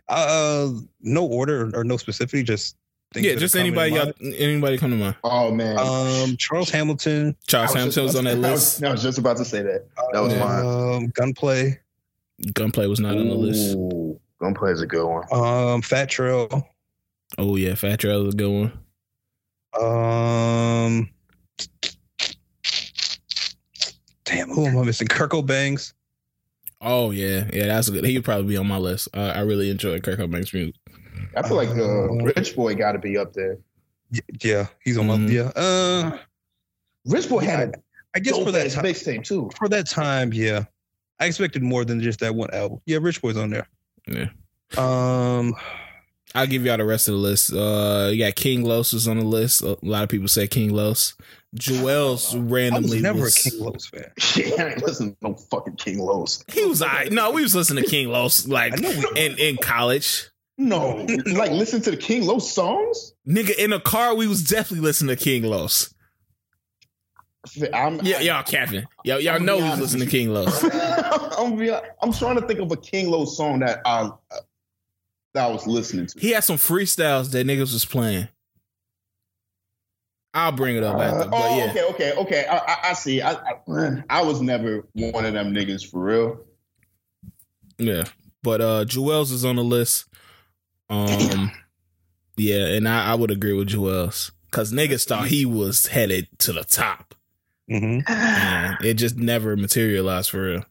[0.07, 0.69] uh
[1.01, 2.75] no order or no specificity, just
[3.13, 5.15] things yeah, just anybody y'all anybody come to mind.
[5.23, 5.77] Oh man.
[5.77, 8.83] Um, Charles Hamilton, Charles I Hamilton was on that about list.
[8.83, 9.85] I was, I was just about to say that.
[10.13, 10.39] That was Yeah.
[10.39, 10.65] mine.
[10.95, 11.79] um, Gunplay,
[12.53, 13.77] Gunplay was not on the list.
[14.41, 15.23] Gunplay is a good one.
[15.31, 16.67] um, Fat Trel,
[17.37, 18.71] Oh yeah, Fat Trel was a good one.
[19.79, 21.09] um,
[24.25, 25.07] damn, who am I missing?
[25.07, 25.93] Kirko Bangz.
[26.83, 28.03] Oh yeah, yeah, that's good.
[28.03, 29.07] He'd probably be on my list.
[29.13, 30.75] I, I really enjoy Kirko Bangz music.
[31.35, 31.73] I feel like uh,
[32.05, 33.57] Uh, Rich Boy got to be up there.
[34.41, 35.51] Yeah, he's on my yeah.
[35.55, 36.17] Uh,
[37.05, 37.73] Rich Boy had a
[38.15, 39.49] I guess for that time, mixtape too.
[39.57, 40.65] for that time, yeah,
[41.19, 42.79] I expected more than just that one album.
[42.85, 43.67] Yeah, Rich Boy's on there.
[44.07, 44.27] Yeah.
[44.77, 45.55] Um,
[46.35, 47.53] I'll give y'all the rest of the list.
[47.53, 49.61] Uh, you got King Los is on the list.
[49.61, 51.15] A lot of people say King Los.
[51.53, 54.11] Joel's I was randomly never was- a King Los fan.
[54.17, 56.43] Shit, I ain't listen to no fucking King Los.
[56.51, 59.37] He was I no, we was listening to King Los like I know we- in
[59.37, 60.29] in college.
[60.57, 63.13] No, like listen to the King Los songs.
[63.27, 65.93] Nigga, in a car, we was definitely listening to King Los.
[67.73, 68.85] I'm, Yeah, y'all capping.
[69.03, 70.63] Y'all, y'all know we was listening to King Los.
[71.37, 74.41] I'm, be, I'm trying to think of a King Los song that I that
[75.35, 76.19] I was listening to.
[76.19, 78.27] He had some freestyles that niggas was playing.
[80.35, 81.69] I'll bring it up after, Uh, but oh, yeah.
[81.71, 82.45] okay, okay, okay.
[82.47, 83.21] I, I, I see.
[83.21, 86.39] I, I, I was never one of them niggas for real.
[87.77, 88.05] Yeah.
[88.41, 90.05] But uh Jewels is on the list.
[90.89, 91.51] Um
[92.35, 94.31] Yeah, and I, I would agree with Jewels.
[94.49, 97.13] Cause niggas thought he was headed to the top.
[97.69, 97.99] hmm
[98.83, 100.65] it just never materialized for real.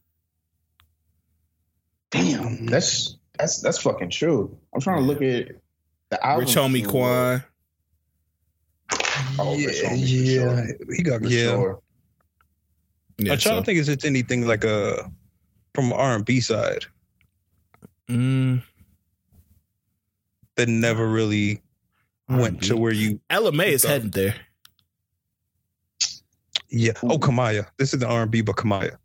[2.10, 4.56] Damn, that's that's that's fucking true.
[4.74, 5.52] I'm trying to look at
[6.10, 6.44] the album.
[6.46, 7.44] Rich homie for- Quan.
[9.38, 10.94] Oh, Rich yeah, Homie, yeah, sure.
[10.96, 11.44] he got For yeah.
[11.44, 11.82] sure.
[13.18, 15.10] Yeah, I'm trying so- to think if it's anything like a
[15.74, 16.84] from R and B side
[18.10, 18.62] Mm,
[20.56, 21.62] that never really
[22.28, 24.34] went to where you LMA is heading there.
[26.68, 26.92] yeah.
[27.02, 27.66] Oh, Kamaiyah.
[27.78, 28.96] This is the R and B, but Kamaiyah.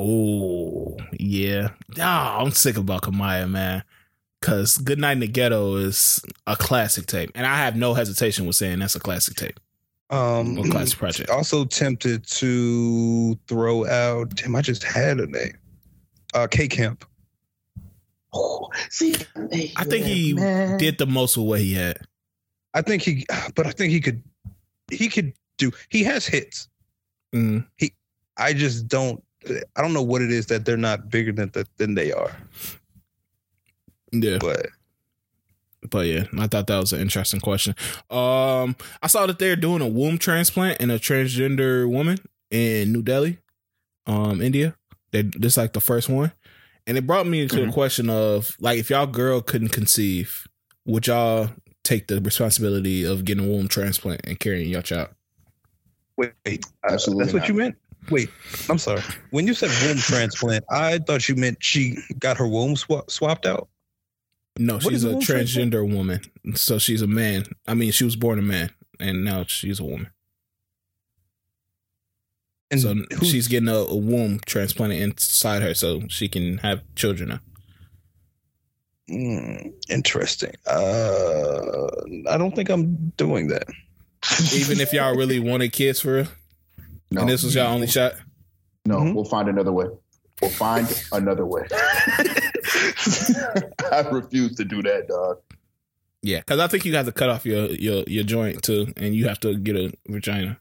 [0.00, 1.70] Oh, yeah.
[1.98, 3.82] Ah, I'm sick about Kamaiyah, man.
[4.40, 7.32] Cause Good Night in the Ghetto is a classic tape.
[7.34, 9.58] And I have no hesitation with saying that's a classic tape.
[10.10, 11.28] Um, Or classic project.
[11.30, 14.36] also tempted to throw out.
[14.36, 15.58] Damn, I just had a name.
[16.34, 17.04] Uh, K Camp.
[18.32, 19.14] Oh, see,
[19.76, 20.78] I think he man.
[20.78, 21.98] did the most with what he had.
[22.74, 23.26] I think he,
[23.56, 24.22] but I think he could.
[24.90, 25.72] He could do.
[25.90, 26.68] He has hits.
[27.34, 27.66] Mm,
[28.36, 29.22] I just don't.
[29.76, 32.36] I don't know what it is that they're not bigger than than they are.
[34.12, 34.38] yeah.
[34.40, 34.66] But
[35.90, 37.74] But yeah, I thought that was an interesting question.
[38.10, 42.18] Um, I saw that they're doing a womb transplant in a transgender woman
[42.50, 43.38] in New Delhi,
[44.06, 44.74] um, India.
[45.12, 46.32] They this like the first one,
[46.86, 47.72] and it brought me to the Mhm.
[47.72, 50.46] question of like, if y'all girl couldn't conceive,
[50.84, 51.50] would y'all
[51.84, 55.08] take the responsibility of getting a womb transplant and carrying your child?
[56.18, 57.76] wait, wait uh, Absolutely that's what you meant.
[58.10, 58.30] Wait,
[58.68, 59.02] I'm sorry.
[59.30, 63.44] When you said womb transplant, I thought you meant she got her womb swa- swapped
[63.46, 63.68] out.
[64.58, 65.72] No, What she's a a womb transplant?
[65.74, 66.20] transgender woman,
[66.54, 67.44] so she's a man.
[67.66, 70.10] I mean, she was born a man, and now she's a woman.
[72.70, 77.30] And so she's getting a, a womb transplanted inside her so she can have children
[77.30, 77.40] now.
[79.10, 80.52] Mm, interesting.
[80.66, 81.86] Uh,
[82.28, 83.64] I don't think I'm doing that.
[84.54, 86.26] Even if y'all really wanted kids for real,
[87.10, 88.14] No, and this was y'all only shot.
[88.86, 89.14] no, Mhm.
[89.14, 89.86] we'll find another way.
[90.40, 91.66] We'll find another way.
[93.92, 95.38] I refuse to do that, dog.
[96.22, 99.14] Yeah, because I think you have to cut off your your your joint too, and
[99.14, 100.58] you have to get a vagina.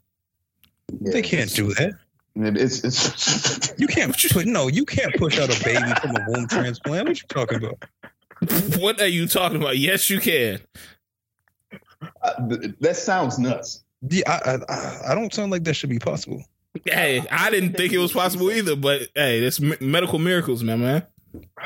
[1.01, 1.93] Yeah, They can't do that.
[2.35, 4.67] It's it's You can't put no.
[4.67, 7.07] You can't push out a baby from a womb transplant.
[7.07, 7.83] What you talking about?
[8.79, 9.77] What are you talking about?
[9.79, 10.59] Yes, you can.
[12.21, 13.83] uh, th- that sounds nuts.
[14.01, 16.43] Yeah, I, I I don't sound like that should be possible.
[16.85, 20.81] Hey, I didn't think it was possible either, but hey, it's me- medical miracles, man,
[20.81, 21.03] man.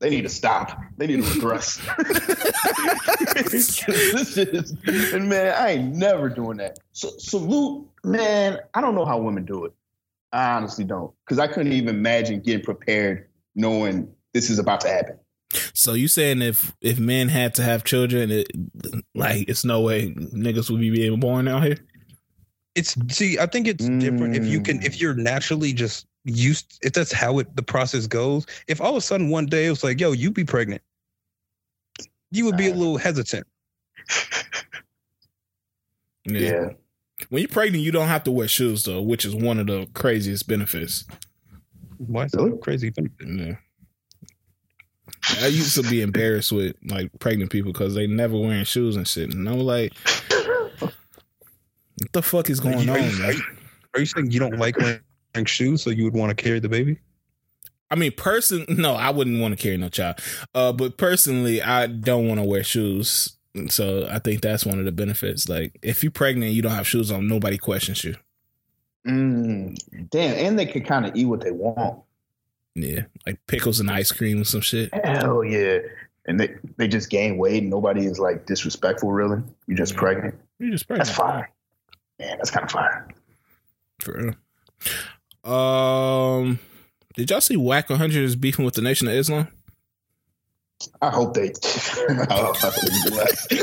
[0.00, 0.80] They need to stop.
[0.96, 1.76] They need to regress.
[3.50, 4.74] this is,
[5.12, 6.78] and man, I ain't never doing that.
[6.92, 8.58] So, salute, man.
[8.74, 9.72] I don't know how women do it.
[10.32, 14.88] I honestly don't, because I couldn't even imagine getting prepared knowing this is about to
[14.88, 15.18] happen.
[15.74, 18.48] So you saying if if men had to have children, it,
[19.14, 21.78] like it's no way niggas would be being born out here?
[22.74, 25.00] It's see, I think it's different if you can if mm.
[25.00, 28.46] you're naturally just used if that's how it the process goes.
[28.68, 30.82] If all of a sudden one day it was like, yo, you be pregnant,
[32.30, 33.46] you would be a little hesitant.
[36.30, 36.70] Yeah.
[37.30, 39.88] When you're pregnant, you don't have to wear shoes though, which is one of the
[39.94, 41.04] craziest benefits.
[41.98, 42.50] Why is Really?
[42.50, 42.92] that crazy?
[43.26, 43.56] Yeah.
[45.40, 49.06] I used to be embarrassed with like pregnant people because they never wearing shoes and
[49.06, 49.92] shit, and I'm like,
[50.80, 53.42] what the fuck is Are going you, on, are, you, are, you,
[53.94, 55.00] are you saying you don't like wearing
[55.46, 56.98] shoes, so you would want to carry the baby?
[57.90, 60.20] I mean, person, no, I wouldn't want to carry no child.
[60.54, 63.36] Uh, but personally, I don't want to wear shoes.
[63.68, 65.48] So I think that's one of the benefits.
[65.48, 68.14] Like, if you're pregnant, you don't have shoes on, nobody questions you.
[69.06, 69.76] Mm,
[70.10, 72.02] damn, and they can kind of eat what they want.
[72.82, 74.92] Yeah, like pickles and ice cream and some shit.
[75.04, 75.78] Hell yeah.
[76.26, 79.42] And they, they just gain weight and nobody is like disrespectful, really.
[79.66, 79.98] You're just Yeah.
[80.00, 80.34] pregnant.
[80.58, 81.06] You're just pregnant.
[81.08, 81.46] That's pregnant.
[81.46, 81.50] fire.
[82.18, 83.08] Man, that's kind of fire.
[84.00, 84.34] For
[85.44, 85.50] real.
[85.50, 86.58] Um,
[87.14, 89.48] did y'all see Wack 100 is beefing with the Nation of Islam?
[91.00, 91.48] I hope they.
[92.08, 93.58] I hope they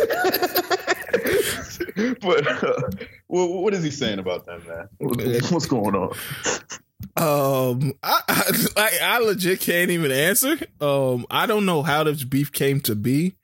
[2.21, 2.81] but uh,
[3.27, 4.87] what, what is he saying about that, man?
[5.51, 6.13] What's going on?
[7.17, 8.21] Um, I,
[8.77, 10.57] I I legit can't even answer.
[10.81, 13.35] Um, I don't know how this beef came to be,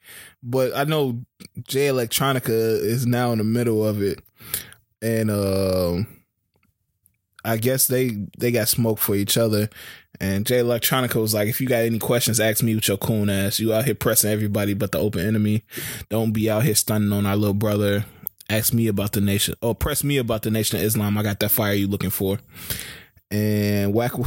[0.43, 1.21] but I know
[1.67, 4.19] Jay Electronica is now in the middle of it,
[5.01, 6.07] and um,
[7.45, 9.69] I guess they they got smoke for each other.
[10.19, 13.29] And Jay Electronica was like, "If you got any questions, ask me with your coon
[13.29, 13.59] ass.
[13.59, 15.63] You out here pressing everybody but the open enemy.
[16.09, 18.05] Don't be out here stunning on our little brother.
[18.49, 19.55] Ask me about the nation.
[19.61, 21.17] Oh, press me about the nation of Islam.
[21.17, 22.39] I got that fire you looking for."
[23.31, 24.13] And Wack.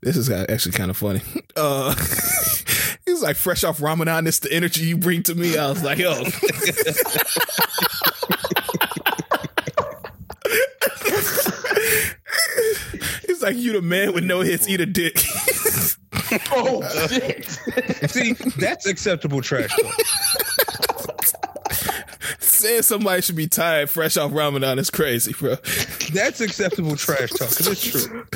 [0.00, 1.22] This is actually kind of funny.
[1.56, 1.92] Uh,
[3.04, 5.82] he was like, "Fresh off Ramadan, it's the energy you bring to me." I was
[5.82, 6.14] like, "Yo."
[13.26, 15.20] He's like, "You the man with no hits, eat a dick."
[16.52, 17.44] Oh, shit.
[18.08, 19.94] See, that's acceptable trash talk.
[22.58, 25.54] Saying somebody should be tired fresh off Ramadan is crazy, bro.
[26.12, 28.26] That's acceptable trash talk because it's true.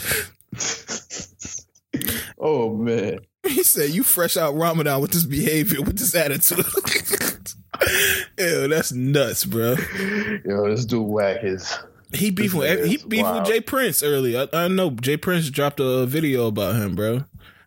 [2.39, 3.19] oh, man.
[3.45, 6.65] He said, "You fresh out Ramadan with this behavior, with this attitude."
[8.39, 9.75] Ew, that's nuts, bro.
[10.45, 11.77] Yo, this dude Wack is.
[12.13, 13.45] He beefed This with he is beefed with.
[13.47, 14.39] J Prince early.
[14.39, 17.25] I, I know J Prince dropped a video about him, bro.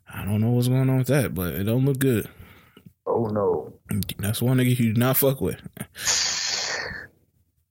[0.07, 2.29] I don't know what's going on with that, but it don't look good.
[3.05, 3.73] Oh, no.
[4.17, 5.61] That's one nigga you do not fuck with.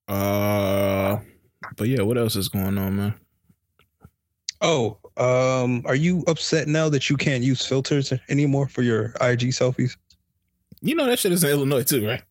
[0.09, 1.19] Uh,
[1.77, 3.15] but yeah, what else is going on, man?
[4.61, 9.51] Oh, um, are you upset now that you can't use filters anymore for your IG
[9.51, 9.97] selfies?
[10.81, 12.23] You know that shit is in Illinois too, right?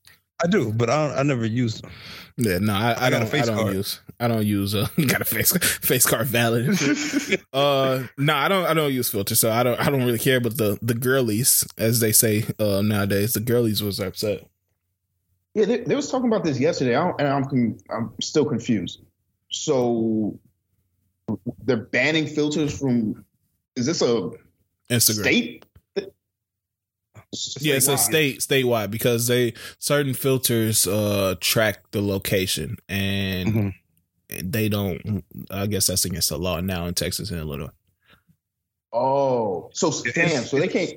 [0.44, 1.92] I do, but I don't, I never used them.
[2.38, 3.34] Yeah, no, I, I, I got a don't.
[3.42, 3.74] I don't card.
[3.76, 4.02] use.
[4.20, 4.76] I don't use.
[4.76, 6.70] Uh, got a face face card valid.
[7.54, 8.66] uh, no, I don't.
[8.66, 9.80] I don't use filters, so I don't.
[9.80, 10.42] I don't really care.
[10.42, 14.48] But the the girlies, as they say uh, nowadays, the girlies was upset.
[15.56, 18.46] Yeah, they, they was talking about this yesterday, I don't, and I'm con- I'm still
[18.46, 19.02] confused.
[19.52, 20.40] So
[21.64, 23.24] they're banning filters from.
[23.76, 24.32] Is this a
[24.90, 25.22] Instagram.
[25.22, 25.66] state?
[27.60, 33.74] Yeah, it's a state statewide because they certain filters uh track the location and Mhm.
[34.44, 35.24] they don't.
[35.50, 37.72] I guess that's against the law now in Texas and Illinois.
[38.92, 40.44] Oh, so It's- damn.
[40.46, 40.92] So they can't.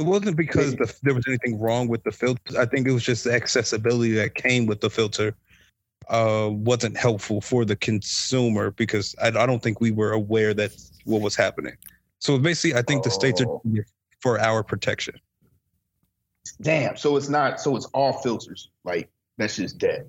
[0.00, 2.58] It wasn't because the, there was anything wrong with the filter.
[2.58, 5.34] I think it was just the accessibility that came with the filter
[6.08, 10.72] uh, wasn't helpful for the consumer because I, I don't think we were aware that
[11.04, 11.76] what was happening.
[12.18, 13.60] So basically, I think the states are Oh.
[13.62, 13.90] doing it
[14.20, 15.20] for our protection.
[16.62, 16.96] Damn.
[16.96, 17.60] So it's not.
[17.60, 18.70] So it's all filters.
[18.84, 20.08] Like that's just dead.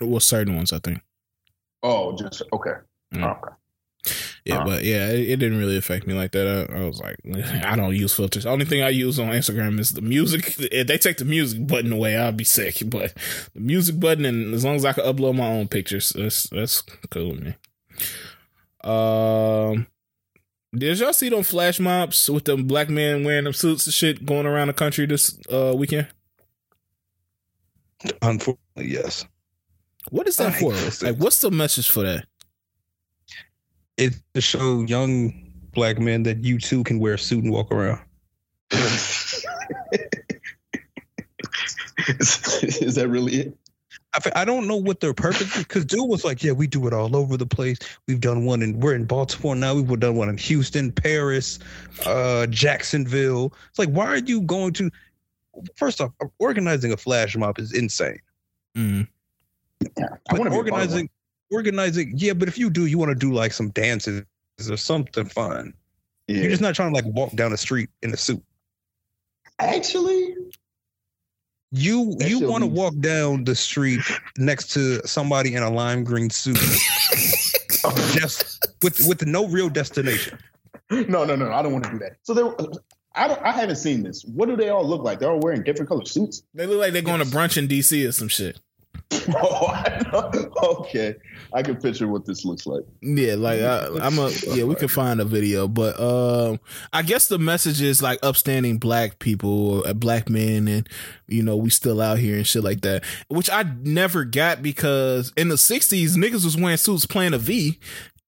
[0.00, 1.02] Well, certain ones, I think.
[1.82, 2.74] Oh, just okay.
[3.14, 3.36] Mm.
[3.36, 4.14] Okay.
[4.48, 4.64] Yeah, Uh.
[4.64, 6.68] but yeah, it, it didn't really affect me like that.
[6.70, 7.16] I, I was like,
[7.64, 8.44] I don't use filters.
[8.44, 10.54] The only thing I use on Instagram is the music.
[10.58, 12.82] If they take the music button away, I'll be sick.
[12.86, 13.12] But
[13.54, 16.82] the music button, and as long as I can upload my own pictures, that's that's
[17.10, 17.54] cool with me.
[18.84, 19.86] Um,
[20.74, 24.24] did y'all see them flash mobs with them black men wearing them suits and shit
[24.24, 26.06] going around the country this uh weekend?
[28.22, 29.26] Unfortunately, yes.
[30.10, 30.72] What is that I for?
[31.04, 32.26] Like, what's the message for that?
[33.98, 35.34] It's to show young
[35.74, 38.00] black men that you too can wear a suit and walk around.
[38.70, 39.44] is,
[42.62, 43.58] is that really it?
[44.14, 46.86] I, I don't know what their purpose is because dude was like, yeah, we do
[46.86, 47.78] it all over the place.
[48.06, 49.74] We've done one and we're in Baltimore now.
[49.74, 51.58] We've done one in Houston, Paris,
[52.06, 53.52] uh, Jacksonville.
[53.68, 54.90] It's like, why are you going to?
[55.76, 58.20] First off, organizing a flash mob is insane.
[58.76, 59.08] Mm.
[59.80, 61.10] Yeah, I But want to organizing,
[61.50, 62.32] organizing, yeah.
[62.32, 64.24] But if you do, you want to do like some dances
[64.70, 65.74] or something fun.
[66.26, 66.42] Yeah.
[66.42, 68.42] You're just not trying to like walk down the street in a suit.
[69.58, 70.34] Actually,
[71.72, 74.00] You That you want to be- walk down the street
[74.36, 76.56] next to somebody in a lime green suit,
[78.12, 80.38] just with with no real destination.
[80.90, 81.50] no, no, no.
[81.52, 82.16] I don't want to do that.
[82.22, 82.46] So there,
[83.14, 83.42] I don't.
[83.42, 84.24] I haven't seen this.
[84.24, 85.18] What do they all look like?
[85.18, 86.42] They're all wearing different color suits.
[86.54, 88.60] They look like they're going to brunch in DC or some shit.
[89.34, 90.30] oh, I know.
[90.62, 91.16] okay.
[91.52, 92.84] I can picture what this looks like.
[93.00, 94.64] Yeah, like I, I'm a yeah.
[94.64, 96.60] We can find a video, but um,
[96.92, 100.88] I guess the message is like upstanding black people, or uh, black men, and
[101.26, 103.02] you know we still out here and shit like that.
[103.28, 107.78] Which I never got because in the '60s niggas was wearing suits playing a V.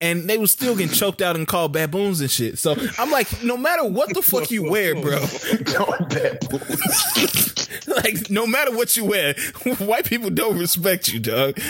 [0.03, 2.57] And they was still getting choked out and called baboons and shit.
[2.59, 5.19] So I'm like, no matter what the fuck you wear, bro,
[5.63, 7.69] Going bad boys.
[7.87, 9.35] like no matter what you wear,
[9.79, 11.61] white people don't respect you, dog.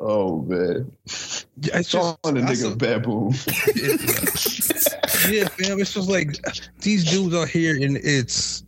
[0.00, 3.32] Oh man, Yeah, It's calling just a I nigga saw- baboon.
[5.34, 5.80] yeah, fam.
[5.80, 6.36] It's just like
[6.80, 8.64] these dudes are here, and it's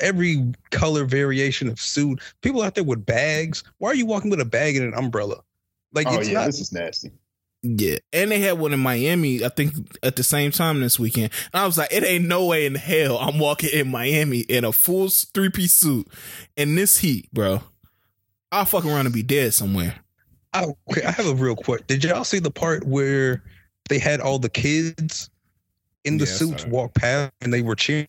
[0.00, 2.20] every color variation of suit.
[2.42, 3.62] People out there with bags.
[3.78, 5.42] Why are you walking with a bag and an umbrella?
[5.92, 6.46] Like Oh it's yeah, not.
[6.46, 7.12] this is nasty.
[7.64, 9.44] Yeah, and they had one in Miami.
[9.44, 11.30] I think at the same time this weekend.
[11.52, 14.64] And I was like, it ain't no way in hell I'm walking in Miami in
[14.64, 16.08] a full three piece suit
[16.56, 17.60] in this heat, bro.
[18.50, 19.94] I'll fuck around and be dead somewhere.
[20.54, 21.86] I, okay, I have a real question.
[21.86, 23.42] Did y'all see the part where
[23.88, 25.30] they had all the kids
[26.04, 28.08] in the Yeah, suits saw walk past and they were cheering?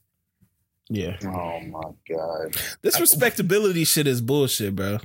[0.90, 2.56] Yeah, Oh my god.
[2.82, 5.00] this respectability shit is bullshit, bro.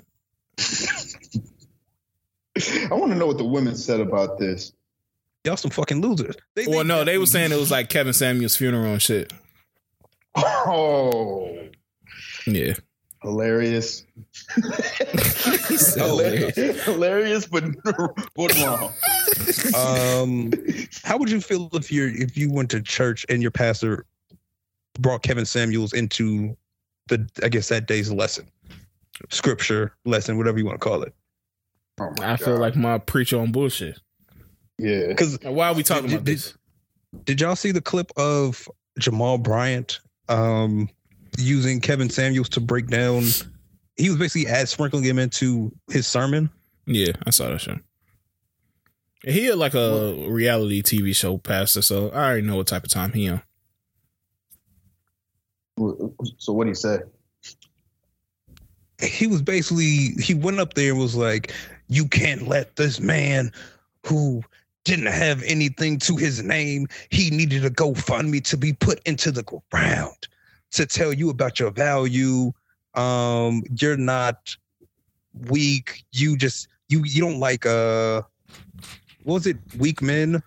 [2.90, 4.72] I want to know what the women said about this.
[5.44, 6.34] Y'all some fucking losers.
[6.56, 9.32] They, Well, no, they were saying it was like Kevin Samuel's funeral and shit.
[10.36, 11.56] Oh,
[12.46, 12.74] Yeah,
[13.22, 14.04] hilarious.
[15.94, 16.56] hilarious.
[16.84, 17.64] hilarious, but
[18.34, 18.92] but wrong.
[19.74, 20.52] Um,
[21.04, 24.04] how would you feel if you if you went to church and your pastor
[24.98, 26.56] brought Kevin Samuels into
[27.08, 28.46] the I guess that day's lesson,
[29.30, 31.14] scripture lesson, whatever you want to call it?
[32.00, 33.98] Oh my I feel like my preacher on bullshit.
[34.78, 35.08] yeah.
[35.08, 36.54] Because Why are we talking Did- about did- this?
[37.24, 38.68] did y'all see the clip of
[38.98, 40.90] Jamal Bryant um,
[41.38, 43.24] using Kevin Samuels to break down?
[43.96, 46.50] He was basically add sprinkling him into his sermon.
[46.86, 47.78] Yeah, I saw that show.
[49.24, 52.90] He had like a reality TV show pastor, so I already know what type of
[52.90, 53.42] time he on.
[56.38, 56.98] So what do you say?
[59.00, 61.52] he was basically he went up there and was like,
[61.88, 63.52] "You can't let this man
[64.04, 64.42] who
[64.84, 66.86] didn't have anything to his name.
[67.10, 70.28] He needed a GoFundMe to be put into the ground
[70.72, 72.52] to tell you about your value.
[72.94, 74.56] Um, you're not
[75.48, 76.04] weak.
[76.12, 78.22] You just you you don't like uh,
[79.24, 79.56] what was it?
[79.78, 80.42] Weak men.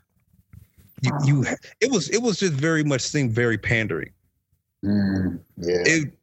[1.02, 1.46] You, you
[1.80, 4.12] it was it was just very much seemed very pandering
[4.86, 5.78] Mm, yeah.
[5.86, 6.14] it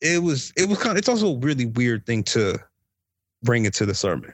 [0.00, 2.56] it was it was kind of it's also a really weird thing to
[3.44, 4.32] bring into the sermon.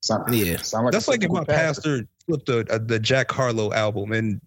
[0.00, 0.56] Sound, Yeah.
[0.58, 4.40] sound like That's like if my typical pastor flipped the the Jack Harlow album and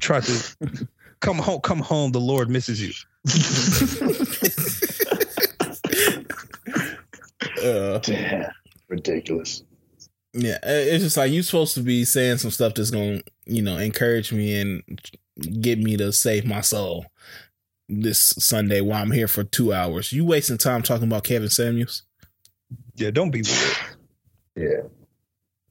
[0.00, 0.88] tried to
[1.24, 2.92] come home come home the Lord misses you.
[7.62, 8.50] Uh, Damn,
[8.88, 9.62] ridiculous.
[10.34, 13.78] yeah, it's just like you're supposed to be saying some stuff that's gonna, you know,
[13.78, 14.82] encourage me and
[15.62, 17.06] get me to save my soul
[17.88, 20.12] this Sunday while I'm here for two hours.
[20.12, 22.02] You wasting time talking about Kevin Samuels?
[22.96, 23.42] Yeah, don't be
[24.56, 24.90] weird.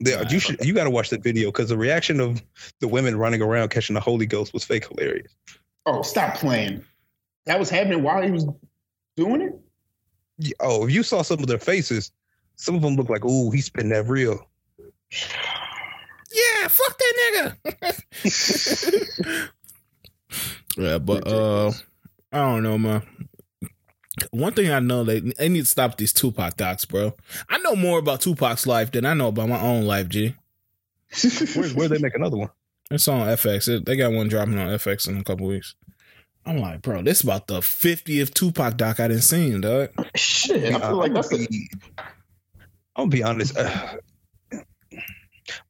[0.00, 0.22] Yeah.
[0.22, 0.64] Yeah, you should.
[0.64, 2.42] You got to watch that video because the reaction of
[2.80, 5.32] the women running around catching the Holy Ghost was fake hilarious.
[5.86, 6.84] Oh, stop playing.
[7.46, 8.46] That was happening while he was
[9.16, 9.52] doing it.
[10.38, 12.10] Yeah, Oh, if you saw some of their faces,
[12.56, 14.48] some of them look like, "Ooh, he's spitting that real."
[15.10, 19.50] Yeah, fuck that nigga.
[20.76, 21.70] yeah, but uh,
[22.32, 23.02] I don't know, man.
[24.30, 27.14] One thing I know they they need to stop these Tupac docs, bro.
[27.48, 30.34] I know more about Tupac's life than I know about my own life, G.
[31.54, 32.50] Where, where they make another one?
[32.90, 33.68] It's on FX.
[33.68, 35.74] It, they got one dropping on FX in a couple weeks.
[36.46, 39.88] I'm like, bro, this about the 50th Tupac doc I didn't see, dog.
[40.14, 41.46] Shit, I feel like that's a,
[42.96, 43.56] I'll be honest.
[43.56, 43.96] Uh,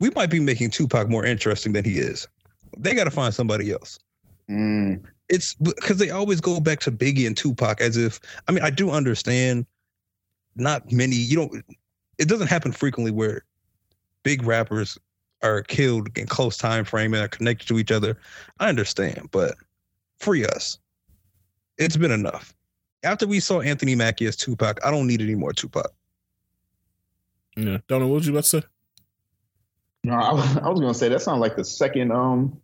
[0.01, 2.27] we might be making Tupac more interesting than he is.
[2.77, 3.99] They got to find somebody else.
[4.51, 8.21] mm, It's because they always go back to Biggie and Tupac as if.
[8.49, 9.67] I mean, I do understand.
[10.57, 11.17] Not many.
[11.17, 11.65] You don't.
[12.19, 13.45] It doesn't happen frequently where
[14.23, 14.99] big rappers
[15.43, 18.19] are killed in close time frame and are connected to each other.
[18.61, 19.55] I understand, but
[20.19, 20.79] free us.
[21.79, 22.55] It's been enough.
[23.03, 25.91] After we saw Anthony Mackie as Tupac, I don't need any more Tupac.
[27.57, 27.79] Yeah.
[27.89, 28.63] Don't know what was you about to say?
[30.05, 32.61] no, I, was- I was gonna say that sounds like the second um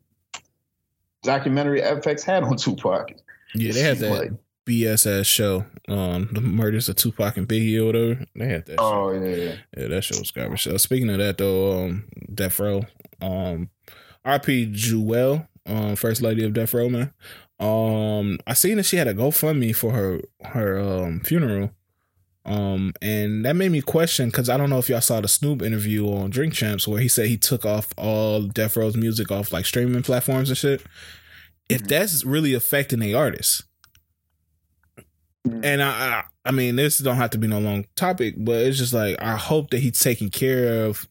[1.22, 3.12] documentary FX had on Tupac.
[3.54, 4.32] Yeah, they had that Like,
[4.66, 8.24] BS ass show, um, the murders of Tupac and Biggie or whatever.
[8.36, 8.76] They had that.
[8.78, 9.54] oh yeah, yeah.
[9.76, 10.66] Yeah, that show was garbage.
[10.66, 12.84] Uh, speaking of that though, um, Death Row,
[13.20, 13.70] um,
[14.24, 17.12] RP Jewell, um, First Lady of Death Row, man.
[17.58, 21.72] Um, I seen that she had a GoFundMe for her her um funeral.
[22.46, 25.60] Um, and that made me question because I don't know if y'all saw the Snoop
[25.62, 29.52] interview on Drink Champs where he said he took off all Death Row's music off
[29.52, 30.82] like streaming platforms and shit.
[31.68, 31.88] If Mhm.
[31.88, 33.62] that's really affecting the artists,
[35.46, 35.60] Mhm.
[35.64, 38.78] and I, I, I mean, this don't have to be no long topic, but it's
[38.78, 41.06] just like I hope that he's taking care of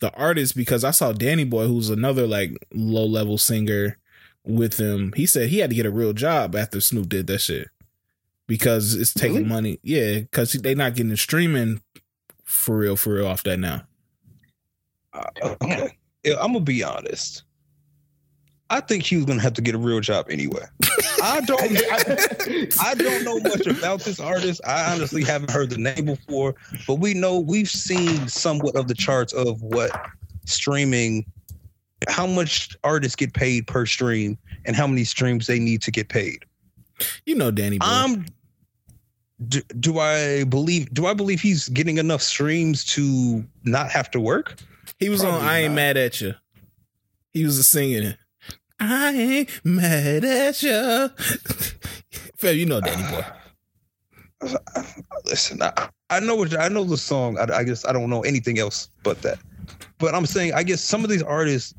[0.00, 3.98] the artist because I saw Danny Boy, who's another like low level singer,
[4.46, 5.12] with him.
[5.14, 7.68] He said he had to get a real job after Snoop did that shit
[8.50, 9.48] because it's taking Really?
[9.48, 9.78] money.
[9.84, 11.80] Yeah, because they're not getting the streaming
[12.42, 13.84] for real, for real off that now.
[15.12, 15.22] Uh,
[15.62, 15.96] okay.
[16.24, 17.44] Yeah, I'm gonna be honest.
[18.68, 20.64] I think he was gonna have to get a real job anyway.
[21.22, 21.60] I don't.
[22.82, 24.60] I don't know much about this artist.
[24.66, 26.56] I honestly haven't heard the name before,
[26.88, 29.92] but we know we've seen somewhat of the charts of what
[30.44, 31.24] streaming,
[32.08, 34.36] how much artists get paid per stream,
[34.66, 36.44] and how many streams they need to get paid.
[37.26, 37.86] You know, Danny Boy.
[37.86, 38.26] Um,
[39.48, 40.92] do, do I believe?
[40.92, 44.60] Do I believe he's getting enough streams to not have to work?
[44.98, 45.76] he was on I Ain't not.
[45.76, 46.34] Mad at You.
[47.32, 48.18] He was singing it.
[48.78, 51.10] I ain't mad at you.
[52.36, 53.24] Fam, you know Danny Boy.
[55.26, 57.38] Listen, I, I know what I know the song.
[57.38, 59.38] I, I guess I don't know anything else but that.
[59.98, 61.74] But I'm saying, I guess some of these artists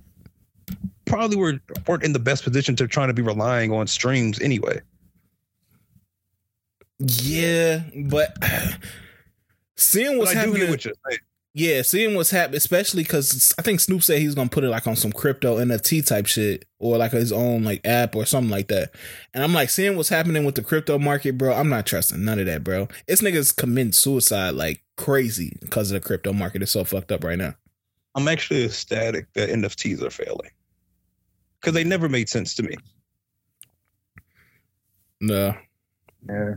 [1.05, 4.79] probably were weren't in the best position to trying to be relying on streams anyway.
[7.01, 8.37] Yeah, but
[9.75, 10.93] seeing what's but I do happening, get what you're
[11.53, 14.87] yeah, seeing what's happening, especially because I think Snoop said he's gonna put it like
[14.87, 18.69] on some crypto NFT type shit or like his own like app or something like
[18.69, 18.91] that.
[19.33, 21.53] And I'm like seeing what's happening with the crypto market, bro.
[21.53, 22.87] I'm not trusting none of that, bro.
[23.05, 26.61] It's niggas committing suicide like crazy because of the crypto market.
[26.61, 27.55] It's so fucked up right now.
[28.15, 30.51] I'm actually ecstatic that NFTs are failing
[31.59, 32.77] because they never made sense to me.
[35.19, 35.53] No,
[36.29, 36.53] yeah.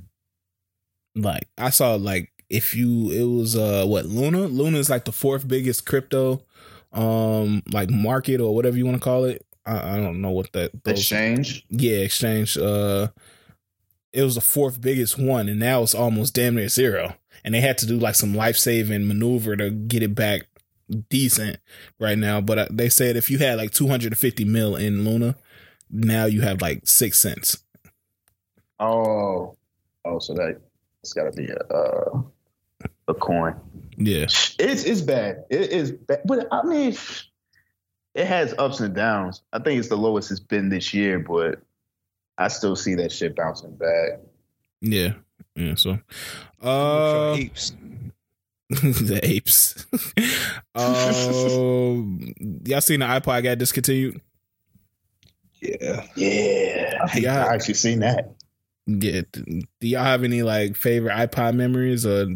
[1.14, 4.46] Like I saw like if you it was uh what Luna?
[4.46, 6.42] Luna is like the fourth biggest crypto
[6.92, 9.44] um like market or whatever you want to call it.
[9.66, 11.64] I, I don't know what that those Exchange.
[11.70, 13.08] yeah exchange uh
[14.12, 17.16] it was the fourth biggest one and now it's almost damn near zero.
[17.44, 20.46] And they had to do like some life-saving maneuver to get it back
[21.10, 21.58] decent
[21.98, 22.40] right now.
[22.40, 25.36] But uh, they said if you had like 250 mil in luna
[25.90, 27.62] now you have like six cents.
[28.80, 29.56] Oh,
[30.04, 30.60] oh, so that
[31.04, 32.22] it's got to be a uh,
[33.08, 33.54] a coin.
[33.98, 35.44] yeah It's it's bad.
[35.50, 36.96] It is bad, but I mean,
[38.14, 39.42] it has ups and downs.
[39.52, 41.60] I think it's the lowest it's been this year, but
[42.38, 44.20] I still see that shit bouncing back.
[44.80, 45.12] yeah
[45.54, 45.98] yeah so
[46.62, 47.36] Uh, uh
[48.70, 49.86] the apes
[50.74, 54.20] um y'all seen the ipod got discontinued
[55.60, 57.46] yeah, Yeah, I, think Yeah.
[57.46, 58.34] I actually seen that.
[58.86, 59.22] Yeah.
[59.32, 62.26] Do y'all have any like favorite iPod memories or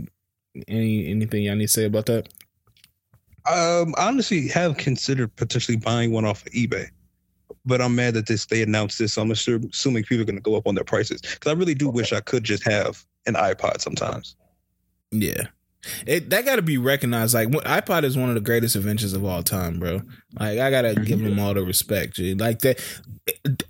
[0.66, 2.28] any anything y'all need to say about that?
[3.46, 6.88] Um, I honestly have considered potentially buying one off of eBay,
[7.64, 9.14] but I'm mad that this they announced this.
[9.14, 11.54] So I'm assuming assuming people are going to go up on their prices because I
[11.54, 14.36] really do wish I could just have an iPod sometimes.
[15.10, 15.46] Yeah.
[16.06, 17.34] It that got to be recognized.
[17.34, 20.02] Like iPod is one of the greatest inventions of all time, bro.
[20.38, 22.16] Like I gotta give them all the respect.
[22.16, 22.40] Dude.
[22.40, 22.80] Like that,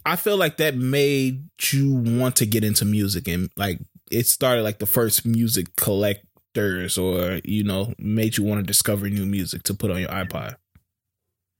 [0.06, 3.78] I feel like that made you want to get into music and like
[4.10, 9.08] it started like the first music collectors or you know made you want to discover
[9.10, 10.56] new music to put on your iPod.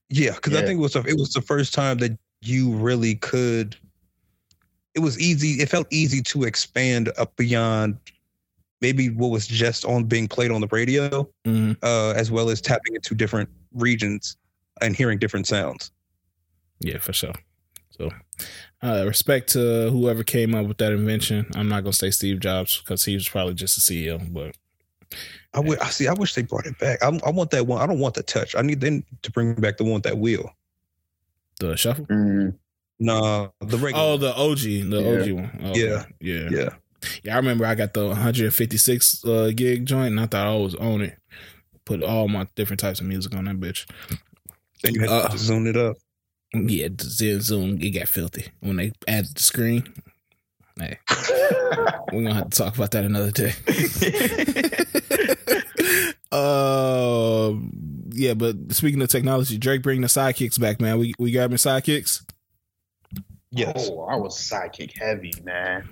[0.09, 0.59] Yeah, because Yeah.
[0.59, 3.75] I think it was the, it was the first time that you really could.
[4.95, 5.61] It was easy.
[5.61, 7.97] It felt easy to expand up beyond
[8.81, 11.77] maybe what was just on being played on the radio, Mhm.
[11.83, 14.37] uh, as well as tapping into different regions
[14.81, 15.91] and hearing different sounds.
[16.79, 17.33] Yeah, for sure.
[17.91, 18.09] So,
[18.81, 21.45] uh, respect to whoever came up with that invention.
[21.55, 24.55] I'm not gonna say Steve Jobs because he was probably just a CEO, but
[25.53, 25.79] I would.
[25.79, 26.07] I see.
[26.07, 27.03] I wish they brought it back.
[27.03, 27.81] I, I want that one.
[27.81, 28.55] I don't want the touch.
[28.55, 30.49] I need them to bring back the one with that wheel.
[31.59, 32.05] the shuffle.
[32.05, 32.55] Mhm.
[32.99, 34.01] Nah, the regular.
[34.05, 35.09] Oh, the OG, the Yeah.
[35.21, 35.65] OG one.
[35.71, 35.81] Okay.
[35.89, 36.05] Yeah.
[36.21, 36.69] yeah, yeah.
[37.23, 40.75] Yeah, I remember I got the 156 uh, gig joint, and I thought I was
[40.75, 41.17] on it.
[41.85, 43.89] Put all my different types of music on that bitch.
[44.83, 45.97] Then you had Uh, to zoom it up.
[46.53, 49.83] Yeah, the Zen Zoom, it got filthy when they added the screen.
[50.79, 50.97] Hey,
[52.11, 53.53] we're gonna have to talk about that another day.
[56.31, 57.53] uh,
[58.11, 60.97] yeah, but speaking of technology, Drake bringing the sidekicks back, man.
[60.99, 62.23] We we grabbing sidekicks.
[63.51, 63.89] Yes.
[63.91, 65.89] Oh, I was sidekick heavy, man.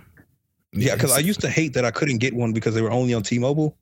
[0.78, 3.14] Yeah, because I used to hate that I couldn't get one because they were only
[3.14, 3.76] on T-Mobile.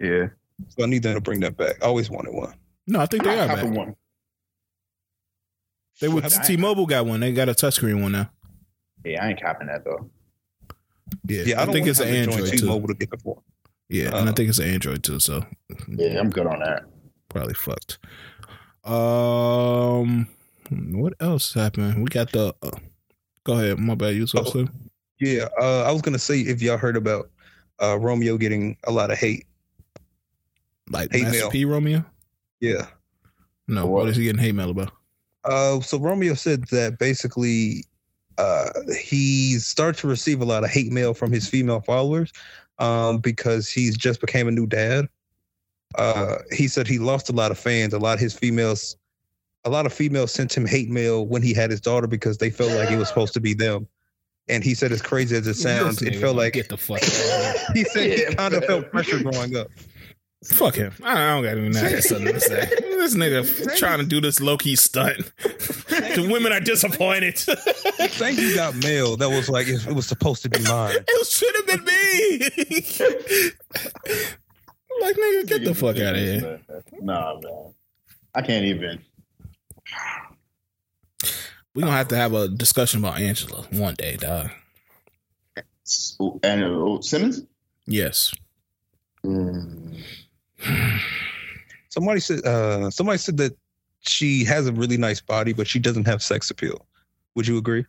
[0.00, 0.28] Yeah.
[0.68, 1.82] So I need them to bring that back.
[1.82, 2.54] I always wanted one.
[2.86, 3.78] no, I think they I are copping back.
[3.86, 3.96] one.
[6.00, 7.20] They were T-Mobile got one.
[7.20, 8.30] They got a touchscreen one now.
[9.04, 10.10] Yeah, I ain't copping that though.
[11.26, 12.58] Yeah, Yeah, I, I, think it's an have to join Android too.
[12.58, 13.40] T-Mobile to get the phone.
[13.88, 15.20] Yeah, and I Uh, think it's an Android too.
[15.20, 15.44] So
[15.88, 16.84] Yeah, I'm good on that.
[17.28, 17.98] probably fucked.
[18.84, 20.28] Um,
[20.70, 21.98] what else happened?
[22.02, 22.54] We got the.
[22.62, 22.70] Uh,
[23.44, 24.14] go ahead, my bad.
[24.14, 24.68] You was Oh.
[25.20, 27.30] Also Yeah, uh, I was gonna say if y'all heard about
[27.82, 29.46] uh, Romeo getting a lot of hate.
[30.90, 31.50] like hate Master mail.
[31.50, 32.04] P Romeo.
[32.60, 32.86] Yeah.
[33.66, 34.02] No, What?
[34.02, 34.92] what is he getting hate mail about?
[35.44, 37.84] Uh, so Romeo said that basically
[38.38, 42.32] uh, he started to receive a lot of hate mail from his female followers
[42.78, 45.06] um, because he's just became a new dad.
[45.96, 47.94] Uh, he said he lost a lot of fans.
[47.94, 48.96] A lot of his females,
[49.64, 52.50] a lot of females sent him hate mail when he had his daughter because they
[52.50, 53.86] felt like it was supposed to be them.
[54.48, 57.02] And he said, as crazy as it sounds, it felt like get the fuck.
[57.02, 57.54] out of here.
[57.74, 59.68] he said he kind of felt pressure growing up.
[60.44, 60.92] Fuck him.
[61.02, 62.68] I don't got even that something to say.
[63.04, 65.30] This nigga trying to do this low key stunt.
[65.42, 67.36] the women are disappointed.
[67.38, 70.96] Thank you got mail that was like it, it was supposed to be mine.
[71.06, 72.38] It should have been me.
[75.02, 76.60] like nigga, get the fuck out of here.
[77.02, 77.74] Nah, man.
[78.34, 79.02] I can't even.
[81.74, 84.50] We gonna have to have a discussion about Angela one day, dog.
[86.42, 87.42] And uh, Simmons?
[87.86, 88.32] Yes.
[89.24, 90.00] Mm.
[91.88, 93.56] Somebody said uh somebody said that
[94.00, 96.86] she has a really nice body, but she doesn't have sex appeal.
[97.34, 97.84] Would you agree?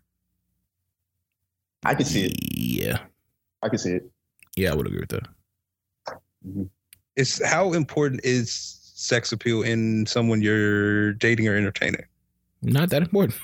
[1.84, 2.34] I can see it.
[2.42, 3.00] Yeah.
[3.62, 4.10] I can see it.
[4.56, 5.28] Yeah, I would agree with that.
[7.16, 8.52] It's how important is
[8.96, 12.06] sex appeal in someone you're dating or entertaining?
[12.62, 13.36] Not that important.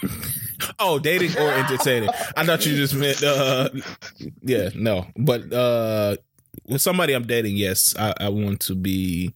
[0.79, 2.09] oh, dating or entertaining.
[2.35, 3.69] I thought you just meant uh
[4.41, 5.07] yeah, no.
[5.15, 6.17] But uh
[6.67, 9.33] with somebody I'm dating, yes, I, I want to be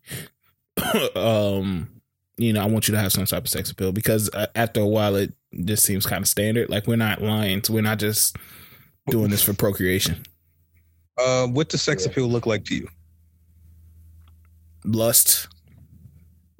[1.15, 1.89] um
[2.37, 4.81] you know, I want you to have some type of sex appeal because uh, after
[4.81, 5.33] a while it
[5.63, 6.69] just seems kind of standard.
[6.69, 8.35] Like we're not lying, we're not just
[9.07, 10.23] doing this for procreation.
[11.17, 12.87] Uh, what does sex appeal look like to you?
[14.83, 15.47] Lust.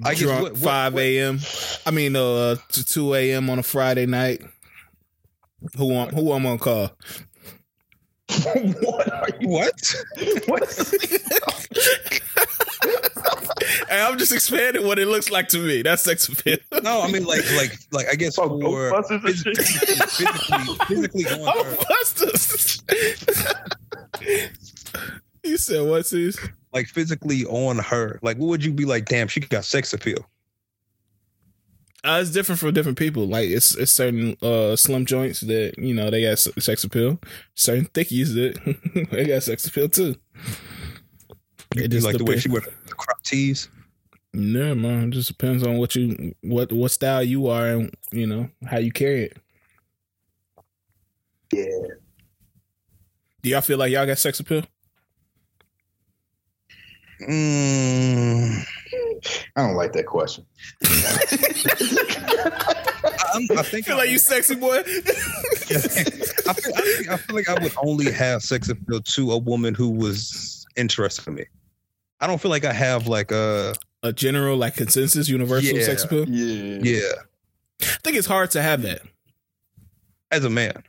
[0.04, 1.40] I guess drunk what- what- 5 a.m.
[1.86, 3.50] I mean uh to 2 a.m.
[3.50, 4.42] on a Friday night.
[5.78, 6.92] Who I'm who I'm gonna call?
[8.82, 9.48] what are you?
[9.50, 9.74] What?
[10.48, 10.70] What?
[13.90, 15.82] Hey, I'm just expanding what it looks like to me.
[15.82, 16.58] That's sex appeal.
[16.84, 19.58] No, I mean like like like I guess Oh, for Ghostbusters and shit?
[20.10, 22.84] physically physically on Oh, her, busters.
[25.44, 26.38] you said what's this?
[26.76, 28.20] Like physically on her.
[28.22, 29.06] Like what would you be like?
[29.06, 30.28] Damn, she got sex appeal.
[32.04, 33.26] Uh, it's different for different people.
[33.26, 37.20] Like it's it's certain uh slim joints that you know they got sex appeal.
[37.56, 40.16] Certain thickies that they got sex appeal too.
[41.76, 43.70] It just like the way she wear the crop tees.
[44.34, 45.08] Yeah, man.
[45.08, 48.78] It just depends on what you what what style you are and you know how
[48.78, 49.38] you carry it.
[51.52, 51.88] Yeah.
[53.42, 54.64] Do y'all feel like y'all got sex appeal?
[57.22, 58.66] Mm,
[59.56, 60.46] I don't like that question.
[63.34, 64.78] I'm, I think feel like you sexy boy.
[64.78, 69.38] I feel, I, think, I feel like I would only have sex appeal to a
[69.38, 71.46] woman who was interested in me.
[72.20, 73.74] I don't feel like I have like a
[74.04, 75.84] a general like consensus universal Yeah.
[75.86, 76.28] sex appeal.
[76.30, 76.80] Yeah.
[76.84, 77.12] yeah
[77.82, 79.02] I think it's hard to have that.
[80.32, 80.84] as a man,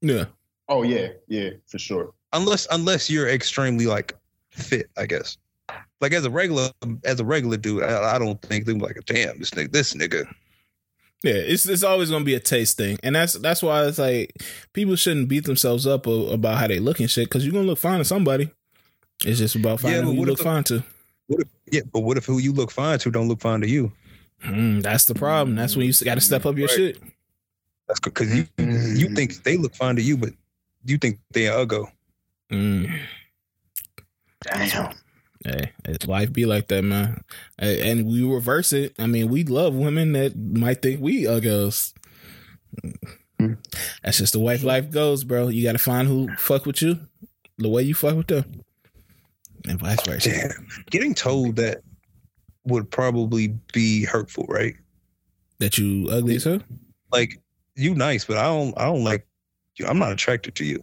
[0.00, 0.26] Yeah.
[0.68, 2.12] Oh yeah, yeah, for sure.
[2.32, 4.14] unless unless you're extremely like
[4.50, 5.36] fit, I guess.
[6.00, 6.70] Like as a regular
[7.04, 9.94] as a regular dude, I, I don't think they're like, a damn, this nigga, this
[9.94, 10.26] nigga.
[11.22, 14.32] Yeah, it's it's always gonna be a taste thing, and that's that's why it's like
[14.72, 17.66] people shouldn't beat themselves up a- about how they look and shit because you're gonna
[17.66, 18.50] look fine to somebody.
[19.26, 20.82] It's just about Yeah, finding but who you look the- fine to.
[21.26, 23.68] What if, yeah, but what if who you look fine to don't look fine to
[23.68, 23.92] you?
[24.42, 25.54] Mm, that's the problem.
[25.56, 26.76] That's when you got to step up your Right.
[26.76, 27.02] shit.
[27.86, 30.30] That's because you you think they look fine to you, but
[30.86, 31.84] you think they're ugly.
[32.50, 32.98] Mm.
[34.42, 34.94] Damn.
[35.44, 35.72] Hey,
[36.06, 37.22] life be like that, man.
[37.58, 38.94] And we reverse it.
[38.98, 41.94] I mean, we love women that might think we uggos.
[43.38, 43.54] Hmm.
[44.02, 45.48] That's just the way life goes, bro.
[45.48, 46.98] You got to find who fuck with you
[47.60, 48.62] the way you fuck with them,
[49.68, 50.30] and vice versa.
[50.30, 50.66] Damn.
[50.90, 51.82] Getting told that
[52.64, 54.74] would probably be hurtful, right?
[55.58, 56.60] That you ugly as hell.
[57.12, 57.40] Like
[57.76, 59.26] you nice, but I don't I don't like
[59.76, 59.86] you.
[59.86, 60.82] I'm not attracted to you.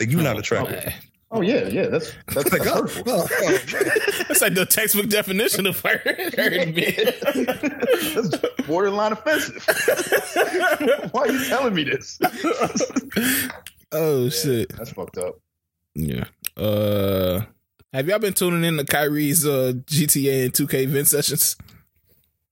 [0.00, 0.92] Like you're not attracted.
[1.34, 1.86] Oh, yeah, yeah.
[1.86, 3.02] That's that's, Like, that's oh, hurtful.
[3.06, 3.58] oh, oh,
[4.28, 6.02] That's like the textbook definition of hurt.
[6.36, 6.94] hurting me.
[8.14, 8.36] that's
[8.66, 9.64] borderline offensive.
[11.12, 12.18] Why are you telling me this?
[13.92, 14.76] oh Yeah, shit.
[14.76, 15.36] That's fucked up.
[15.94, 16.24] Yeah.
[16.54, 17.42] Uh
[17.94, 21.56] have y'all been tuning in to Kyrie's uh GTA and 2K event sessions?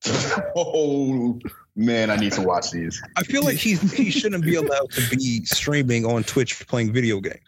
[0.57, 1.39] Oh
[1.77, 3.01] man, I need to watch these.
[3.16, 7.20] I feel like he's he shouldn't be allowed to be streaming on Twitch playing video
[7.20, 7.40] games.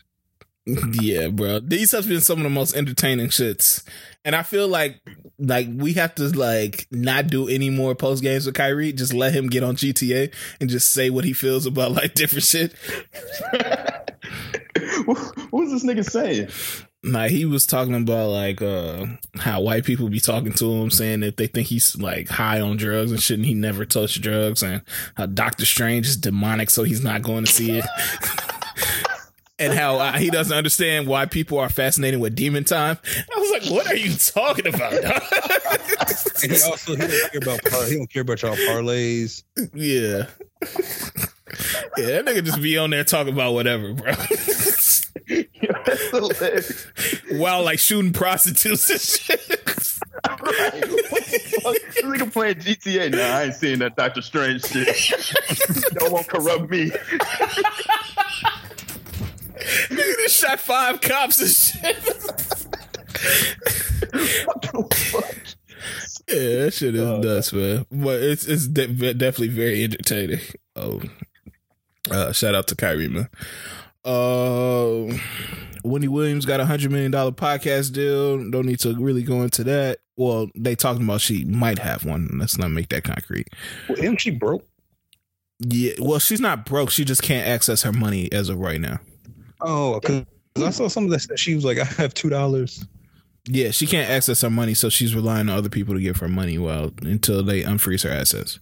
[1.01, 1.61] Yeah, bro.
[1.61, 3.83] These have been some of the most entertaining shits.
[4.25, 5.01] And I feel like
[5.39, 8.93] like we have to like not do any more post games with Kyrie.
[8.93, 12.45] Just let him get on GTA and just say what he feels about like different
[12.45, 12.75] shit.
[15.05, 15.19] what
[15.51, 16.49] what was this nigga saying?
[17.05, 21.21] Like he was talking about like uh how white people be talking to him saying
[21.21, 24.63] that they think he's like high on drugs and shit and he never touched drugs
[24.63, 24.83] and
[25.17, 27.85] how Doctor Strange is demonic so he's not going to see it.
[29.63, 32.99] And how uh, he doesn't understand why people are fascinated with demon time.
[33.35, 34.93] I was like, what are you talking about?
[36.43, 39.45] And he also he don't care about par- he don't care about y'all parlays.
[39.75, 40.27] yeah.
[41.99, 44.13] Yeah, that nigga just be on there talking about whatever, bro.
[46.41, 46.87] That's.
[47.33, 49.41] While like shooting prostitutes and shit.
[50.25, 50.89] Right.
[51.11, 51.75] What the fuck?
[51.75, 53.13] This nigga playing GTA.
[53.13, 54.89] Nah, I ain't seeing that Doctor Strange shit.
[56.01, 56.91] Y'all won't corrupt me.
[59.89, 61.97] Nigga just shot five cops and shit.
[64.47, 65.35] What the fuck?
[66.29, 67.87] Yeah, that shit is Oh, nuts, man.
[67.91, 70.41] But it's it's de- definitely very entertaining.
[70.77, 71.03] Oh,
[72.11, 73.29] uh, shout out to Kyrie, man.
[74.05, 75.17] Uh,
[75.85, 78.39] Wendy Williams got a hundred million dollar podcast deal.
[78.51, 79.99] Don't need to really go into that.
[80.17, 82.29] Well, they talking about she might have one.
[82.39, 83.49] Let's not make that concrete.
[83.89, 84.67] Well, isn't she broke?
[85.61, 86.91] Yeah, well, she's not broke.
[86.91, 88.99] She just can't access her money as of right now.
[89.65, 90.25] Oh, because
[90.57, 91.21] I saw some of that.
[91.21, 91.39] stuff.
[91.39, 92.85] She was like, I have two dollars.
[93.49, 96.29] Yeah, she can't access her money, so she's relying on other people to give her
[96.29, 96.59] money.
[96.59, 98.61] Well, until they unfreeze her assets.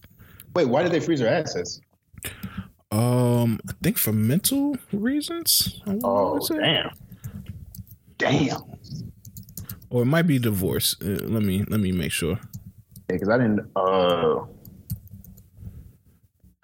[0.54, 1.80] Wait, why did they freeze her assets?
[2.90, 5.80] Um, I think for mental reasons.
[6.02, 6.90] Oh, damn.
[8.18, 8.60] Damn.
[9.90, 10.96] Or it might be divorce.
[11.02, 12.38] Uh, let me let me make sure.
[13.08, 14.40] because I didn't uh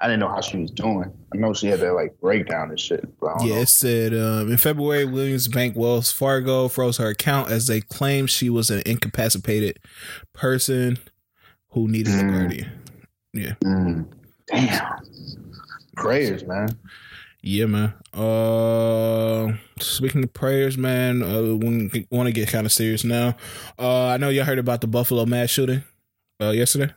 [0.01, 1.10] I didn't know how she was doing.
[1.32, 3.02] I know she had that like breakdown and shit.
[3.18, 3.60] But Yeah, know.
[3.62, 8.28] it said um, in February, Williams Bank Wells Fargo froze her account as they claimed
[8.31, 9.78] she was an incapacitated
[10.35, 10.98] person
[11.70, 12.31] who needed a Mm.
[12.39, 12.70] guardian.
[13.64, 14.06] Mm.
[14.48, 14.97] Damn.
[15.97, 16.68] Prayers, man.
[17.43, 17.94] Yeah, man.
[18.12, 23.36] Uh, speaking of prayers, man, uh, we want to get kind of serious now.
[23.78, 25.82] Uh, I know y'all heard about the Buffalo mass shooting
[26.43, 26.93] uh, yesterday.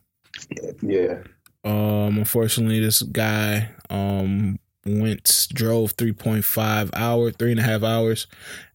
[0.81, 1.19] Yeah.
[1.63, 7.83] Um, unfortunately, this guy um went drove three point five hour, three and a half
[7.83, 8.27] hours,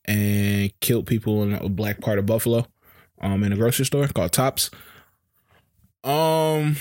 [0.04, 2.66] and killed people in a black part of Buffalo,
[3.20, 4.70] um, in a grocery store called Tops.
[6.04, 6.76] Um,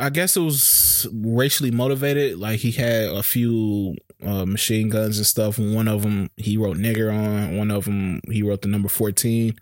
[0.00, 2.38] I guess it was racially motivated.
[2.38, 3.94] Like he had a few
[4.24, 5.58] uh, machine guns and stuff.
[5.58, 7.58] One of them he wrote "nigger" on.
[7.58, 9.58] One of them he wrote the number fourteen,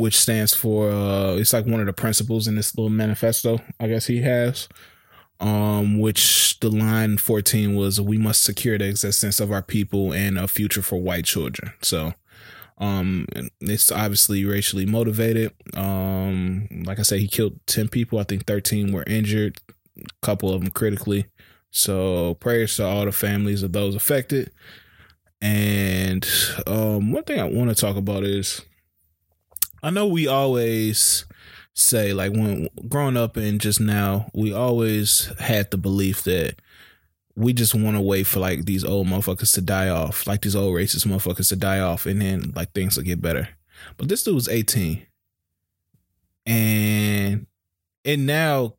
[0.00, 0.90] which stands for.
[0.90, 3.60] Uh, it's like one of the principles in this little manifesto.
[3.78, 4.68] I guess he has.
[5.38, 10.38] Um, which the line fourteen was, "We must secure the existence of our people and
[10.38, 12.12] a future for white children." So,
[12.78, 13.26] um,
[13.60, 15.52] it's obviously racially motivated.
[15.74, 18.18] Um, like I said, he killed ten people.
[18.18, 19.58] I think thirteen were injured.
[19.98, 21.26] A couple of them critically.
[21.70, 24.50] So prayers to all the families of those affected.
[25.40, 26.26] And
[26.66, 28.62] um, one thing I want to talk about is
[29.82, 31.24] I know we always
[31.74, 36.60] say like when growing up and just now, we always had the belief that
[37.36, 40.56] we just want to wait for like these old motherfuckers to die off, like these
[40.56, 43.48] old racist motherfuckers to die off, and then like things will get better.
[43.96, 45.06] But this dude was 18.
[46.46, 47.46] And
[48.04, 48.74] it now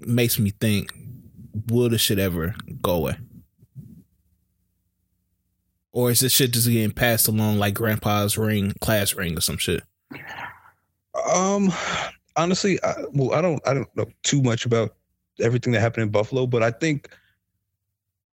[0.00, 0.92] makes me think,
[1.68, 3.16] will this shit ever go away?
[5.92, 9.58] Or is this shit just getting passed along like grandpa's ring, class ring or some
[9.58, 9.82] shit?
[11.32, 11.72] Um,
[12.36, 14.94] honestly, I, well, I don't, I don't know too much about
[15.40, 17.08] everything that happened in Buffalo, but I think,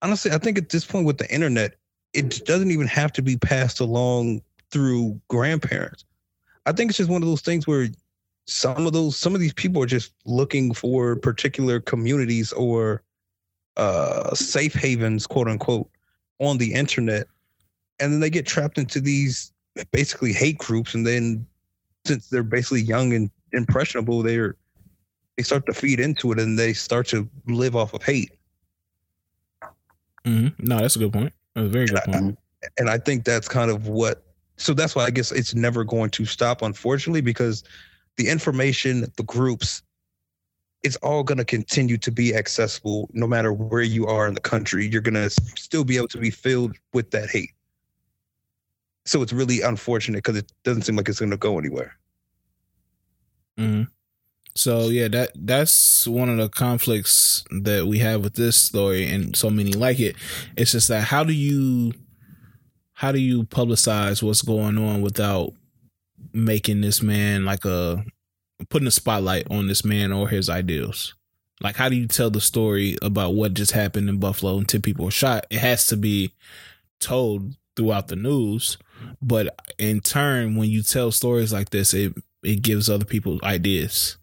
[0.01, 1.75] honestly, I think at this point with the internet,
[2.13, 4.41] it doesn't even have to be passed along
[4.71, 6.05] through grandparents.
[6.65, 7.87] I think it's just one of those things where
[8.45, 13.03] some of those, some of these people are just looking for particular communities or
[13.75, 15.89] uh safe havens, quote unquote,
[16.39, 17.27] on the internet,
[17.99, 19.51] and then they get trapped into these
[19.91, 21.45] basically hate groups, and then
[22.07, 24.55] since they're basically young and impressionable, they're
[25.37, 28.31] they start to feed into it and they start to live off of hate.
[30.25, 30.67] Mm-hmm.
[30.67, 31.31] No, that's a good point.
[31.53, 32.39] That's a very good and point.
[32.63, 34.23] I, and I think that's kind of what.
[34.57, 37.63] So that's why I guess it's never going to stop, unfortunately, because
[38.17, 39.83] the information, the groups,
[40.83, 44.41] it's all going to continue to be accessible no matter where you are in the
[44.41, 44.87] country.
[44.87, 47.51] You're going to still be able to be filled with that hate.
[49.07, 51.95] So it's really unfortunate because it doesn't seem like it's going to go anywhere.
[53.57, 53.83] Mm-hmm.
[54.55, 59.35] So yeah, that that's one of the conflicts that we have with this story, and
[59.35, 60.15] so many like it.
[60.55, 61.93] It's just that how do you
[62.93, 65.53] how do you publicize what's going on without
[66.33, 68.03] making this man like a
[68.69, 71.13] putting a spotlight on this man or his ideals?
[71.61, 74.81] Like, how do you tell the story about what just happened in Buffalo and 10
[74.81, 75.45] people were shot?
[75.49, 76.33] It has to be
[76.99, 78.77] told throughout the news.
[79.21, 82.13] But in turn, when you tell stories like this, it,
[82.43, 84.17] it gives other people ideas,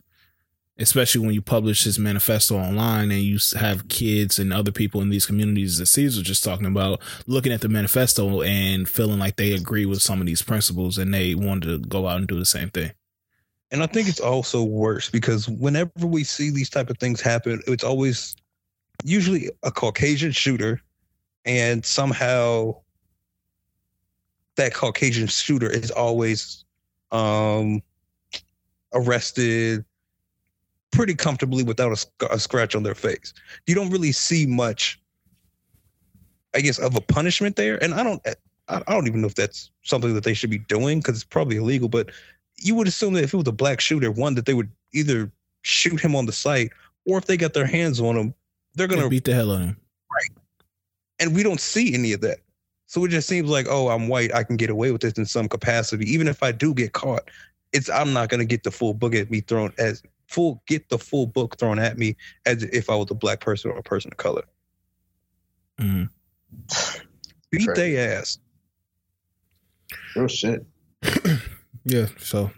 [0.78, 5.10] especially when you publish this manifesto online and you have kids and other people in
[5.10, 9.36] these communities that Caesar was just talking about looking at the manifesto and feeling like
[9.36, 12.38] they agree with some of these principles and they want to go out and do
[12.38, 12.92] the same thing.
[13.70, 17.60] And I think it's also worse because whenever we see these type of things happen,
[17.66, 18.36] it's always
[19.02, 20.80] usually a Caucasian shooter,
[21.44, 22.76] and somehow
[24.56, 26.64] that Caucasian shooter is always
[27.10, 27.82] um,
[28.92, 29.84] arrested
[30.92, 33.34] pretty comfortably without a, sc- a scratch on their face.
[33.66, 35.00] You don't really see much,
[36.54, 37.82] I guess, of a punishment there.
[37.82, 38.34] And I don't, I
[38.68, 41.56] I don't even know if that's something that they should be doing because it's probably
[41.56, 41.88] illegal.
[41.88, 42.10] But
[42.56, 45.30] you would assume that if it was a black shooter, one that they would either
[45.62, 46.72] shoot him on the site
[47.04, 48.34] or if they got their hands on him,
[48.74, 49.76] they're gonna beat the hell out of him.
[51.20, 52.38] and we don't see any of that.
[52.94, 55.26] So it just seems like, oh, I'm white, I can get away with this in
[55.26, 56.08] some capacity.
[56.12, 57.28] Even if I do get caught,
[57.72, 60.98] it's I'm not gonna get the full book at me thrown as full get the
[60.98, 62.14] full book thrown at me
[62.46, 64.44] as if I was a black person or a person of color.
[65.80, 66.08] Mhm.
[67.50, 67.74] Beat Right.
[67.74, 68.38] they ass.
[70.14, 70.64] Real shit.
[71.86, 72.50] Yeah, so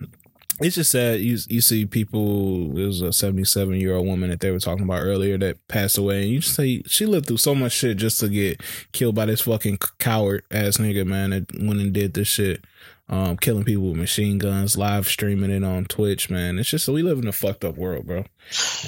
[0.60, 1.20] it's just sad.
[1.20, 2.68] You you see people.
[2.68, 5.66] There was a seventy seven year old woman that they were talking about earlier that
[5.68, 8.62] passed away, and you just say she lived through so much shit just to get
[8.92, 12.64] killed by this fucking coward ass nigga man that went and did this shit,
[13.08, 16.30] um, killing people with machine guns, live streaming it on Twitch.
[16.30, 18.24] Man, it's just we live in a fucked up world, bro,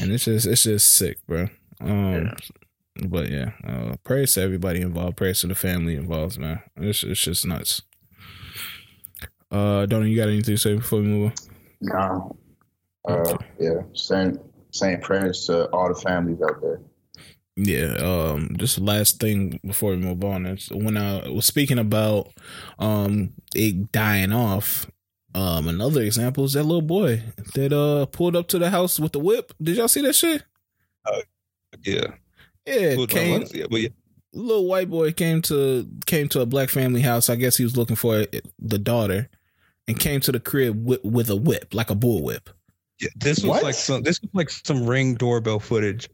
[0.00, 1.48] and it's just it's just sick, bro.
[1.80, 2.34] Um,
[3.06, 5.16] but yeah, uh, prayers to everybody involved.
[5.16, 6.62] praise to the family involved, man.
[6.76, 7.82] It's it's just nuts.
[9.50, 11.47] Uh, Donnie, you got anything to say before we move on?
[11.80, 12.28] Nah.
[13.06, 13.82] Uh, yeah.
[13.94, 14.38] Same
[14.70, 16.80] same prayers to all the families out there.
[17.56, 21.78] Yeah, um, just the last thing before we move on is when I was speaking
[21.78, 22.32] about
[22.78, 24.86] um it dying off.
[25.34, 27.22] Um, another example is that little boy
[27.54, 29.52] that uh pulled up to the house with the whip.
[29.62, 30.42] Did y'all see that shit?
[31.82, 32.06] Yeah.
[32.66, 33.88] Yeah, Well, came yeah, but yeah.
[34.34, 37.30] little white boy came to came to a black family house.
[37.30, 38.26] I guess he was looking for
[38.58, 39.28] the daughter,
[39.88, 42.50] and came to the crib with, with a whip, like a bull whip.
[43.00, 43.62] Yeah, this was What?
[43.62, 46.08] like some this was like some ring doorbell footage.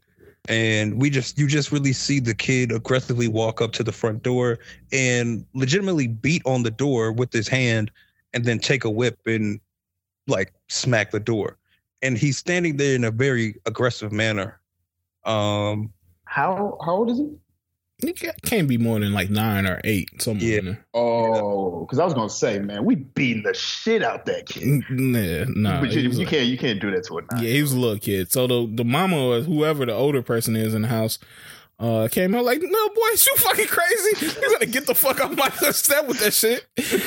[0.47, 4.21] And we just you just really see the kid aggressively walk up to the front
[4.23, 4.59] door
[4.91, 7.91] and legitimately beat on the door with his hand
[8.33, 9.59] and then take a whip and
[10.27, 11.57] like smack the door.
[12.03, 14.59] And he's standing there in a very aggressive manner.
[15.25, 15.91] Um
[16.25, 17.29] How how old is he?
[18.01, 20.59] He ca- can't be more than like nine or eight, somewhere Yeah.
[20.61, 20.85] there.
[20.93, 24.83] Oh, because I was gonna say, man, we beating the shit out that kid.
[24.89, 25.79] Nah, nah.
[25.81, 27.43] but you, you a- can't you can't do that to a nine.
[27.43, 28.31] Yeah, he was a little kid.
[28.31, 31.19] So the the mama or whoever the older person is in the house,
[31.79, 34.25] uh, came out like, no, boy, you fucking crazy.
[34.25, 36.65] You gotta get the fuck off my step with that shit.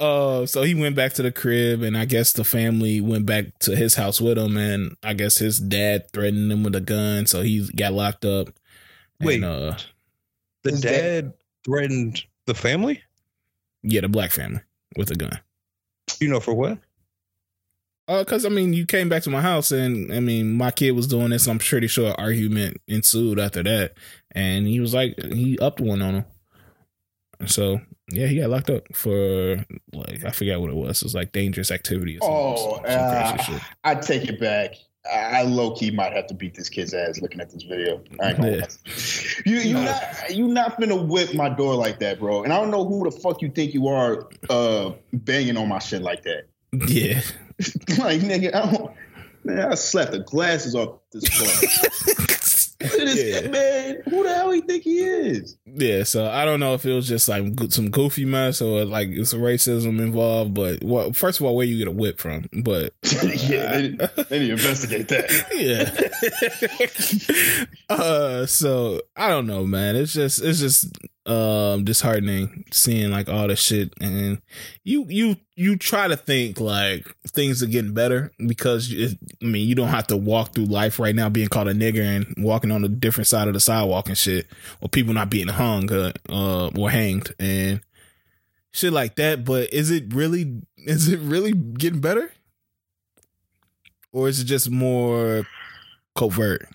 [0.00, 3.56] Uh, so he went back to the crib, and I guess the family went back
[3.60, 7.26] to his house with him, and I guess his dad threatened him with a gun,
[7.26, 8.48] so he got locked up.
[9.20, 9.36] Wait.
[9.36, 9.76] And, uh,
[10.62, 10.90] The His dad,
[11.24, 11.32] dad-
[11.64, 13.02] threatened the family.
[13.82, 14.60] yeah, the black family
[14.96, 15.38] with a gun.
[16.20, 16.78] You know for what?
[18.08, 20.90] Uh, cause I mean, you came back to my house, and I mean, my kid
[20.92, 21.46] was doing this.
[21.46, 23.94] I'm pretty sure an argument ensued after that,
[24.32, 26.24] and he was like, he upped one on him.
[27.46, 27.80] So,
[28.10, 31.00] yeah, he got locked up for like I forget what it was.
[31.00, 32.18] It was like dangerous activity.
[32.20, 33.60] Or Oh, something, some uh.
[33.84, 34.74] I take it back.
[35.10, 38.02] I, low key might have to beat this kid's ass looking at this video.
[38.20, 38.66] I ain't gonna Yeah.
[39.44, 39.84] You you No.
[39.84, 42.44] not you not finna whip my door like that, bro.
[42.44, 45.80] And I don't know who the fuck you think you are, uh, banging on my
[45.80, 46.44] shit like that.
[46.88, 47.20] Yeah,
[47.98, 48.92] like nigga, I don't.
[49.44, 52.12] Man, I slapped the glasses off this boy.
[52.18, 52.42] Look at
[52.82, 53.48] this Yeah.
[53.50, 54.02] man.
[54.08, 55.56] Who the hell he think he is?
[55.66, 56.04] yeah.
[56.04, 59.34] So I don't know if it was just like some goofy mess or like it's
[59.34, 60.54] racism involved.
[60.54, 62.46] But well, first of all, where you get a whip from?
[62.62, 63.88] But yeah, they,
[64.28, 65.30] they to investigate that.
[67.88, 67.88] yeah.
[67.96, 69.96] uh so I don't know, man.
[69.96, 70.86] It's just it's just
[71.24, 73.92] um disheartening seeing like all the shit.
[74.00, 74.42] And
[74.82, 79.68] you you you try to think like things are getting better because it, I mean
[79.68, 82.72] you don't have to walk through life right now being called a nigger and walking
[82.72, 84.46] on a different side of the sidewalk and shit
[84.80, 87.80] or people not being hung uh, uh or hanged and
[88.72, 89.44] shit like that.
[89.44, 92.32] But is it really is it really getting better?
[94.12, 95.46] Or is it just more
[96.14, 96.68] covert?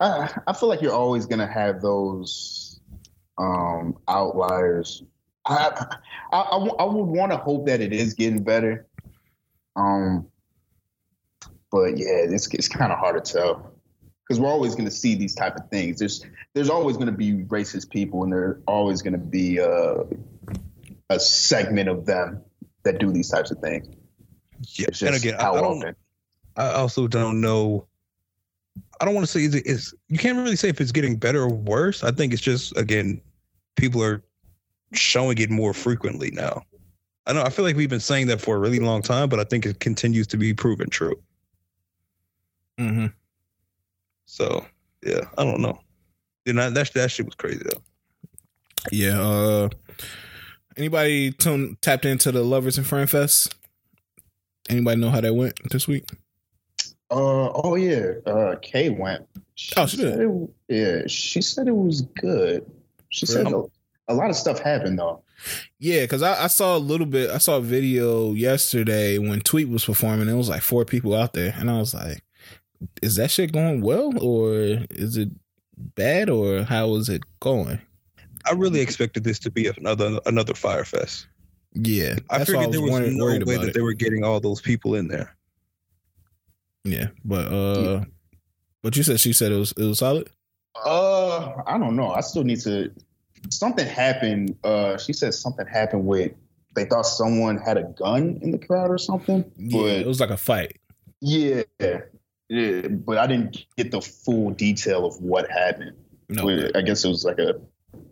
[0.00, 2.65] I feel like you're always gonna have those
[3.38, 5.02] um, outliers.
[5.44, 5.86] I
[6.32, 8.86] I, I, w- I would want to hope that it is getting better.
[9.76, 10.26] Um,
[11.70, 13.72] but yeah, it's it's kind of hard to tell
[14.26, 15.98] because we're always going to see these type of things.
[15.98, 20.04] There's there's always going to be racist people, and there's always going to be uh,
[21.10, 22.42] a segment of them
[22.82, 23.88] that do these types of things.
[24.78, 24.86] Yeah.
[25.02, 25.94] And again, I, I.
[26.56, 27.86] I also don't know.
[29.00, 31.16] I don't want to say is it is you can't really say if it's getting
[31.16, 32.02] better or worse.
[32.02, 33.20] I think it's just again,
[33.76, 34.22] people are
[34.92, 36.62] showing it more frequently now.
[37.26, 39.40] I know I feel like we've been saying that for a really long time, but
[39.40, 41.20] I think it continues to be proven true.
[42.78, 43.06] Mm-hmm.
[44.26, 44.64] So
[45.02, 45.78] yeah, I don't know.
[46.46, 47.82] That that, that shit was crazy though.
[48.92, 49.20] Yeah.
[49.20, 49.68] Uh,
[50.76, 53.54] anybody tuned tapped into the Lovers and Friend Fest?
[54.68, 56.08] Anybody know how that went this week?
[57.10, 59.26] Uh oh yeah, uh Kay went.
[59.76, 60.20] Oh, she did?
[60.20, 62.64] it- yeah, she said it was good.
[63.10, 63.62] She said a,
[64.08, 65.22] a lot of stuff happened though.
[65.78, 67.30] Yeah, because I, I saw a little bit.
[67.30, 70.28] I saw a video yesterday when Tweet was performing.
[70.28, 72.24] It was like four people out there, and I was like,
[73.02, 74.52] "Is that shit going well, or
[74.90, 75.28] is it
[75.76, 77.80] bad, or how is it going?"
[78.46, 81.28] I really expected this to be another another Fyre Fest.
[81.74, 83.74] Yeah, I that's why figured there was worried- no way that it.
[83.74, 85.36] they were getting all those people in there.
[86.86, 88.04] Yeah, but uh,
[88.82, 90.30] but you said she said it was it was solid.
[90.84, 92.10] Uh, I don't know.
[92.12, 92.92] I still need to.
[93.50, 94.56] Something happened.
[94.64, 96.32] Uh, she said something happened with.
[96.74, 99.44] They thought someone had a gun in the crowd or something.
[99.56, 100.76] Yeah, But it was like a fight.
[101.20, 102.86] yeah, yeah.
[102.88, 105.96] But I didn't get the full detail of what happened.
[106.28, 107.54] No, But I guess it was like a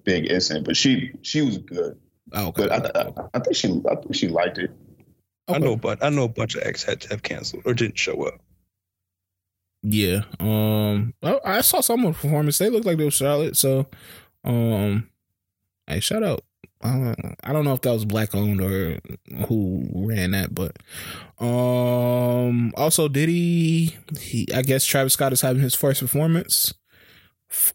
[0.04, 0.64] big incident.
[0.66, 1.98] But she she was good.
[2.32, 2.66] oh, okay.
[2.68, 4.70] But I, I, I think she I think she liked it.
[5.46, 7.98] I know, but I know a bunch of acts had to have canceled or didn't
[7.98, 8.40] show up.
[9.86, 10.22] Yeah.
[10.40, 11.12] Um.
[11.22, 12.56] I, I saw some of the performance.
[12.56, 13.54] They looked like they were solid.
[13.54, 13.86] So,
[14.42, 15.10] um,
[15.86, 16.42] hey, shout out.
[16.80, 18.98] I don't, I don't know if that was black owned or
[19.46, 20.78] who ran that, but
[21.38, 22.72] um.
[22.76, 23.94] Also, did he?
[24.54, 26.72] I guess Travis Scott is having his first performance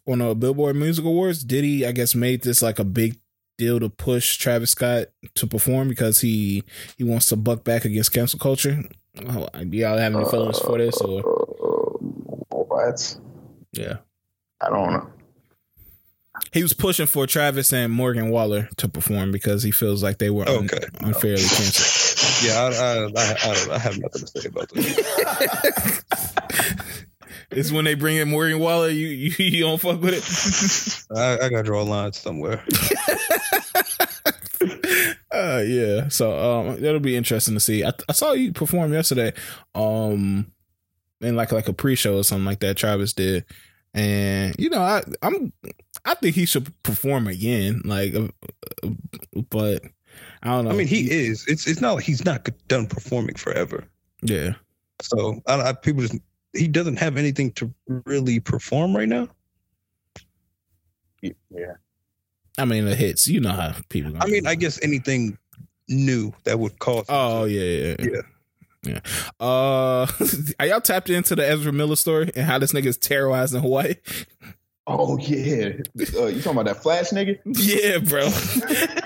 [0.06, 1.44] on a Billboard Music Awards.
[1.44, 1.86] Did he?
[1.86, 3.18] I guess made this like a big
[3.56, 6.64] deal to push Travis Scott to perform because he
[6.98, 8.82] he wants to buck back against cancel culture.
[9.28, 11.49] Oh, y'all have any feelings for this or?
[13.72, 13.98] Yeah.
[14.60, 15.10] I don't know.
[16.52, 20.30] He was pushing for Travis and Morgan Wallen to perform because he feels like they
[20.30, 20.86] were un- Okay.
[21.00, 22.06] unfairly canceled.
[22.42, 23.04] Yeah, I, I, I,
[23.50, 26.02] I, don't, I have nothing to say about this.
[27.50, 31.16] it's when they bring in Morgan Wallen, you you, you don't fuck with it.
[31.18, 32.64] I, I gotta draw a line somewhere.
[35.32, 37.84] uh, yeah, so um, that'll be interesting to see.
[37.84, 39.32] I, I saw you perform yesterday,
[39.74, 40.50] um,
[41.20, 42.76] in like like a pre-show or something like that.
[42.76, 43.44] Travis did,
[43.94, 45.52] and you know, I I'm
[46.04, 47.82] I think he should perform again.
[47.84, 48.28] Like, uh,
[48.82, 48.90] uh,
[49.50, 49.82] but
[50.42, 50.70] I don't know.
[50.70, 51.46] I mean, he is.
[51.46, 53.84] It's it's not like he's not done performing forever.
[54.22, 54.54] yeah.
[55.02, 56.16] So I, I, people just
[56.54, 57.72] he doesn't have anything to
[58.04, 59.28] really perform right now.
[61.22, 61.74] Yeah.
[62.58, 63.26] I mean, the hits.
[63.26, 64.12] You know how people.
[64.20, 65.38] I mean, I guess anything
[65.88, 67.06] new that would cause.
[67.08, 68.06] Oh yeah, yeah, Yeah.
[68.14, 68.20] yeah.
[69.38, 70.06] Uh,
[70.60, 73.94] are y'all tapped into the Ezra Miller story and how this nigga is terrorizing Hawaii?
[74.86, 75.72] Oh yeah.
[76.16, 77.38] Uh, you talking about that Flash nigga?
[77.46, 78.28] Yeah, bro.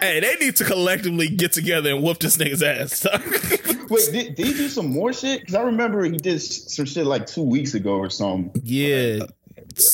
[0.01, 3.05] hey, they need to collectively get together and whoop this nigga's ass.
[3.91, 5.41] Wait, did, did he do some more shit?
[5.41, 8.63] Because I remember he did some shit like two weeks ago or something.
[8.65, 9.25] yeah.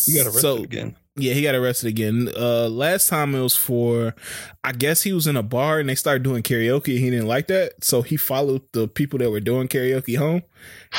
[0.07, 0.95] You got arrested So- again.
[1.21, 2.29] Yeah, he got arrested again.
[2.37, 4.15] Uh last time it was for
[4.65, 6.99] I guess he was in a bar and they started doing karaoke.
[6.99, 7.85] He didn't like that.
[7.85, 10.43] So he followed the people that were doing karaoke home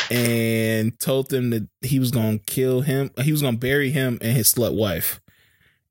[0.09, 3.11] and told them that he was gonna kill him.
[3.21, 5.19] He was gonna bury him and his slut wife.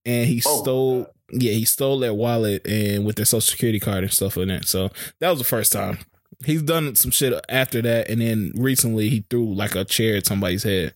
[0.04, 0.62] And he Oh.
[0.62, 4.48] stole yeah, he stole their wallet and with their social security card and stuff like
[4.48, 4.66] that.
[4.66, 4.90] So
[5.20, 5.98] that was the first time.
[6.44, 10.26] He's done some shit after that, and then recently he threw like a chair at
[10.26, 10.94] somebody's head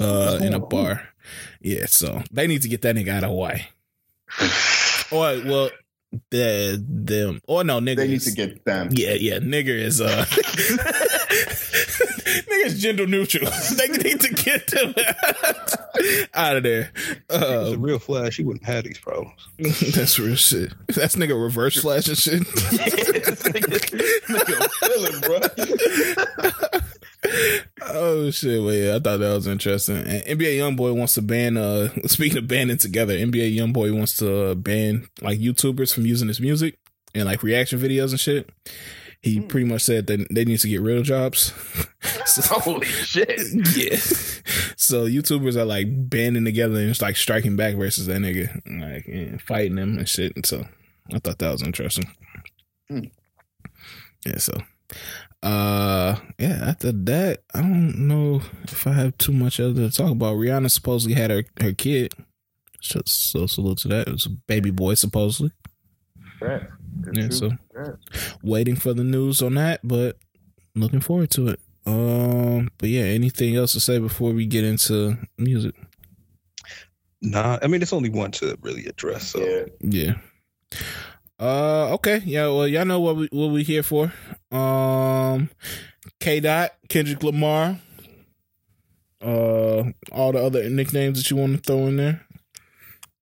[0.00, 1.08] uh in a bar.
[1.60, 3.62] Yeah, so they need to get that nigga out of Hawaii.
[5.12, 5.70] Or well,
[6.30, 7.96] the them or no nigga.
[7.96, 8.88] They need is- to get them.
[8.92, 10.24] yeah, yeah, nigger is uh
[11.44, 13.50] nigga is gender neutral.
[13.76, 14.94] they need to get them
[16.34, 16.90] out of there.
[16.94, 19.34] If it was Uh, a real Flash, he wouldn't have these problems.
[19.94, 20.72] that's real shit.
[20.88, 22.40] That's nigga reverse flash and shit.
[23.52, 26.80] Nigga, feeling, bro.
[27.82, 28.62] Oh shit!
[28.62, 29.96] Well, yeah, I thought that was interesting.
[29.98, 31.56] And NBA YoungBoy wants to ban.
[31.56, 36.40] Uh, speaking of banding together, NBA YoungBoy wants to ban like YouTubers from using his
[36.40, 36.78] music
[37.14, 38.50] and like reaction videos and shit.
[39.20, 41.52] He pretty much said that they need to get real jobs.
[42.24, 43.28] So- Holy shit.
[43.76, 43.96] yeah.
[44.76, 48.48] So YouTubers are like banding together and just like striking back versus that nigga,
[48.80, 50.32] like and fighting him and shit.
[50.34, 50.64] And so
[51.12, 52.06] I thought that was interesting.
[52.88, 53.04] Hmm.
[54.26, 54.38] Yeah.
[54.38, 54.54] So,
[55.42, 56.58] uh, yeah.
[56.68, 60.36] After that, I don't know if I have too much other to talk about.
[60.36, 62.12] Rihanna supposedly had her her kid.
[62.80, 64.08] So, so salute to that.
[64.08, 65.52] It was a baby boy supposedly.
[66.40, 66.62] Right.
[67.12, 67.94] Yeah, so- Right.
[68.42, 70.18] Waiting for the news on that, but
[70.74, 71.60] looking forward to it.
[71.86, 75.74] Um, but yeah, anything else to say before we get into music?
[77.20, 79.28] Nah, I mean it's only one to really address.
[79.30, 79.64] So Yeah.
[79.80, 80.78] Yeah.
[81.42, 82.22] Uh okay.
[82.24, 84.12] Yeah, well y'all know what we what we here for.
[84.52, 85.50] Um
[86.20, 87.80] K Dot, Kendrick Lamar,
[89.20, 89.82] uh
[90.12, 92.24] all the other nicknames that you want to throw in there.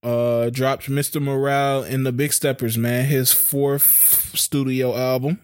[0.03, 1.21] Uh dropped Mr.
[1.21, 5.41] Morale in the Big Steppers, man, his fourth studio album.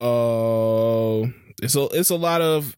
[0.00, 1.28] Uh
[1.62, 2.74] it's a it's a lot of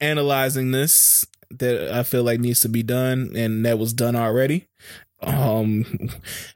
[0.00, 4.66] analyzing this that I feel like needs to be done and that was done already.
[5.22, 5.84] Um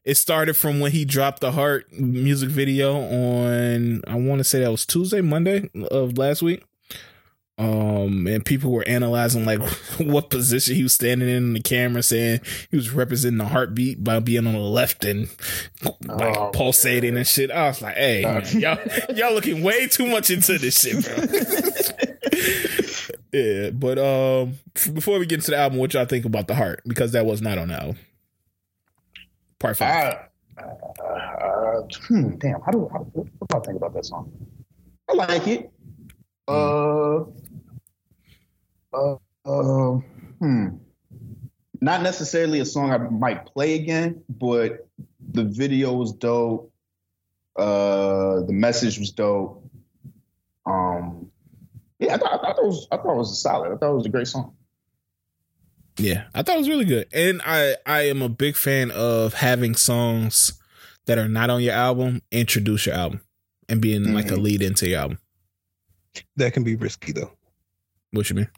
[0.04, 4.60] it started from when he dropped the heart music video on I want to say
[4.60, 6.62] that was Tuesday, Monday of last week.
[7.56, 9.60] Um and people were analyzing like
[9.98, 14.04] what position he was standing in, in the camera saying he was representing the heartbeat
[14.04, 15.28] by being on the left and
[16.04, 17.50] like Oh, pulsating and shit.
[17.50, 18.40] I was like, hey, Uh.
[18.40, 18.78] man, y'all
[19.16, 21.16] y'all looking way too much into this shit, bro.
[23.32, 24.54] yeah, but um,
[24.94, 26.82] before we get into the album, what y'all think about the heart?
[26.86, 27.96] Because that was not on the album.
[29.60, 30.18] Part five.
[30.58, 34.32] I, uh, hmm, damn, how do, how, what do I think about that song?
[35.08, 35.70] I like it.
[36.48, 37.24] Uh,
[38.92, 40.00] uh, uh,
[40.38, 40.68] hmm.
[41.82, 44.88] Not necessarily a song I might play again, but
[45.32, 46.72] the video was dope.
[47.56, 49.64] Uh, the message was dope.
[50.66, 51.30] Um,
[51.98, 53.72] yeah, I thought, I thought it was I thought it was solid.
[53.72, 54.54] I thought it was a great song.
[56.00, 59.34] Yeah, I thought it was really good, and I I am a big fan of
[59.34, 60.52] having songs
[61.06, 63.20] that are not on your album introduce your album
[63.68, 64.42] and being like a Mhm.
[64.42, 65.18] lead into your album.
[66.36, 67.32] that can be risky though.
[68.10, 68.48] What you mean?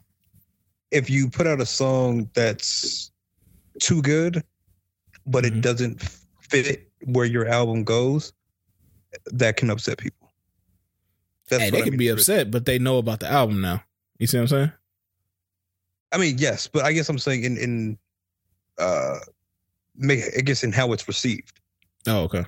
[0.89, 3.11] If you put out a song that's
[3.79, 4.43] too good,
[5.27, 5.47] but Mhm.
[5.57, 6.01] it doesn't
[6.49, 8.33] fit where your album goes,
[9.27, 10.31] that can upset people.
[11.49, 12.31] That's hey, they I can be by risky.
[12.33, 13.83] upset, but they know about the album now.
[14.17, 14.71] You see what I'm saying?
[16.13, 17.97] I mean, yes, but I guess I'm saying in in
[18.77, 19.19] uh,
[19.95, 21.59] make I guess in how it's received.
[22.07, 22.45] Oh, okay.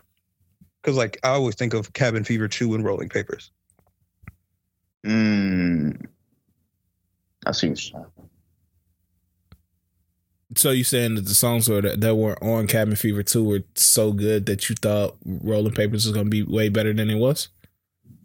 [0.82, 3.52] Because like I always think of Cabin Fever two and Rolling Papers.
[5.06, 6.06] Mm.
[7.46, 8.06] I see what you're saying.
[10.58, 13.64] So you saying that the songs were that, that were on Cabin Fever 2 were
[13.76, 17.50] so good that you thought Rolling Papers was gonna be way better than it was?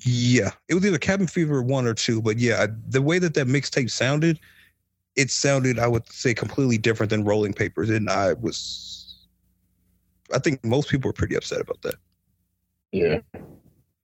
[0.05, 3.35] Yeah, it was either Cabin Fever one or two, but yeah, I, the way that
[3.35, 4.39] that mixtape sounded,
[5.21, 9.27] it sounded I would say completely different than Rolling Papers, and I was,
[10.35, 11.95] I think most people were pretty upset about that.
[12.93, 13.21] Yeah.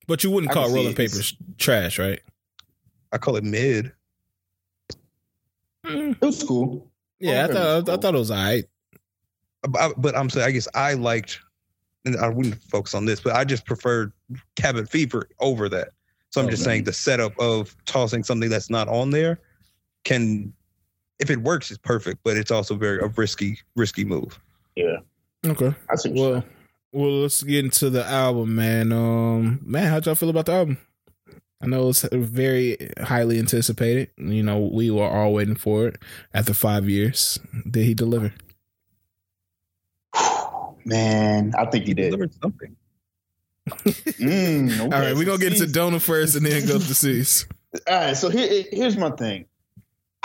[0.07, 0.95] But you wouldn't call Rolling.
[0.95, 2.21] Papers trash, right?
[3.13, 3.93] I call it mid.
[5.87, 6.91] Mm, It was cool.
[7.21, 8.65] yeah, I Rolling thought Papers I, thought it was alright.
[9.69, 11.41] but, but I'm saying I guess I liked,
[12.05, 14.13] and I wouldn't focus on this, but I just preferred
[14.57, 15.89] Cabin Fever over that.
[16.31, 16.67] So I'm Oh, just man.
[16.75, 19.41] saying the setup of tossing something that's not on there
[20.05, 20.53] can,
[21.19, 22.21] if it works, it's perfect.
[22.25, 24.39] But it's also very a risky, risky move.
[24.75, 24.99] Yeah.
[25.45, 25.75] Okay.
[25.91, 26.11] I see.
[26.11, 26.45] Well,
[26.93, 28.93] well, let's get into the album, man.
[28.93, 30.79] Um, man, how'd y'all feel about the album?
[31.61, 34.11] I know it's very highly anticipated.
[34.17, 35.97] You know, we were all waiting for it
[36.35, 37.39] after five years.
[37.69, 38.33] Did he deliver?
[40.85, 42.11] Man, I think he did.
[42.11, 42.77] Delivered something.
[43.67, 44.83] Mm, okay.
[44.85, 47.49] All right, we're gonna get into See, Donor first and then go to C's.
[47.89, 49.47] All right, so here, here's my thing.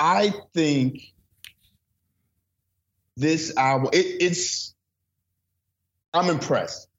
[0.01, 1.13] I think
[3.15, 4.73] this album, it, it's.
[6.11, 6.89] I'm impressed.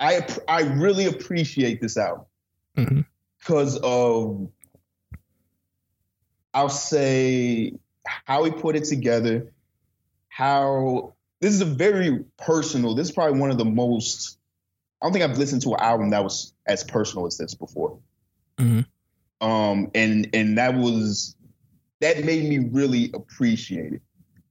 [0.00, 2.24] I I really appreciate this album
[3.38, 4.48] because of.
[6.54, 7.74] I'll say
[8.24, 9.52] how he put it together.
[10.28, 12.94] How this is a very personal.
[12.94, 14.38] This is probably one of the most.
[15.02, 17.98] I don't think I've listened to an album that was as personal as this before.
[18.56, 18.86] Mhm.
[19.42, 21.36] Um, and and that was
[22.00, 24.02] that made me really appreciate it.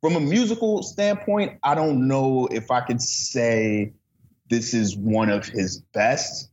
[0.02, 3.94] From a musical standpoint, I don't know if I could say
[4.50, 6.52] this is one of his best,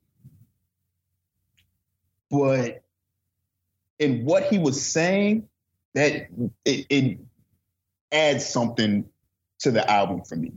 [2.30, 2.82] but
[3.98, 5.48] in what he was saying,
[5.94, 6.28] that
[6.64, 7.18] it, it
[8.10, 9.04] adds something
[9.60, 10.52] to the album for me,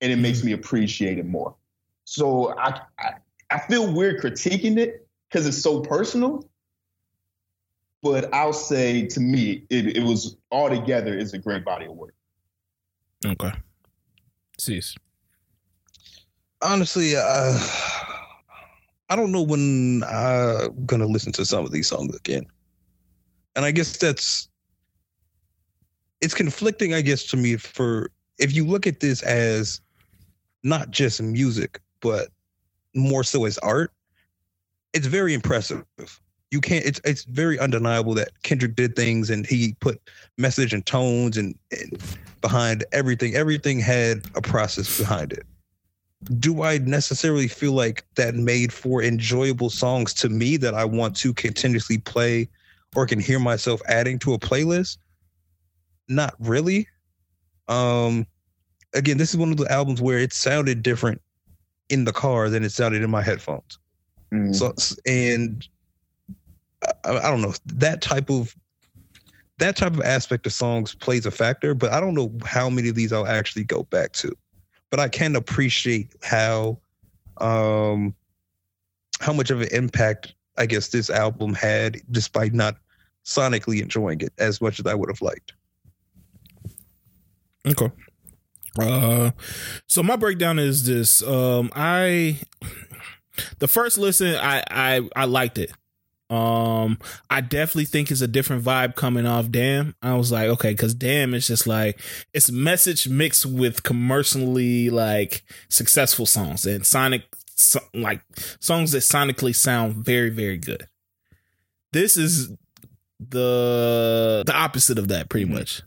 [0.00, 0.48] and it makes mm-hmm.
[0.48, 1.56] me appreciate it more.
[2.04, 3.12] So I I,
[3.50, 6.48] I feel weird critiquing it because it's so personal.
[8.02, 12.14] But I'll say to me, it, it was altogether is a great body of work.
[13.24, 13.52] Okay.
[14.58, 14.96] C's.
[16.60, 17.58] Honestly, uh,
[19.08, 22.46] I don't know when I'm gonna listen to some of these songs again,
[23.54, 24.48] and I guess that's
[26.20, 26.94] it's conflicting.
[26.94, 29.80] I guess to me, for if you look at this as
[30.62, 32.28] not just music, but
[32.94, 33.92] more so as art,
[34.92, 35.84] it's very impressive.
[36.52, 36.84] You can't.
[36.84, 40.00] It's it's very undeniable that Kendrick did things and he put
[40.38, 42.00] message and tones and, and
[42.40, 43.34] behind everything.
[43.34, 45.44] Everything had a process behind it
[46.38, 51.16] do I necessarily feel like that made for enjoyable songs to me that I want
[51.16, 52.48] to continuously play
[52.94, 54.98] or can hear myself adding to a playlist?
[56.08, 56.88] Not really.
[57.68, 58.26] Um
[58.94, 61.20] again, this is one of the albums where it sounded different
[61.88, 63.78] in the car than it sounded in my headphones.
[64.32, 64.54] Mm.
[64.54, 64.74] So
[65.06, 65.66] and
[67.04, 68.54] I, I don't know that type of
[69.58, 72.88] that type of aspect of songs plays a factor, but I don't know how many
[72.88, 74.34] of these I'll actually go back to.
[74.90, 76.78] But I can appreciate how
[77.38, 78.14] um
[79.20, 82.76] how much of an impact I guess this album had despite not
[83.24, 85.52] sonically enjoying it as much as I would have liked.
[87.66, 87.90] Okay.
[88.78, 89.30] Uh,
[89.86, 91.22] so my breakdown is this.
[91.22, 92.40] Um, I
[93.58, 95.72] the first listen, I I I liked it.
[96.32, 96.98] Um,
[97.30, 99.50] I definitely think it's a different vibe coming off.
[99.50, 102.00] Damn, I was like, okay, because damn, it's just like
[102.32, 107.24] it's message mixed with commercially like successful songs and sonic
[107.56, 108.22] so, like
[108.60, 110.86] songs that sonically sound very very good.
[111.92, 112.48] This is
[113.20, 115.52] the the opposite of that, pretty Mhm.
[115.52, 115.82] much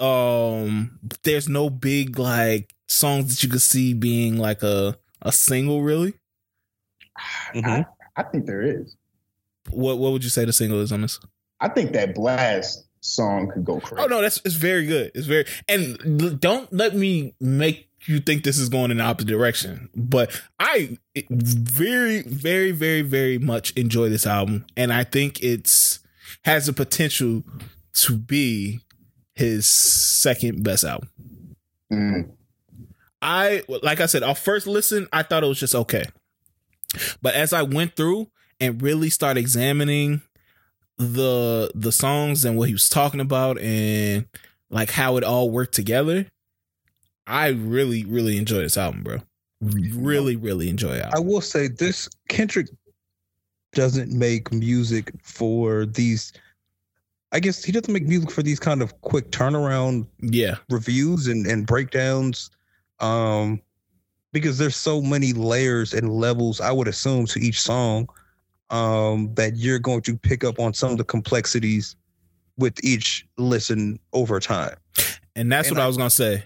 [0.00, 5.82] um there's no big like songs that you could see being like a a single
[5.82, 6.14] really
[7.54, 7.84] I,
[8.16, 8.96] I think there is.
[9.70, 11.18] What what would you say the single is on this
[11.60, 14.02] I think that Blxst song could go crazy.
[14.02, 18.44] oh no that's it's very good it's very and don't let me make you think
[18.44, 20.96] this is going in the opposite direction but i
[21.30, 25.98] very very very very much enjoy this album and i think it's
[26.44, 27.42] has the potential
[27.92, 28.78] to be
[29.34, 31.08] his second best album
[31.92, 32.30] Mm.
[33.20, 36.04] I like I said, our first listen, I thought it was just okay.
[37.20, 38.28] But as I went through
[38.62, 40.22] and really start examining
[40.96, 44.26] the the songs and what he was talking about and
[44.70, 46.26] like how it all worked together,
[47.26, 49.18] I really, really enjoy this album, bro.
[49.60, 51.06] Really, really enjoy it.
[51.12, 52.68] I will say this Kendrick
[53.72, 56.32] doesn't make music for these
[57.34, 60.56] I guess he doesn't make music for these kind of quick turnaround Yeah.
[60.68, 62.50] reviews and, and breakdowns.
[63.00, 63.60] Um
[64.32, 68.08] because there's so many layers and levels, I would assume, to each song,
[68.72, 71.94] um, that you're going to pick up on some of the complexities
[72.58, 74.76] with each listen over time.
[75.36, 76.42] And that's And what I, I- was gonna say.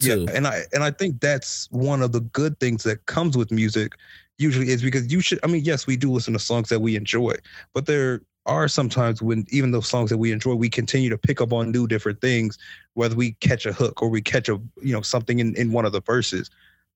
[0.00, 0.24] Too.
[0.26, 3.50] Yeah, and I and I think that's one of the good things that comes with
[3.50, 3.92] music
[4.38, 6.96] usually is because you should I mean yes we do listen to songs that we
[6.96, 7.34] enjoy
[7.74, 11.40] but there are sometimes when even those songs that we enjoy, we continue to pick
[11.40, 12.58] up on new different things,
[12.94, 15.84] whether we catch a hook or we catch a you know something in, in one
[15.84, 16.50] of the verses.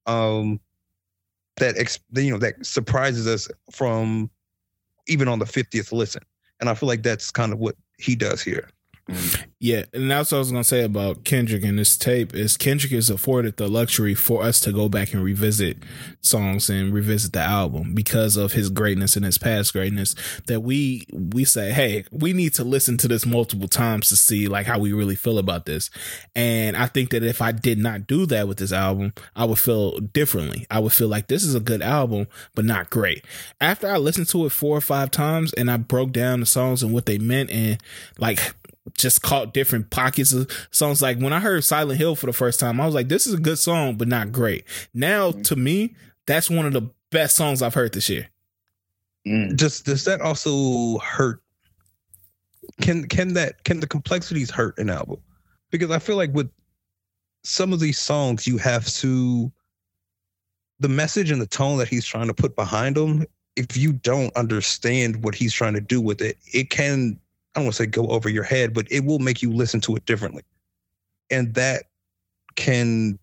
[0.07, 0.59] Um
[1.59, 4.31] that ex, you know that surprises us from
[5.07, 6.23] even on the 50th listen.
[6.61, 8.69] And I feel like that's kind of what he does here.
[9.61, 12.93] Yeah, and that's what I was gonna say about Kendrick and this tape is Kendrick
[12.93, 15.79] is afforded the luxury for us to go back and revisit
[16.21, 20.15] songs and revisit the album because of his greatness and his past greatness.
[20.47, 24.47] That we we say, hey, we need to listen to this multiple times to see
[24.47, 25.91] like how we really feel about this.
[26.37, 29.59] And I think that if I did not do that with this album, I would
[29.59, 30.67] feel differently.
[30.71, 33.25] I would feel like this is a good album, but not great.
[33.61, 36.83] After I listened to it four or five times and I broke down the songs
[36.83, 37.83] and what they meant and
[38.19, 38.55] like
[38.97, 41.03] just caught different pockets of songs.
[41.03, 43.35] Like when I heard Silent Hill for the first time, I was like, this is
[43.35, 44.65] a good song, but not great.
[44.95, 45.95] Now, to me,
[46.27, 48.29] that's one of the best songs I've heard this year.
[49.27, 49.57] Mm.
[49.57, 51.43] Just does that also hurt?
[52.81, 55.19] Can can that can the complexities hurt an album?
[55.71, 56.51] Because I feel like with
[57.43, 59.51] some of these songs, you have to
[60.81, 63.27] the message and the tone that he's trying to put behind them.
[63.57, 67.19] If you don't understand what he's trying to do with it, it can
[67.59, 69.81] I don't want to say go over your head, but it will make you listen
[69.81, 70.45] to it differently.
[71.29, 71.87] And that
[72.55, 73.19] can,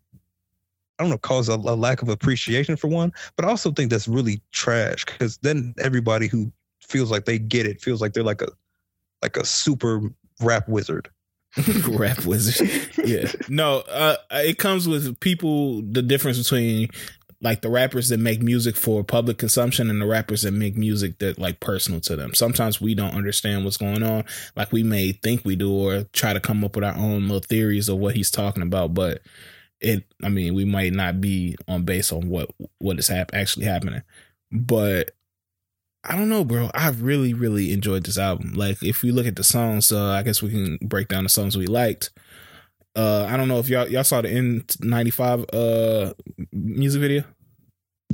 [0.98, 3.90] I don't know, cause a, a lack of appreciation for one, but I also think
[3.90, 6.52] that's really trash because then everybody who
[6.82, 8.48] feels like they get it feels like they're like a,
[9.22, 10.02] like a super
[10.42, 11.08] rap wizard.
[11.88, 12.70] rap wizard.
[13.06, 13.30] Yeah.
[13.48, 16.88] No, uh, it comes with people, the difference between
[17.42, 21.18] like the rappers that make music for public consumption and the rappers that make music
[21.18, 22.34] that like personal to them.
[22.34, 24.24] Sometimes we don't understand what's going on.
[24.54, 27.40] Like we may think we do or try to come up with our own little
[27.40, 29.20] theories of what he's talking about, but
[29.80, 33.66] it I mean, we might not be on base on what what is hap- actually
[33.66, 34.02] happening.
[34.50, 35.10] But
[36.08, 36.70] I don't know, bro.
[36.72, 38.52] I really, really enjoyed this album.
[38.54, 41.28] Like, if we look at the songs, uh, I guess we can break down the
[41.28, 42.10] songs we liked.
[42.96, 46.14] Uh, I don't know if y'all y'all saw the N95 uh
[46.52, 47.24] music video.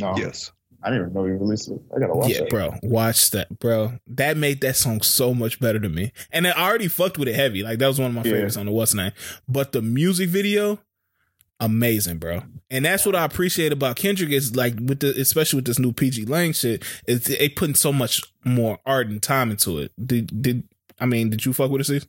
[0.01, 0.15] No.
[0.17, 0.53] Yes.
[0.85, 1.81] I didn't even know he released it.
[1.95, 2.35] I gotta watch it.
[2.35, 2.51] yeah, that.
[2.51, 2.75] bro.
[2.83, 3.93] Watch that, bro.
[4.09, 6.11] That made that song so much better to me.
[6.33, 7.63] And I already fucked with it heavy.
[7.63, 8.33] Like that was one of my Yeah.
[8.33, 9.13] favorites on the what's name.
[9.49, 10.81] But the music video,
[11.61, 12.43] amazing, bro.
[12.69, 15.93] And that's what I appreciate about Kendrick is like with the especially with this new
[15.93, 19.93] PG Lang shit, is they putting so much more art and time into it.
[20.05, 20.65] Did did
[20.99, 22.07] I mean did you fuck with it, Steve?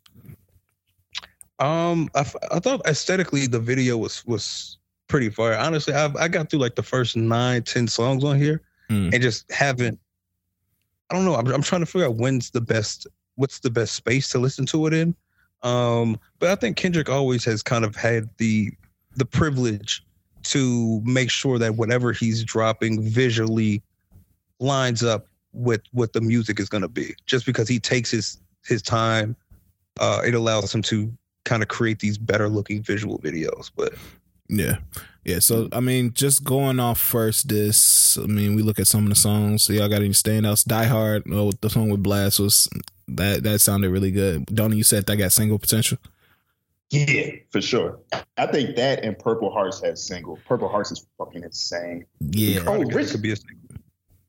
[1.60, 5.54] Um, I, f- I thought aesthetically the video was was pretty fire.
[5.58, 9.14] Honestly, I I got through like the first nine, ten songs on here, Mm.
[9.14, 10.00] and just haven't.
[11.10, 11.36] I don't know.
[11.36, 14.66] I'm I'm trying to figure out when's the best, what's the best space to listen
[14.68, 15.16] to it in.
[15.62, 18.72] Um, but I think Kendrick always has kind of had the
[19.16, 20.04] the privilege
[20.44, 23.82] to make sure that whatever he's dropping visually
[24.60, 27.14] lines up with what the music is going to be.
[27.28, 29.36] Just because he takes his his time,
[30.00, 31.14] uh, it allows him to
[31.46, 33.72] kind of create these better looking visual videos.
[33.76, 33.94] But
[34.50, 34.78] Yeah.
[35.26, 35.40] Yeah.
[35.40, 35.76] So mm.
[35.76, 39.16] I mean, just going off first this, I mean, we look at some of the
[39.16, 39.64] songs.
[39.64, 40.66] So y'all got any standouts?
[40.66, 42.70] Die Hard, oh, the song with Blxst was
[43.08, 44.46] that that sounded really good.
[44.48, 45.98] Donnie, you said that got single potential.
[46.90, 48.00] Yeah, for sure.
[48.38, 50.38] I think that and Purple Hearts has single.
[50.46, 52.06] Purple Hearts is fucking insane.
[52.20, 52.60] Yeah.
[52.68, 53.36] Oh, Together Rich- could be a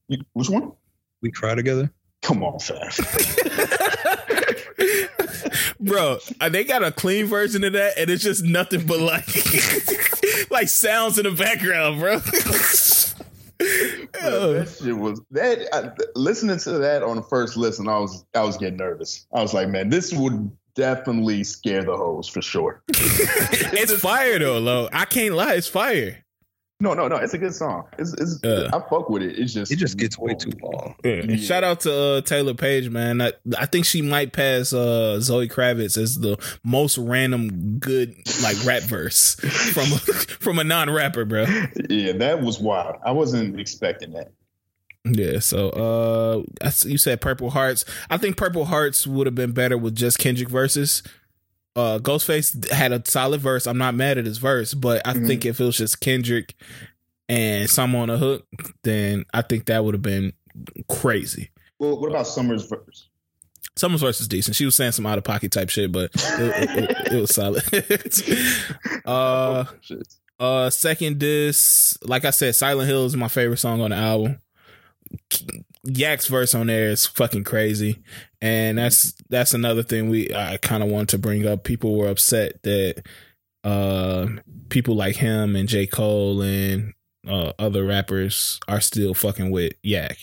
[0.09, 0.73] You, which one?
[1.21, 1.91] we cry together.
[2.23, 2.79] Come on, fam.
[5.81, 9.27] Bro, uh, they got a clean version of that, and it's just nothing but like
[10.51, 12.19] like sounds in the background, bro.
[14.21, 15.69] Bro, that shit was that.
[15.73, 19.27] I, listening to that on the first listen, I was I was getting nervous.
[19.33, 22.83] I was like, man, this would definitely scare the hoes for sure.
[22.89, 24.89] it's fire though, Lo.
[24.93, 26.24] I can't lie, it's fire.
[26.85, 27.17] No, no, no.
[27.17, 27.85] It's a good song.
[27.99, 28.69] It's, it's Uh.
[28.73, 29.39] I fuck with it.
[29.39, 30.95] It's just It just gets way too long.
[31.03, 31.37] And Yeah.
[31.37, 33.21] Shout out to uh, Taylour Paige, man.
[33.21, 38.57] I, I think she might pass uh, Zoe Kravitz as the most random good like
[38.65, 39.35] rap verse
[39.73, 41.47] from a, from a non rapper, bro.
[41.91, 42.97] Yeah, that was wild.
[43.05, 44.33] I wasn't expecting that.
[45.05, 45.39] Yeah.
[45.41, 47.85] So uh, I s- you said Purple Hearts.
[48.09, 51.03] I think Purple Hearts would have been better with just Kendrick verses.
[51.77, 53.67] Uh, Ghostface had a solid verse.
[53.67, 55.27] I'm not mad at his verse, but I Mhm.
[55.27, 56.55] think if it was just Kendrick
[57.29, 58.47] and some on the hook,
[58.85, 60.33] then I think that would have been
[60.89, 61.51] crazy.
[61.81, 63.09] Well, what about Summer's verse?
[63.77, 64.55] Summer's verse is decent.
[64.55, 67.35] She was saying some out of pocket type shit, but it, it, it, it was
[67.35, 67.65] solid.
[69.05, 70.07] uh, Shit.
[70.39, 74.39] uh, second disc, like I said, Silent Hill is my favorite song on the album.
[75.85, 78.03] Yak's verse on there is fucking crazy,
[78.45, 81.65] and that's that's another thing we I kind of want to bring up.
[81.65, 83.03] People were upset that
[83.65, 84.27] uh
[84.69, 86.93] people like him and J Cole and
[87.27, 90.19] uh, other rappers are still fucking with Yak.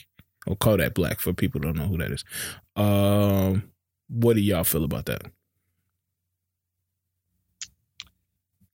[0.46, 2.24] or Kodak Black for people don't know who that is.
[2.76, 3.72] Um,
[4.08, 5.24] what do y'all feel about that?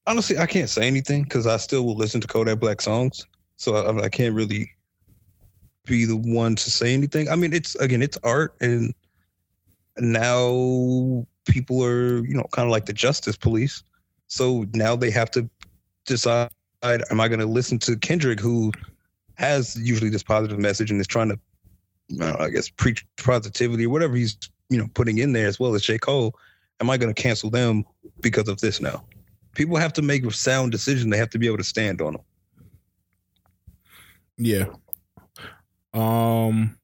[0.07, 3.25] Honestly, I can't say anything because I still will listen to Kodak Black songs,
[3.57, 4.69] so I, I can't really
[5.85, 7.29] be the one to say anything.
[7.29, 8.93] I mean, it's again, it's art, and
[9.99, 13.83] now people are, you know, kind of like the justice police.
[14.27, 15.49] So now they have to
[16.05, 16.49] decide:
[16.83, 18.71] Am I going to listen to Kendrick, who
[19.35, 21.39] has usually this positive message and is trying to,
[22.11, 24.37] I, know, I guess, preach positivity or whatever he's,
[24.69, 25.97] you know, putting in there, as well as J.
[25.97, 26.35] Cole?
[26.79, 27.85] Am I going to cancel them
[28.21, 29.03] because of this now?
[29.55, 31.09] People have to make a sound decision.
[31.09, 32.21] They have to be able to stand on them.
[34.37, 34.65] Yeah.
[35.93, 36.76] Um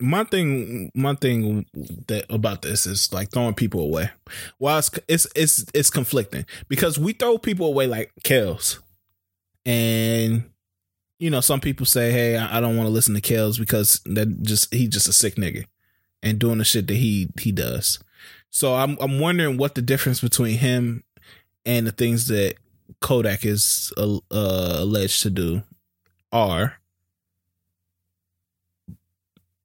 [0.00, 1.66] my thing my thing
[2.08, 4.10] that about this is like throwing people away.
[4.58, 8.80] Well, it's it's it's, it's conflicting because we throw people away like Kells.
[9.66, 10.50] And
[11.18, 14.42] you know, some people say, "Hey, I don't want to listen to Kells because that
[14.42, 15.64] just he's just a sick nigga
[16.22, 17.98] and doing the shit that he he does."
[18.50, 21.04] So I'm I'm wondering what the difference between him
[21.66, 22.54] and the things that
[23.00, 25.62] Kodak is uh, alleged to do
[26.32, 26.79] are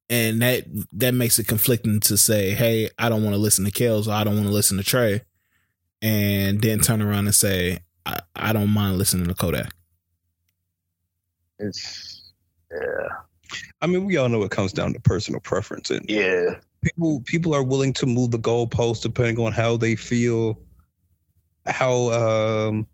[0.10, 3.72] and that that makes it conflicting to say, "Hey, I don't want to listen to
[3.72, 5.22] Kells or I don't want to listen to Trey,"
[6.02, 9.74] and then turn around and say, "I, I don't mind listening to Kodak."
[11.60, 12.32] It's
[12.72, 13.08] yeah.
[13.82, 17.54] I mean, we all know it comes down to personal preference, and yeah, people people
[17.56, 20.60] are willing to move the goalpost depending on how they feel,
[21.66, 22.88] how um,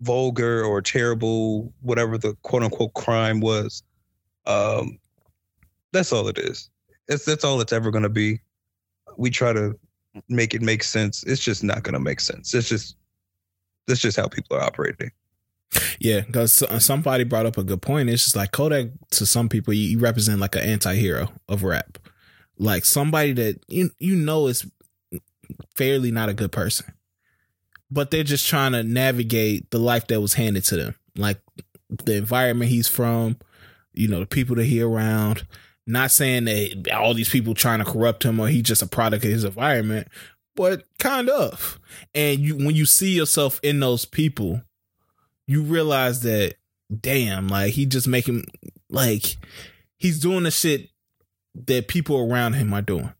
[0.00, 3.82] vulgar or terrible whatever the quote unquote crime was.
[4.46, 4.98] Um,
[5.92, 6.70] that's all it is.
[7.08, 8.40] It's that's all it's ever going to be.
[9.16, 9.78] We try to
[10.28, 11.22] make it make sense.
[11.24, 12.54] It's just not going to make sense.
[12.54, 12.96] It's just
[13.86, 15.10] that's just how people are operating.
[16.00, 18.10] Yeah, because uh, somebody brought up a good point.
[18.10, 21.98] It's just like Kodak to some people, you, represent like an anti-hero of rap,
[22.58, 24.66] like somebody that you you know is
[25.76, 26.92] fairly not a good person,
[27.90, 31.40] but they're just trying to navigate the life that was handed to them, like
[31.88, 33.36] the environment he's from,
[33.92, 35.46] you know, the people that he around,
[35.86, 39.24] not saying that all these people trying to corrupt him or he's just a product
[39.24, 40.08] of his environment,
[40.54, 41.80] but kind of.
[42.14, 44.62] And you when you see yourself in those people,
[45.46, 46.54] you realize that
[47.00, 48.44] damn, like he just making
[48.88, 49.36] like
[49.96, 50.90] he's doing the shit
[51.66, 53.12] that people around him are doing.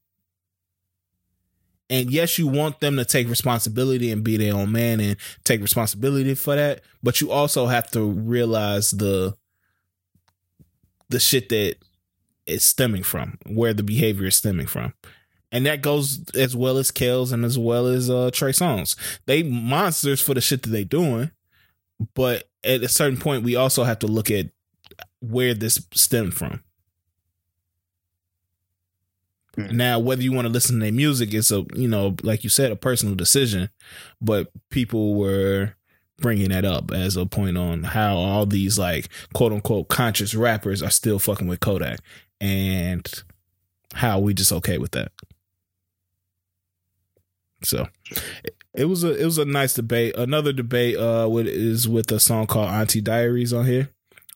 [1.89, 5.61] And yes, you want them to take responsibility and be their own man and take
[5.61, 9.35] responsibility for that, but you also have to realize the
[11.09, 11.77] the shit that
[12.47, 14.95] is stemming from, where the behavior is stemming from.
[15.53, 18.95] And that goes as well as Kells and as well as uh, Trey Songz.
[19.27, 21.33] They monsters for the shit that they doing,
[22.15, 24.51] but at a certain point, we also have to look at
[25.21, 26.63] where this stemmed from.
[29.57, 29.77] Mm-hmm.
[29.77, 32.51] Now, whether you want to listen to their music, it's a you know, like you
[32.51, 33.71] said, a personal decision.
[34.21, 35.75] But people were
[36.19, 40.83] bringing that up as a point on how all these like quote unquote conscious rappers
[40.83, 41.99] are still fucking with Kodak
[42.41, 43.23] and
[43.95, 45.13] how we just okay with that.
[47.63, 47.87] So
[48.75, 50.17] it was a it was a nice debate.
[50.17, 53.91] Another debate uh with is with a song called Auntie Diaries on here.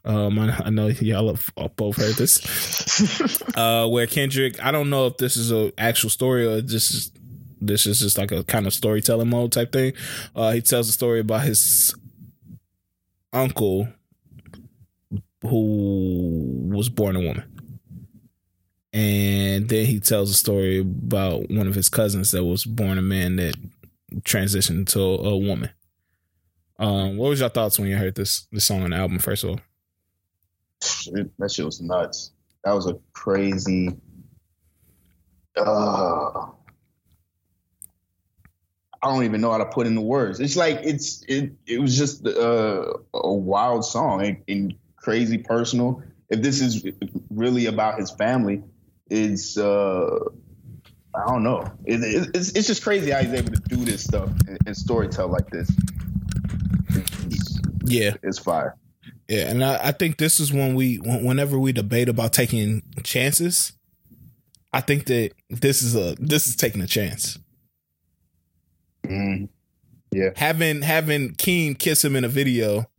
[0.05, 3.43] Um, I, I know y'all have both heard this.
[3.57, 7.17] uh, where Kendrick, I don't know if this is a actual story or just
[7.59, 9.95] this is just like a kind of storytelling mode type thing.
[10.37, 11.95] Uh, he tells a story about his
[13.33, 13.89] uncle
[15.41, 17.54] who was born a woman
[18.95, 23.03] and then he tells a story about one of his cousins that was born a
[23.03, 23.57] man that
[24.21, 25.71] transitioned to a woman.
[26.79, 29.19] Um, what was your thoughts when you heard this this song on the album?
[29.19, 29.61] First of all,
[31.39, 32.31] that shit was nuts.
[32.63, 33.91] That was a crazy.
[35.57, 36.47] Uh,
[39.03, 40.39] I don't even know how to put into words.
[40.39, 41.53] It's like it's it.
[41.67, 46.01] It was just uh, a wild song and, and crazy personal.
[46.31, 46.87] If this is
[47.29, 48.63] really about his family,
[49.11, 50.19] it's uh
[51.15, 51.71] I don't know.
[51.85, 54.75] It, it, it's it's just crazy how he's able to do this stuff and, and
[54.75, 55.71] storytell like this.
[57.27, 58.77] It's, yeah, it's fire.
[59.29, 63.73] Yeah, and I, I think this is when we whenever we debate about taking chances,
[64.73, 67.39] I think that this is a this is taking a chance.
[69.05, 69.49] Mm,
[70.11, 72.91] yeah, having having Keem kiss him in a video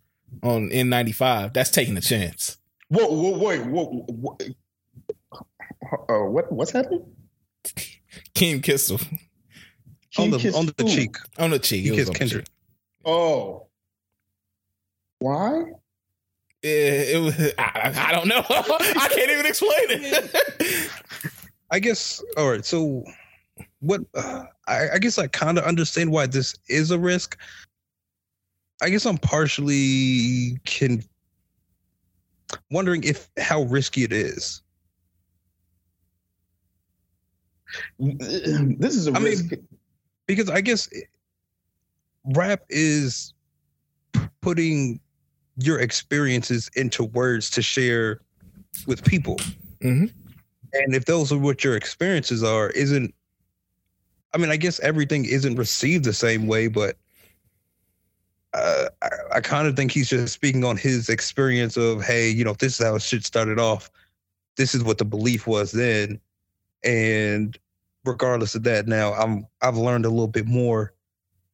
[0.42, 2.58] on N95, that's taking a chance.
[2.90, 4.38] Whoa, whoa, wait, whoa, whoa,
[6.10, 7.06] uh, what what's happening?
[8.34, 9.00] Keem Kissel.
[10.18, 10.90] on the on the who?
[10.90, 11.18] cheek.
[11.38, 11.84] On the cheek.
[11.84, 12.48] He kissed Kendrick.
[13.04, 13.68] Oh.
[15.20, 15.66] Why?
[16.66, 17.54] it, it was.
[17.58, 18.44] I, I don't know.
[18.50, 20.92] I can't even explain it.
[21.72, 22.24] I guess.
[22.38, 22.66] All right.
[22.66, 23.04] So,
[23.80, 24.02] what?
[24.16, 27.38] Uh, I, I guess I kind of understand why this is a risk.
[28.82, 31.04] I guess I'm partially can
[32.72, 34.62] wondering if how risky it is.
[38.00, 39.50] This is a I mean,
[40.28, 40.90] because I guess
[42.34, 43.34] rap is
[44.42, 45.00] putting
[45.58, 48.22] your experiences into words to share
[48.88, 49.38] with people.
[49.82, 50.12] Mhm.
[50.74, 53.14] And if those are what your experiences are, isn't
[54.34, 56.98] I mean, I guess everything isn't received the same way, but
[58.54, 62.44] uh, I, I kind of think he's just speaking on his experience of, hey, you
[62.44, 63.90] know, this is how shit started off.
[64.58, 66.20] This is what the belief was then,
[66.84, 67.58] and
[68.06, 70.94] regardless of that, now I'm I've learned a little bit more,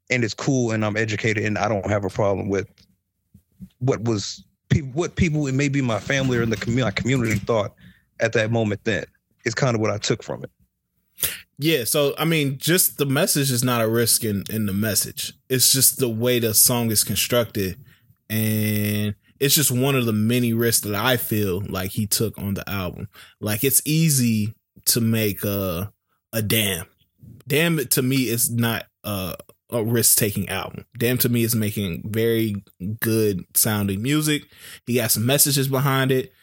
[0.09, 2.67] and it's cool, and I'm educated, and I don't have a problem with
[3.79, 4.43] what was
[4.93, 7.73] what people, and maybe my family or in the community, my community thought
[8.19, 8.81] at that moment.
[8.83, 9.05] Then
[9.45, 10.51] it's kind of what I took from it.
[11.57, 15.33] Yeah, so I mean, just the message is not a risk in in the message.
[15.49, 17.77] It's just the way the song is constructed,
[18.29, 22.53] and it's just one of the many risks that I feel like he took on
[22.53, 23.09] the album.
[23.39, 24.55] Like it's easy
[24.85, 25.91] to make a
[26.33, 26.85] a damn,
[27.47, 29.35] damn to me is not a
[29.69, 30.85] a risk taking album.
[30.97, 32.61] Damn to me is making very
[32.99, 34.43] good sounding music.
[34.85, 36.33] He got some messages behind it,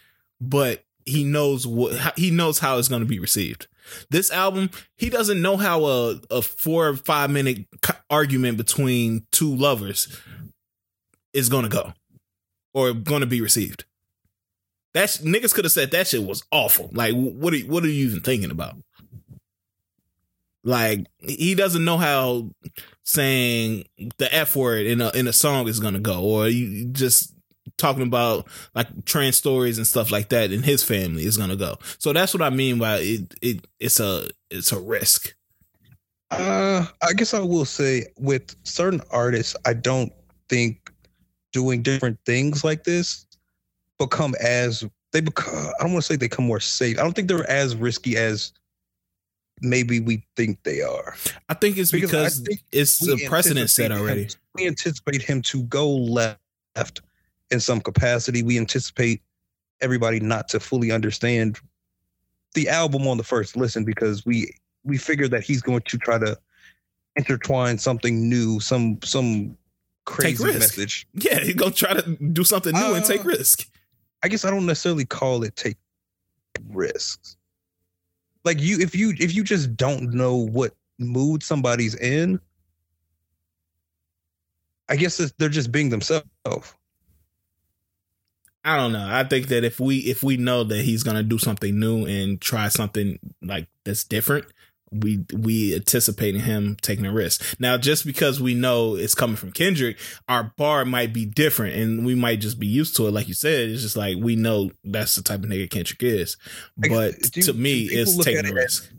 [0.41, 3.67] but he knows what he knows how it's going to be received
[4.11, 7.67] this album, he doesn't know how a, a four or five minute
[8.11, 10.21] argument between two lovers
[11.33, 11.93] is gonna go
[12.75, 13.85] or gonna be received.
[14.95, 16.91] That's niggas could have said that shit was awful.
[16.93, 18.77] Like, what are what are you even thinking about?
[20.69, 22.51] Like, he doesn't know how
[23.03, 23.85] saying
[24.19, 27.35] the f word in a in a song is gonna go, or you just
[27.79, 31.79] talking about like trans stories and stuff like that in his family is gonna go.
[31.97, 33.35] So that's what I mean by it.
[33.41, 35.35] It it's a it's a risk.
[36.31, 40.13] Uh, I guess I will say with certain artists, I don't
[40.51, 40.93] think
[41.55, 43.25] doing different things like this
[43.99, 45.55] become as they become.
[45.81, 46.99] I don't want to say they become more safe.
[46.99, 48.53] I don't think they're as risky as
[49.63, 51.15] maybe we think they are.
[51.49, 54.29] I think it's Because I because, think it's a precedent set anticipate him- already.
[54.55, 57.01] we anticipate him to go left
[57.51, 58.43] in some capacity.
[58.43, 59.23] We anticipate
[59.81, 61.59] everybody not to fully understand
[62.55, 64.53] the album on the first listen because we
[64.85, 66.39] we figure that he's going to try to
[67.17, 69.57] intertwine something new, some some
[70.05, 71.07] crazy message.
[71.15, 73.69] Yeah, he's gonna try to do something new and take Uh, risk.
[74.23, 75.77] I guess I don't necessarily call it take
[76.71, 77.37] risks.
[78.49, 82.41] Like you, if you if you just don't know what mood somebody's in,
[84.89, 86.25] I guess they're just being themselves.
[88.65, 89.07] I don't know.
[89.07, 92.41] I think that if we if we know that he's gonna do something new and
[92.41, 94.47] try something like that's different,
[94.91, 97.59] we we anticipating him taking a risk.
[97.61, 102.07] Now, just because we know it's coming from Kendrick, our bar might be different, and
[102.07, 103.13] we might just be used to it.
[103.13, 106.37] Like you said, it's just like we know that's the type of nigga Kendrick is.
[106.77, 108.91] But do- to me, it's taking at a it risk.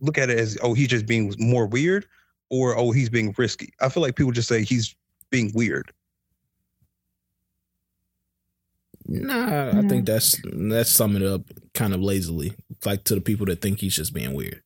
[0.00, 2.06] Look at it as oh he's just being more weird,
[2.50, 3.72] or oh he's being risky.
[3.80, 4.94] I feel like people just say he's
[5.30, 5.92] being weird.
[9.08, 11.42] Nah, I think that's that's summing it up
[11.74, 14.62] kind of lazily, like to the people that think he's just being weird.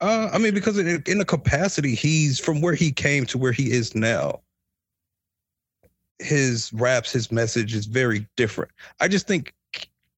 [0.00, 3.72] Uh, I mean, because in, a capacity, he's from where he came to where he
[3.72, 4.40] is now.
[6.20, 8.70] His raps, his message is very different.
[9.00, 9.54] I just think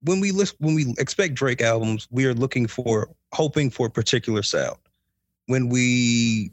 [0.02, 3.90] when we list, when we expect Drake albums, we are looking for, hoping for a
[3.90, 4.76] particular sound.
[5.46, 6.50] When we,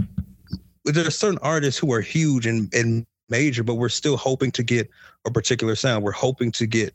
[0.86, 4.64] there are certain artists who are huge and, and major, but we're still hoping to
[4.64, 4.90] get
[5.26, 6.04] a particular sound.
[6.04, 6.94] We're hoping to get,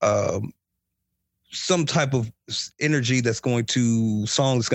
[0.00, 0.52] um,
[1.50, 2.32] some type of
[2.80, 4.68] energy that's going to songs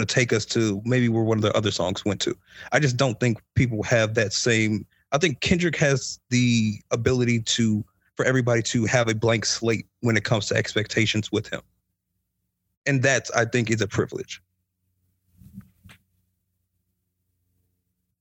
[0.00, 2.36] to take us to maybe where one of the other songs went to.
[2.72, 4.86] I just don't think people have that same.
[5.12, 7.84] I think Kendrick has the ability to
[8.16, 11.62] for everybody to have a blank slate when it comes to expectations with him,
[12.86, 14.40] and that I think is a privilege.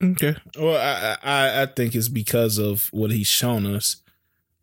[0.04, 0.36] Okay.
[0.58, 4.02] Well, I, I I think it's because of what he's shown us,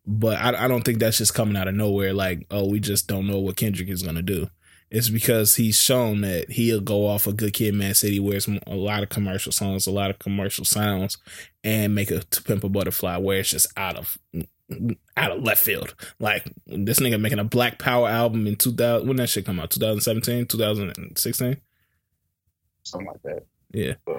[0.07, 2.13] but I I don't think that's just coming out of nowhere.
[2.13, 4.49] Like, oh, we just don't know what Kendrick is gonna do.
[4.91, 8.49] It's because he's shown that he'll go off a Good Kid, Mad City, where it's
[8.49, 11.17] a lot of commercial songs, a lot of commercial sounds,
[11.63, 14.19] and make a To Pimp a Butterfly where it's just out of
[15.17, 15.95] out of left field.
[16.19, 19.07] Like this nigga making a Black Power album in 2000.
[19.07, 19.71] When that shit come out?
[19.71, 21.57] 2017, 2016.
[22.83, 23.47] something like that.
[23.73, 23.95] Yeah.
[24.07, 24.17] Uh,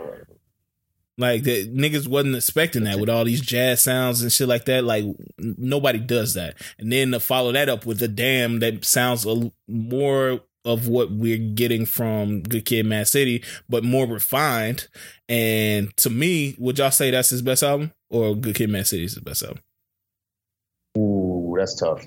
[1.18, 4.84] Like the niggas wasn't expecting that with all these jazz sounds and shit like that.
[4.86, 5.04] Like
[5.38, 6.56] nobody does that.
[6.80, 11.12] And then to follow that up with a damn that sounds a more of what
[11.12, 14.88] we're getting from Good Kid, Mad City, but more refined.
[15.28, 19.04] And to me, would y'all say that's his best album, or Good Kid, Mad City
[19.04, 19.60] is his best album?
[20.98, 22.06] Ooh, that's tough.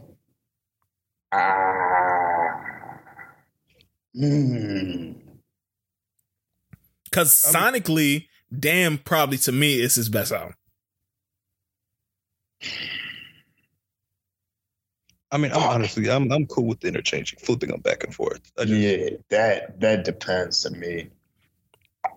[1.33, 2.24] Ah.
[4.16, 5.16] Mm.
[7.05, 8.26] Because sonically,
[8.57, 10.55] damn, probably to me is his best album.
[15.34, 18.40] I mean, I'm honestly, I'm I'm cool with interchanging, flipping them back and forth.
[18.56, 21.10] I just, Yeah, that that depends to me.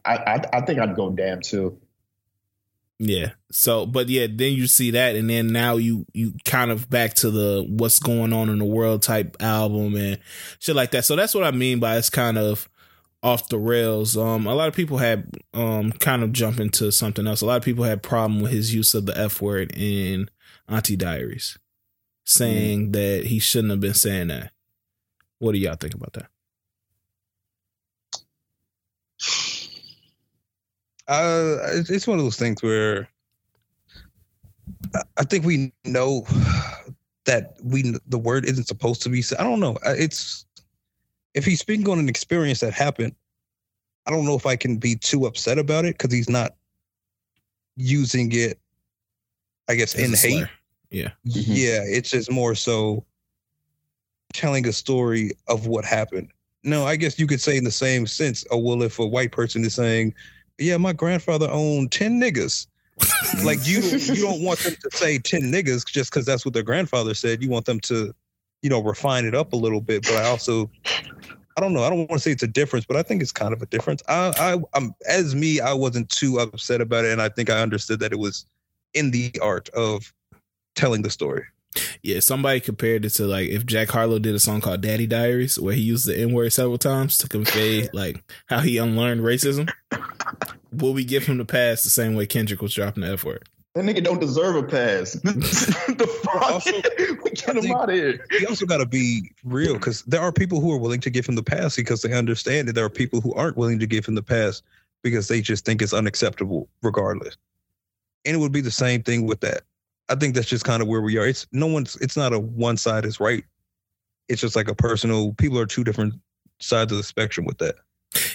[0.05, 1.79] I, I I think I'd go damn too.
[2.99, 3.31] Yeah.
[3.51, 7.15] So, but yeah, then you see that, and then now you you kind of back
[7.15, 10.19] to the what's going on in the world type album and
[10.59, 11.03] shit like that.
[11.03, 12.69] So that's what I mean by it's kind of
[13.23, 14.15] off the rails.
[14.15, 17.41] Um, a lot of people had um kind of jump into something else.
[17.41, 20.29] A lot of people had problem with his use of the F word in
[20.69, 21.57] Auntie Diaries,
[22.27, 24.51] saying that he shouldn't have been saying that.
[25.39, 26.27] What do y'all think about that?
[31.07, 33.07] uh, it's it's one of those things where
[34.93, 36.25] I- I think we know
[37.25, 39.37] that we the word isn't supposed to be said.
[39.39, 39.77] I don't know.
[39.85, 40.45] It's
[41.33, 43.15] if he's speaking on an experience that happened.
[44.05, 46.55] I don't know if I can be too upset about it because he's not
[47.75, 48.57] using it.
[49.67, 50.47] I guess As in a hate.
[50.91, 50.99] Slur.
[50.99, 51.09] Yeah.
[51.27, 51.51] Mm-hmm.
[51.53, 53.05] Yeah, it's just more so
[54.33, 56.29] telling a story of what happened.
[56.63, 58.45] No, I guess you could say in the same sense.
[58.51, 60.13] Oh well, if a white person is saying,
[60.57, 62.67] "Yeah, my grandfather owned ten niggas,"
[63.43, 66.63] like you you don't want them to say ten niggas just because that's what their
[66.63, 67.41] grandfather said.
[67.41, 68.13] You want them to,
[68.61, 70.03] you know, refine it up a little bit.
[70.03, 70.69] But I also,
[71.55, 71.83] I don't know.
[71.83, 73.67] I don't want to say it's a difference, but I think it's kind of a
[73.67, 74.01] difference.
[74.09, 75.61] I, I, I'm as me.
[75.61, 78.45] I wasn't too upset about it, and I think I understood that it was
[78.93, 80.11] in the art of
[80.77, 81.43] telling the story.
[82.01, 85.59] Yeah, somebody compared it to like if Jack Harlow did a song called Daddy Diaries
[85.59, 89.69] where he used the N word several times to convey like how he unlearned racism.
[90.71, 93.47] Will we give him the pass the same way Kendrick was dropping the F word?
[93.75, 95.13] That nigga don't deserve a pass.
[95.23, 96.41] the fuck?
[96.41, 96.71] Also,
[97.23, 98.25] we get him out of here.
[98.31, 101.27] you also got to be real because there are people who are willing to give
[101.27, 102.73] him the pass because they understand it.
[102.73, 104.63] There are people who aren't willing to give him the pass
[105.03, 107.37] because they just think it's unacceptable, regardless.
[108.25, 109.61] And it would be the same thing with that.
[110.09, 111.27] I think that's just kind of where we are.
[111.27, 111.95] It's no one's.
[111.97, 113.43] It's not a one side is right.
[114.29, 115.33] It's just like a personal.
[115.33, 116.15] People are two different
[116.59, 117.75] sides of the spectrum with that.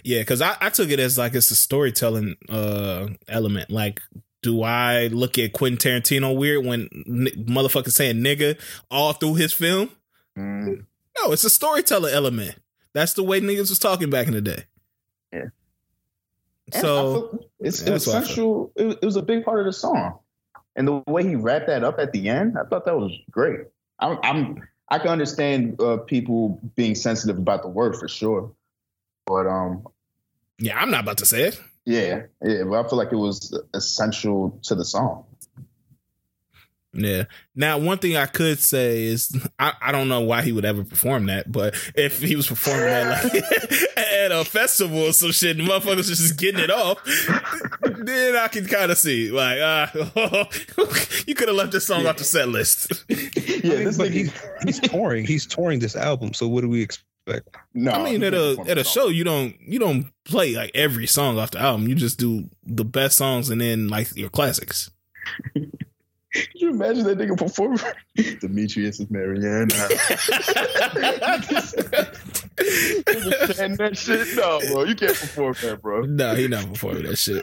[0.05, 3.71] Yeah, because I, I took it as like it's a storytelling uh element.
[3.71, 4.01] Like,
[4.43, 8.59] do I look at Quentin Tarantino weird when n- motherfuckers saying nigga
[8.91, 9.91] all through his film?
[10.37, 10.87] Mm.
[11.19, 12.57] No, it's a storyteller element.
[12.95, 14.65] That's the way niggas was talking back in the day.
[15.33, 15.47] Yeah.
[16.81, 18.27] So feel it's it was what I feel.
[18.27, 18.73] central.
[18.77, 20.19] It, it was a big part of the song,
[20.77, 23.61] and the way he wrapped that up at the end, I thought that was great.
[23.99, 28.53] I'm, I'm I can understand uh, people being sensitive about the word for sure,
[29.27, 29.87] but um,
[30.59, 31.61] yeah, I'm not about to say it.
[31.85, 32.65] yeah, yeah.
[32.65, 35.25] But I feel like it was essential to the song.
[36.95, 37.25] Yeah.
[37.55, 40.85] Now, one thing I could say is I, I don't know why he would ever
[40.85, 45.59] perform that, but if he was performing that like at a festival or some shit,
[45.59, 47.03] and motherfuckers just getting it off,
[47.83, 49.87] then I can kind of see like, uh,
[51.27, 53.05] you could have left this song off the set list.
[53.09, 54.33] Yeah, I mean, this but he's,
[54.65, 55.25] he's touring.
[55.25, 56.35] He's touring this album.
[56.35, 57.09] So what do we expect?
[57.73, 61.07] no, I mean, at a at a show, you don't you don't play like every
[61.07, 61.87] song off the album.
[61.87, 64.91] You just do the best songs and then like your classics.
[66.33, 67.79] Could you imagine that nigga performing?
[68.41, 69.63] Demetrius is Marianne.
[73.59, 76.03] and that shit, no, bro, you can't perform that, bro.
[76.03, 77.43] No, he not performing that shit.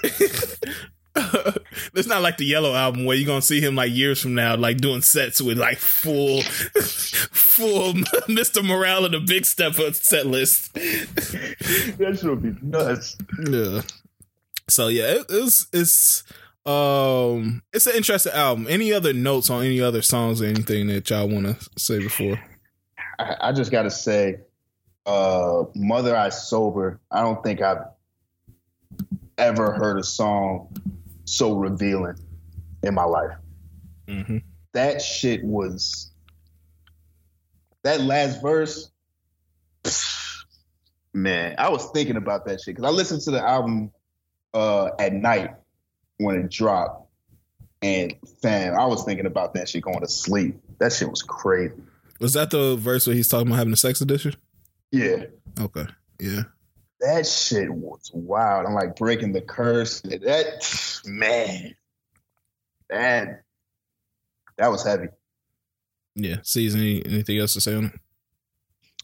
[1.93, 4.55] it's not like the Yellow album where you're gonna see him like years from now,
[4.55, 7.93] like doing sets with like full, full
[8.27, 8.63] Mr.
[8.63, 10.73] Morale and the Big Stepper set list.
[10.73, 13.17] That shit would be nuts.
[13.49, 13.81] Yeah.
[14.67, 16.23] So yeah, it, it's it's
[16.65, 18.67] um it's an interesting album.
[18.69, 22.39] Any other notes on any other songs or anything that y'all want to say before?
[23.17, 24.39] I, I just gotta say,
[25.05, 27.85] uh, "Mother I Sober." I don't think I've
[29.37, 30.75] ever heard a song
[31.25, 32.15] so revealing
[32.83, 33.37] in my life.
[34.07, 34.37] Mm-hmm.
[34.73, 36.11] That shit was
[37.83, 38.91] that last verse.
[41.13, 43.91] Man, I was thinking about that shit because I listened to the album
[44.53, 45.55] uh, at night
[46.19, 47.09] when it dropped,
[47.81, 50.55] and fam, I was thinking about that shit going to sleep.
[50.79, 51.73] That shit was crazy.
[52.19, 54.35] Was that the verse where he's talking about having a sex addiction?
[54.91, 55.25] Yeah,
[55.59, 55.85] Okay.
[56.19, 56.43] Yeah.
[57.01, 58.65] that shit was wild.
[58.67, 60.01] I'm like breaking the curse.
[60.01, 61.75] That man,
[62.89, 63.43] that
[64.57, 65.07] that was heavy.
[66.15, 66.37] Yeah.
[66.43, 67.93] Sees any anything else to say on it?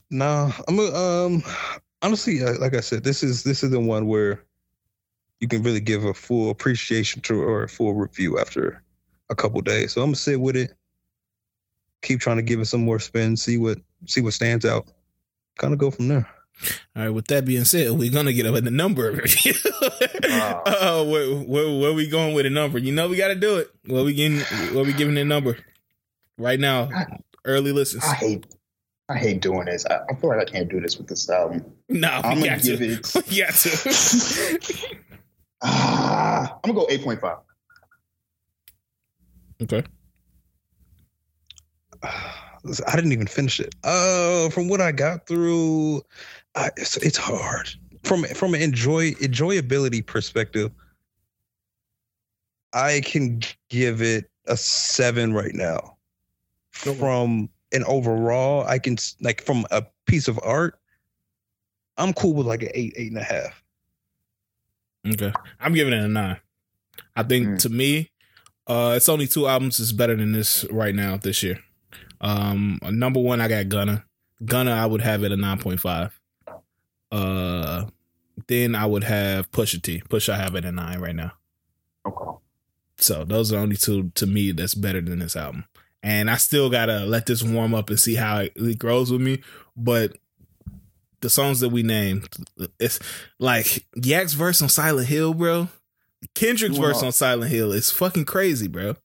[0.10, 1.44] Nah, I'm a, um
[2.02, 4.44] honestly, uh, like I said, this is this is the one where
[5.40, 8.82] you can really give a full appreciation to or a full review after
[9.30, 9.94] a couple days.
[9.94, 10.74] So I'm gonna sit with it,
[12.02, 14.88] keep trying to give it some more spin, see what see what stands out,
[15.58, 16.28] kind of go from there.
[16.96, 17.10] All right.
[17.10, 19.54] With that being said, we're gonna get up in the number review.
[20.24, 20.64] Wow.
[20.66, 22.80] uh, where, where where we going with a number?
[22.80, 23.70] You know we got to do it.
[23.86, 24.40] What we getting?
[24.74, 25.58] What we giving the number
[26.38, 26.90] right now?
[27.44, 28.04] Early listens.
[28.06, 28.46] I hate
[29.08, 29.86] I hate doing this.
[29.86, 31.64] I, I feel like I can't do this with this album.
[31.90, 32.86] No, I'm gonna give to.
[32.86, 33.14] it.
[33.30, 34.96] We got to.
[35.64, 37.38] Ah, I'm gonna go eight point five.
[39.64, 39.84] okay.
[42.04, 43.76] I didn't even finish it.
[43.84, 46.02] Uh, from what I got through,
[46.56, 47.70] I, it's, it's hard.
[48.04, 50.72] From from an enjoy enjoyability perspective,
[52.74, 55.98] I can give it a seven right now.
[56.86, 56.98] Okay.
[57.00, 60.80] From an overall, I can like from a piece of art,
[61.98, 63.64] I'm cool with like an eight, eight and a half.
[65.08, 65.32] Okay.
[65.60, 66.38] I'm giving it a nine.
[67.16, 67.60] I think Mm.
[67.60, 68.12] to me,
[68.68, 71.60] uh, it's only two albums is better than this right now this year.
[72.22, 74.06] Um, number one, I got Gunna.
[74.44, 76.20] Gunna, I would have it a nine point five.
[77.12, 77.86] Uh,
[78.48, 80.02] then I would have Pusha T.
[80.10, 81.32] Push, I have it a nine right now.
[82.06, 82.38] Okay.
[82.98, 85.66] So those are only two to me that's better than this album.
[86.04, 89.22] And I still gotta let this warm up and see how it, it grows with
[89.22, 89.42] me.
[89.76, 90.18] But
[91.26, 92.28] the songs that we named,
[92.80, 93.00] it's
[93.40, 95.68] like Yak's verse on Silent Hill, bro.
[96.36, 98.96] Kendrick's verse on Silent Hill is fucking crazy, bro.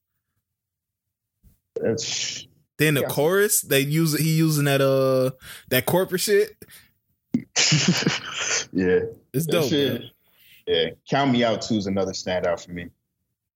[1.81, 3.07] That's Then the Yeah.
[3.07, 5.31] chorus, they use he using that uh
[5.69, 6.55] that corporate shit.
[8.73, 8.99] yeah.
[9.33, 9.69] It's dope.
[9.69, 10.03] shit-
[10.67, 10.89] Yeah.
[11.09, 12.87] Count me out too is another standout for me.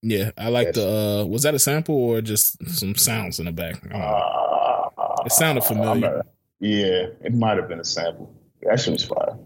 [0.02, 3.52] Yeah, I like the uh was that a sample or just some sounds in the
[3.52, 3.76] back?
[3.76, 4.92] I don't know.
[4.98, 6.16] Uh, It sounded familiar.
[6.16, 6.26] Not-
[6.60, 8.32] yeah, it might have been a sample.
[8.62, 9.36] That shit was fire.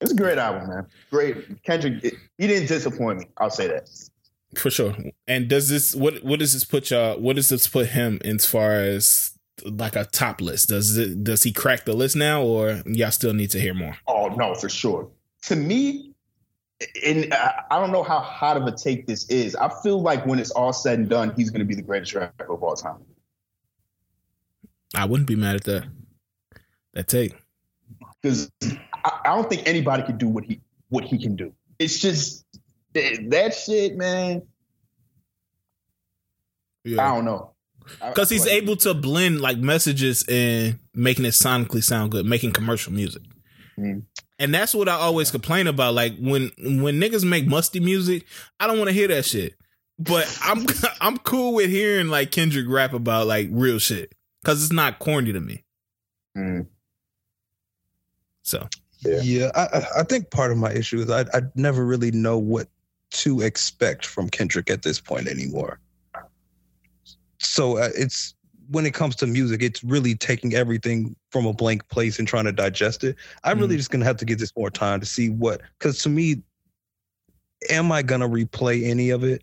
[0.00, 0.86] It's a great album, man.
[1.10, 1.62] Great.
[1.62, 3.26] Kendrick, it- he didn't disappoint me.
[3.38, 3.88] I'll say that.
[4.56, 4.94] For sure.
[5.26, 8.44] And does this what what does this put y'all what does this put him as
[8.44, 9.30] far as
[9.64, 10.68] like a top list?
[10.68, 13.96] Does it does he crack the list now or y'all still need to hear more?
[14.06, 15.08] Oh no, for sure.
[15.44, 16.12] To me,
[17.06, 19.56] and I I don't know how hot of a take this is.
[19.56, 22.12] I feel like when it's all said and done, he's going to be the greatest
[22.14, 22.98] rapper of all time.
[24.94, 25.84] I wouldn't be mad at that.
[26.92, 27.34] That take.
[28.22, 28.50] Because
[29.04, 31.52] I, I don't think anybody can do what he what he can do.
[31.78, 32.44] It's just
[32.94, 34.42] that, that shit, man.
[36.86, 37.52] I don't know.
[38.00, 42.52] Because he's like- able to blend like messages and making it sonically sound good, making
[42.52, 43.22] commercial music.
[43.78, 44.04] Mm.
[44.38, 45.94] And that's what I always complain about.
[45.94, 48.26] Like when when niggas make musty music,
[48.60, 49.54] I don't want to hear that shit.
[49.98, 50.66] But I'm
[51.00, 55.32] I'm cool with hearing like Kendrick rap about like real shit because it's not corny
[55.32, 55.64] to me.
[56.36, 56.66] Mm.
[58.42, 58.68] So
[59.00, 59.20] Yeah.
[59.22, 62.38] Yeah, I, I- I think part of my issue is I I never really know
[62.38, 62.68] what
[63.12, 65.78] to expect from Kendrick at this point anymore.
[67.38, 68.34] So uh, it's
[68.70, 72.44] when it comes to music, it's really taking everything from a blank place and trying
[72.44, 73.16] to digest it.
[73.44, 76.08] I'm really just gonna have to give this more time to see what, because to
[76.08, 76.42] me,
[77.70, 79.42] am I gonna replay any of it?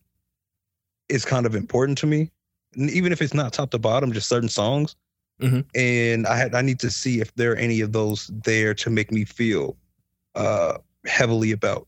[1.09, 2.31] Is kind of important to me,
[2.75, 4.95] and even if it's not top to bottom, just certain songs.
[5.41, 5.65] Mhm.
[5.75, 8.89] And I had I need to see if there are any of those there to
[8.89, 9.77] make me feel
[10.35, 11.87] uh heavily about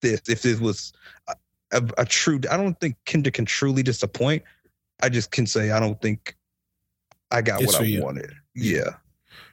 [0.00, 0.20] this.
[0.28, 0.92] If this was
[1.28, 1.34] a,
[1.72, 4.42] a, a true, I don't think Kendrick can truly disappoint.
[5.02, 6.36] I just can say I don't think
[7.30, 8.02] I got It's what I you.
[8.02, 8.32] wanted.
[8.54, 8.90] Yeah.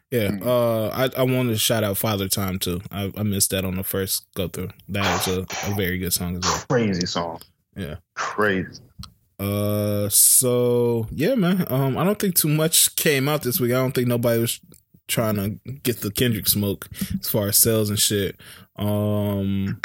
[0.10, 0.46] yeah, Mm.
[0.46, 2.82] uh, I I wanted to shout out Father Time too.
[2.92, 4.70] I, I missed that on the first go through.
[4.90, 6.64] That was a, a very good song as well.
[6.70, 7.42] crazy song.
[7.76, 7.98] Yeah.
[8.16, 8.82] Crazy.
[9.40, 11.66] Uh, so yeah, man.
[11.70, 13.72] Um, I don't think too much came out this week.
[13.72, 14.60] I don't think nobody was
[15.08, 15.50] trying to
[15.84, 16.88] get the Kendrick smoke
[17.20, 18.36] as far as sales and shit.
[18.76, 19.80] Um,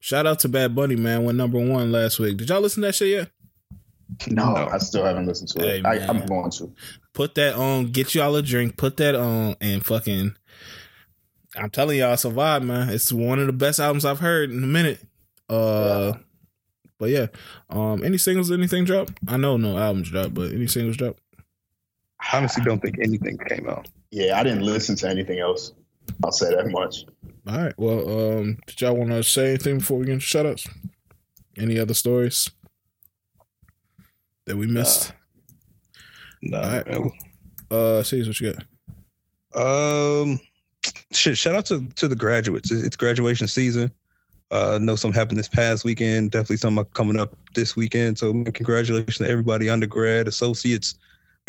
[0.00, 1.24] shout out to Bad Bunny, man.
[1.24, 2.36] Went number one last week.
[2.38, 3.30] Did y'all listen to that shit yet?
[4.28, 4.66] No, No.
[4.66, 5.86] I still haven't listened to Hey, it.
[5.86, 6.72] I, I'm going to.
[7.12, 7.86] Put that on.
[7.86, 8.76] Get y'all a drink.
[8.76, 10.34] Put that on, and fucking.
[11.56, 12.88] I'm telling y'all, survive, man.
[12.90, 15.00] It's one of the best albums I've heard in a minute.
[15.48, 16.14] Uh,
[17.00, 17.26] but yeah.
[17.70, 18.52] Um, any singles?
[18.52, 19.10] Anything drop?
[19.26, 21.16] I know no albums drop, but any singles drop?
[22.20, 23.88] I honestly don't think anything came out.
[24.10, 25.72] Yeah, I didn't listen to anything else.
[26.22, 27.06] I'll say that much.
[27.48, 27.74] All right.
[27.78, 30.68] Well, um, did y'all want to say anything before we get into shout outs?
[31.56, 32.50] Any other stories
[34.44, 35.12] that we missed?
[36.42, 36.60] No.
[36.60, 37.12] All right.
[37.70, 40.22] Uh, see what you got.
[40.22, 40.38] Um,
[41.12, 42.70] shit, shout out to to the graduates.
[42.70, 43.90] It's graduation season.
[44.50, 46.32] Uh, I know some happened this past weekend.
[46.32, 48.18] Definitely some coming up this weekend.
[48.18, 50.96] So congratulations to everybody, undergrad, associates,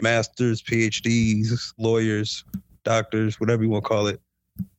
[0.01, 2.45] masters, PhDs, lawyers,
[2.83, 4.21] doctors, whatever you want to call it.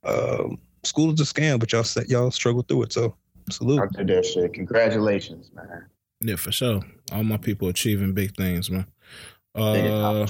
[0.05, 2.93] Um, school is a scam, but y'all y'all struggle through it.
[2.93, 3.17] So
[3.51, 3.81] salute.
[3.83, 4.55] I did that shit.
[4.55, 5.87] Congratulations, man.
[6.21, 6.81] Yeah, for sure.
[7.11, 8.87] All my people achieving big things, man.
[9.55, 10.27] Uh,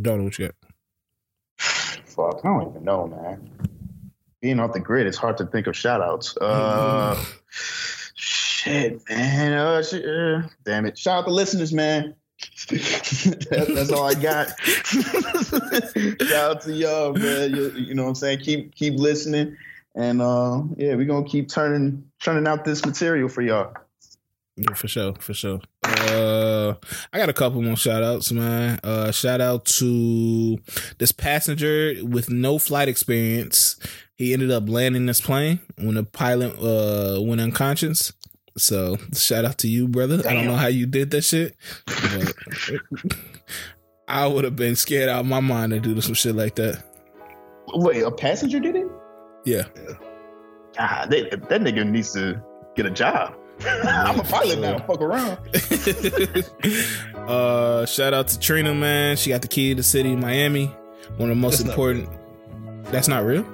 [0.00, 0.54] don't know what you got.
[2.04, 3.50] Fuck, I don't even know, man.
[4.42, 6.36] Being off the grid, it's hard to think of shout outs.
[6.36, 9.52] Uh, shit, man.
[9.52, 10.98] Uh, shit, uh, damn it.
[10.98, 12.14] Shout out to listeners, man.
[12.68, 14.58] that, that's all I got.
[16.28, 17.54] Shout out to y'all, man.
[17.54, 18.40] You, you, know what I'm saying?
[18.40, 19.56] Keep keep listening.
[19.94, 23.74] And uh, yeah, we're gonna keep turning turning out this material for y'all.
[24.56, 25.60] Yeah, for sure, for sure.
[25.82, 26.74] Uh,
[27.12, 28.78] I got a couple more shout outs, man.
[28.84, 30.58] Uh, shout out to
[30.98, 33.76] this passenger with no flight experience.
[34.22, 38.12] He ended up landing this plane when the pilot uh went unconscious.
[38.56, 40.22] So shout out to you, brother.
[40.22, 40.30] Damn.
[40.30, 42.32] I don't know how you did that shit, but
[44.08, 46.84] I would have been scared out of my mind to do some shit like that.
[47.74, 48.86] Wait, a passenger did it?
[49.44, 49.64] Yeah.
[50.78, 52.40] God, they, that nigga needs to
[52.76, 53.34] get a job.
[53.66, 54.78] I'm a pilot now.
[54.86, 55.36] Fuck around.
[57.28, 59.16] uh, shout out to Trina, man.
[59.16, 60.66] She got the key to the city, Miami.
[61.16, 62.08] One of the most that's important.
[62.08, 63.44] Not that's not real.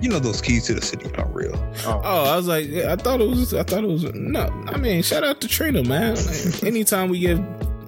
[0.00, 1.54] You know those keys to the city aren't real.
[1.86, 3.54] Oh, oh I was like, I thought it was.
[3.54, 4.04] I thought it was.
[4.14, 6.16] No, I mean, shout out to Trina, man.
[6.16, 7.42] Like, anytime we give,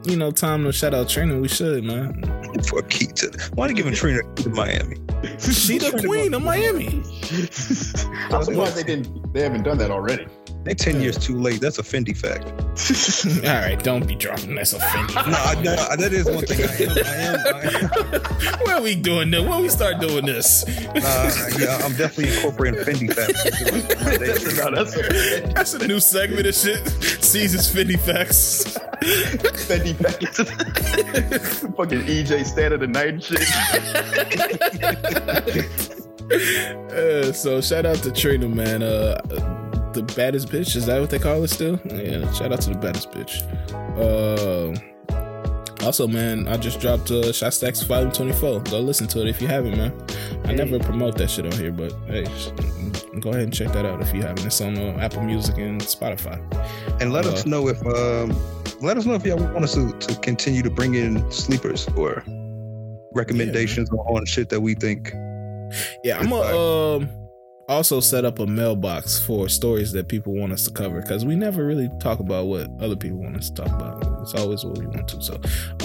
[0.05, 2.23] you know, time to shout out Trina, we should, man.
[2.65, 4.97] For a key to, why are you giving Trina to Miami?
[5.39, 6.87] she the queen of Miami.
[8.35, 9.33] I'm surprised they didn't.
[9.33, 10.27] They haven't done that already.
[10.65, 11.61] They ten years too late.
[11.61, 12.45] That's a Fendi fact.
[13.47, 15.15] All right, don't be dropping that's a Fendi.
[15.65, 16.61] no, no, that is one thing.
[16.63, 17.39] I am.
[17.47, 17.91] I am.
[17.93, 18.61] I am.
[18.67, 19.47] Where are we doing this?
[19.47, 20.65] When we start doing this?
[20.67, 23.45] Uh, yeah, I'm definitely incorporating Fendi facts.
[24.19, 26.87] that's, no, that's, a, that's a new segment of shit.
[27.25, 28.77] Caesar's Fendi facts.
[29.69, 30.39] Fendi facts.
[31.77, 33.41] Fucking EJ stand of the night shit.
[36.31, 38.83] Uh, so shout out to Trina, man.
[38.83, 40.77] Uh, the baddest bitch.
[40.77, 41.81] Is that what they call it still?
[41.87, 43.43] Yeah, shout out to the baddest bitch.
[43.99, 44.79] Uh,
[45.85, 48.61] also, man, I just dropped uh, Shot Stacks Volume 24.
[48.61, 49.93] Go listen to it if you haven't, man.
[50.45, 52.25] I never promote that shit on here, but hey,
[53.21, 54.45] go ahead and check that out if you haven't.
[54.45, 56.41] It's on uh, Apple Music and Spotify.
[57.01, 58.37] And let uh, us know if um,
[58.81, 62.25] let us know if y'all want us to, to continue to bring in sleepers or
[63.13, 65.13] recommendations yeah, on shit that we think.
[66.03, 67.28] Yeah, I'm a um
[67.69, 71.37] also set up a mailbox for stories that people want us to cover because we
[71.37, 74.23] never really talk about what other people want us to talk about.
[74.23, 75.23] It's always what we want to.
[75.23, 75.35] So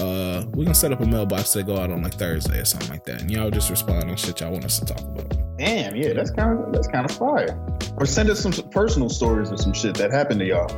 [0.01, 2.89] uh we're gonna set up a mailbox that go out on like Thursday or something
[2.89, 3.21] like that.
[3.21, 5.57] And y'all just respond on shit y'all want us to talk about.
[5.57, 7.59] Damn, yeah, that's kind of that's kind of fire.
[7.97, 10.71] Or send us some personal stories or some shit that happened to y'all.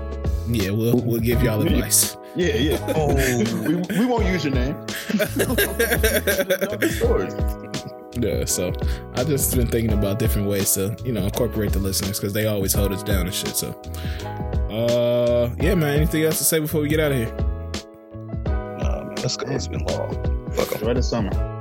[0.50, 2.18] Yeah, we'll we'll give y'all advice.
[2.36, 2.94] Yeah, yeah.
[2.98, 3.16] Oh,
[3.66, 4.76] we, we won't use your name.
[6.92, 7.34] stories.
[8.18, 8.74] Yeah, so
[9.16, 12.46] I just been thinking about different ways to, you know, incorporate the listeners because they
[12.46, 13.56] always hold us down and shit.
[13.56, 13.72] So,
[14.70, 15.98] uh, yeah, man.
[15.98, 17.36] Anything else to say before we get out of here?
[18.46, 19.16] Nah, man.
[19.16, 19.52] Let's go.
[19.52, 20.52] It's been long.
[20.54, 21.52] Fuck Enjoy the summer.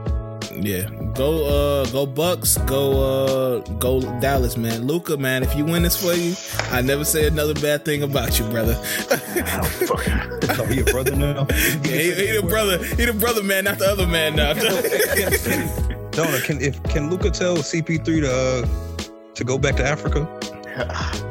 [0.53, 4.87] Yeah, go, uh, go Bucks, go, uh, go Dallas, man.
[4.87, 5.43] Luka, man.
[5.43, 6.37] If you win this for you,
[6.71, 8.81] I never say another bad thing about you, brother.
[9.11, 11.47] i don't he a brother now.
[11.51, 12.85] Yeah, he, he the brother.
[12.85, 15.91] He the brother, man, not the other man now.
[16.15, 20.21] Donna, can if can Luka tell CP3 to uh, to go back to Africa?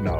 [0.02, 0.18] no.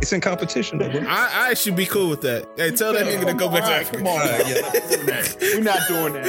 [0.00, 2.46] It's in competition, I, I should be cool with that.
[2.56, 3.98] Hey, tell that nigga to go back to Africa.
[3.98, 5.24] Come on, yeah.
[5.40, 6.24] We're not doing that.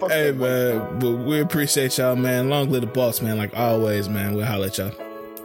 [0.00, 0.10] Man.
[0.10, 2.48] hey man, but we appreciate y'all, man.
[2.48, 3.38] Long live the boss, man.
[3.38, 4.34] Like always, man.
[4.34, 4.92] We'll holler at y'all.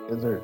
[0.09, 0.43] Yes, sir.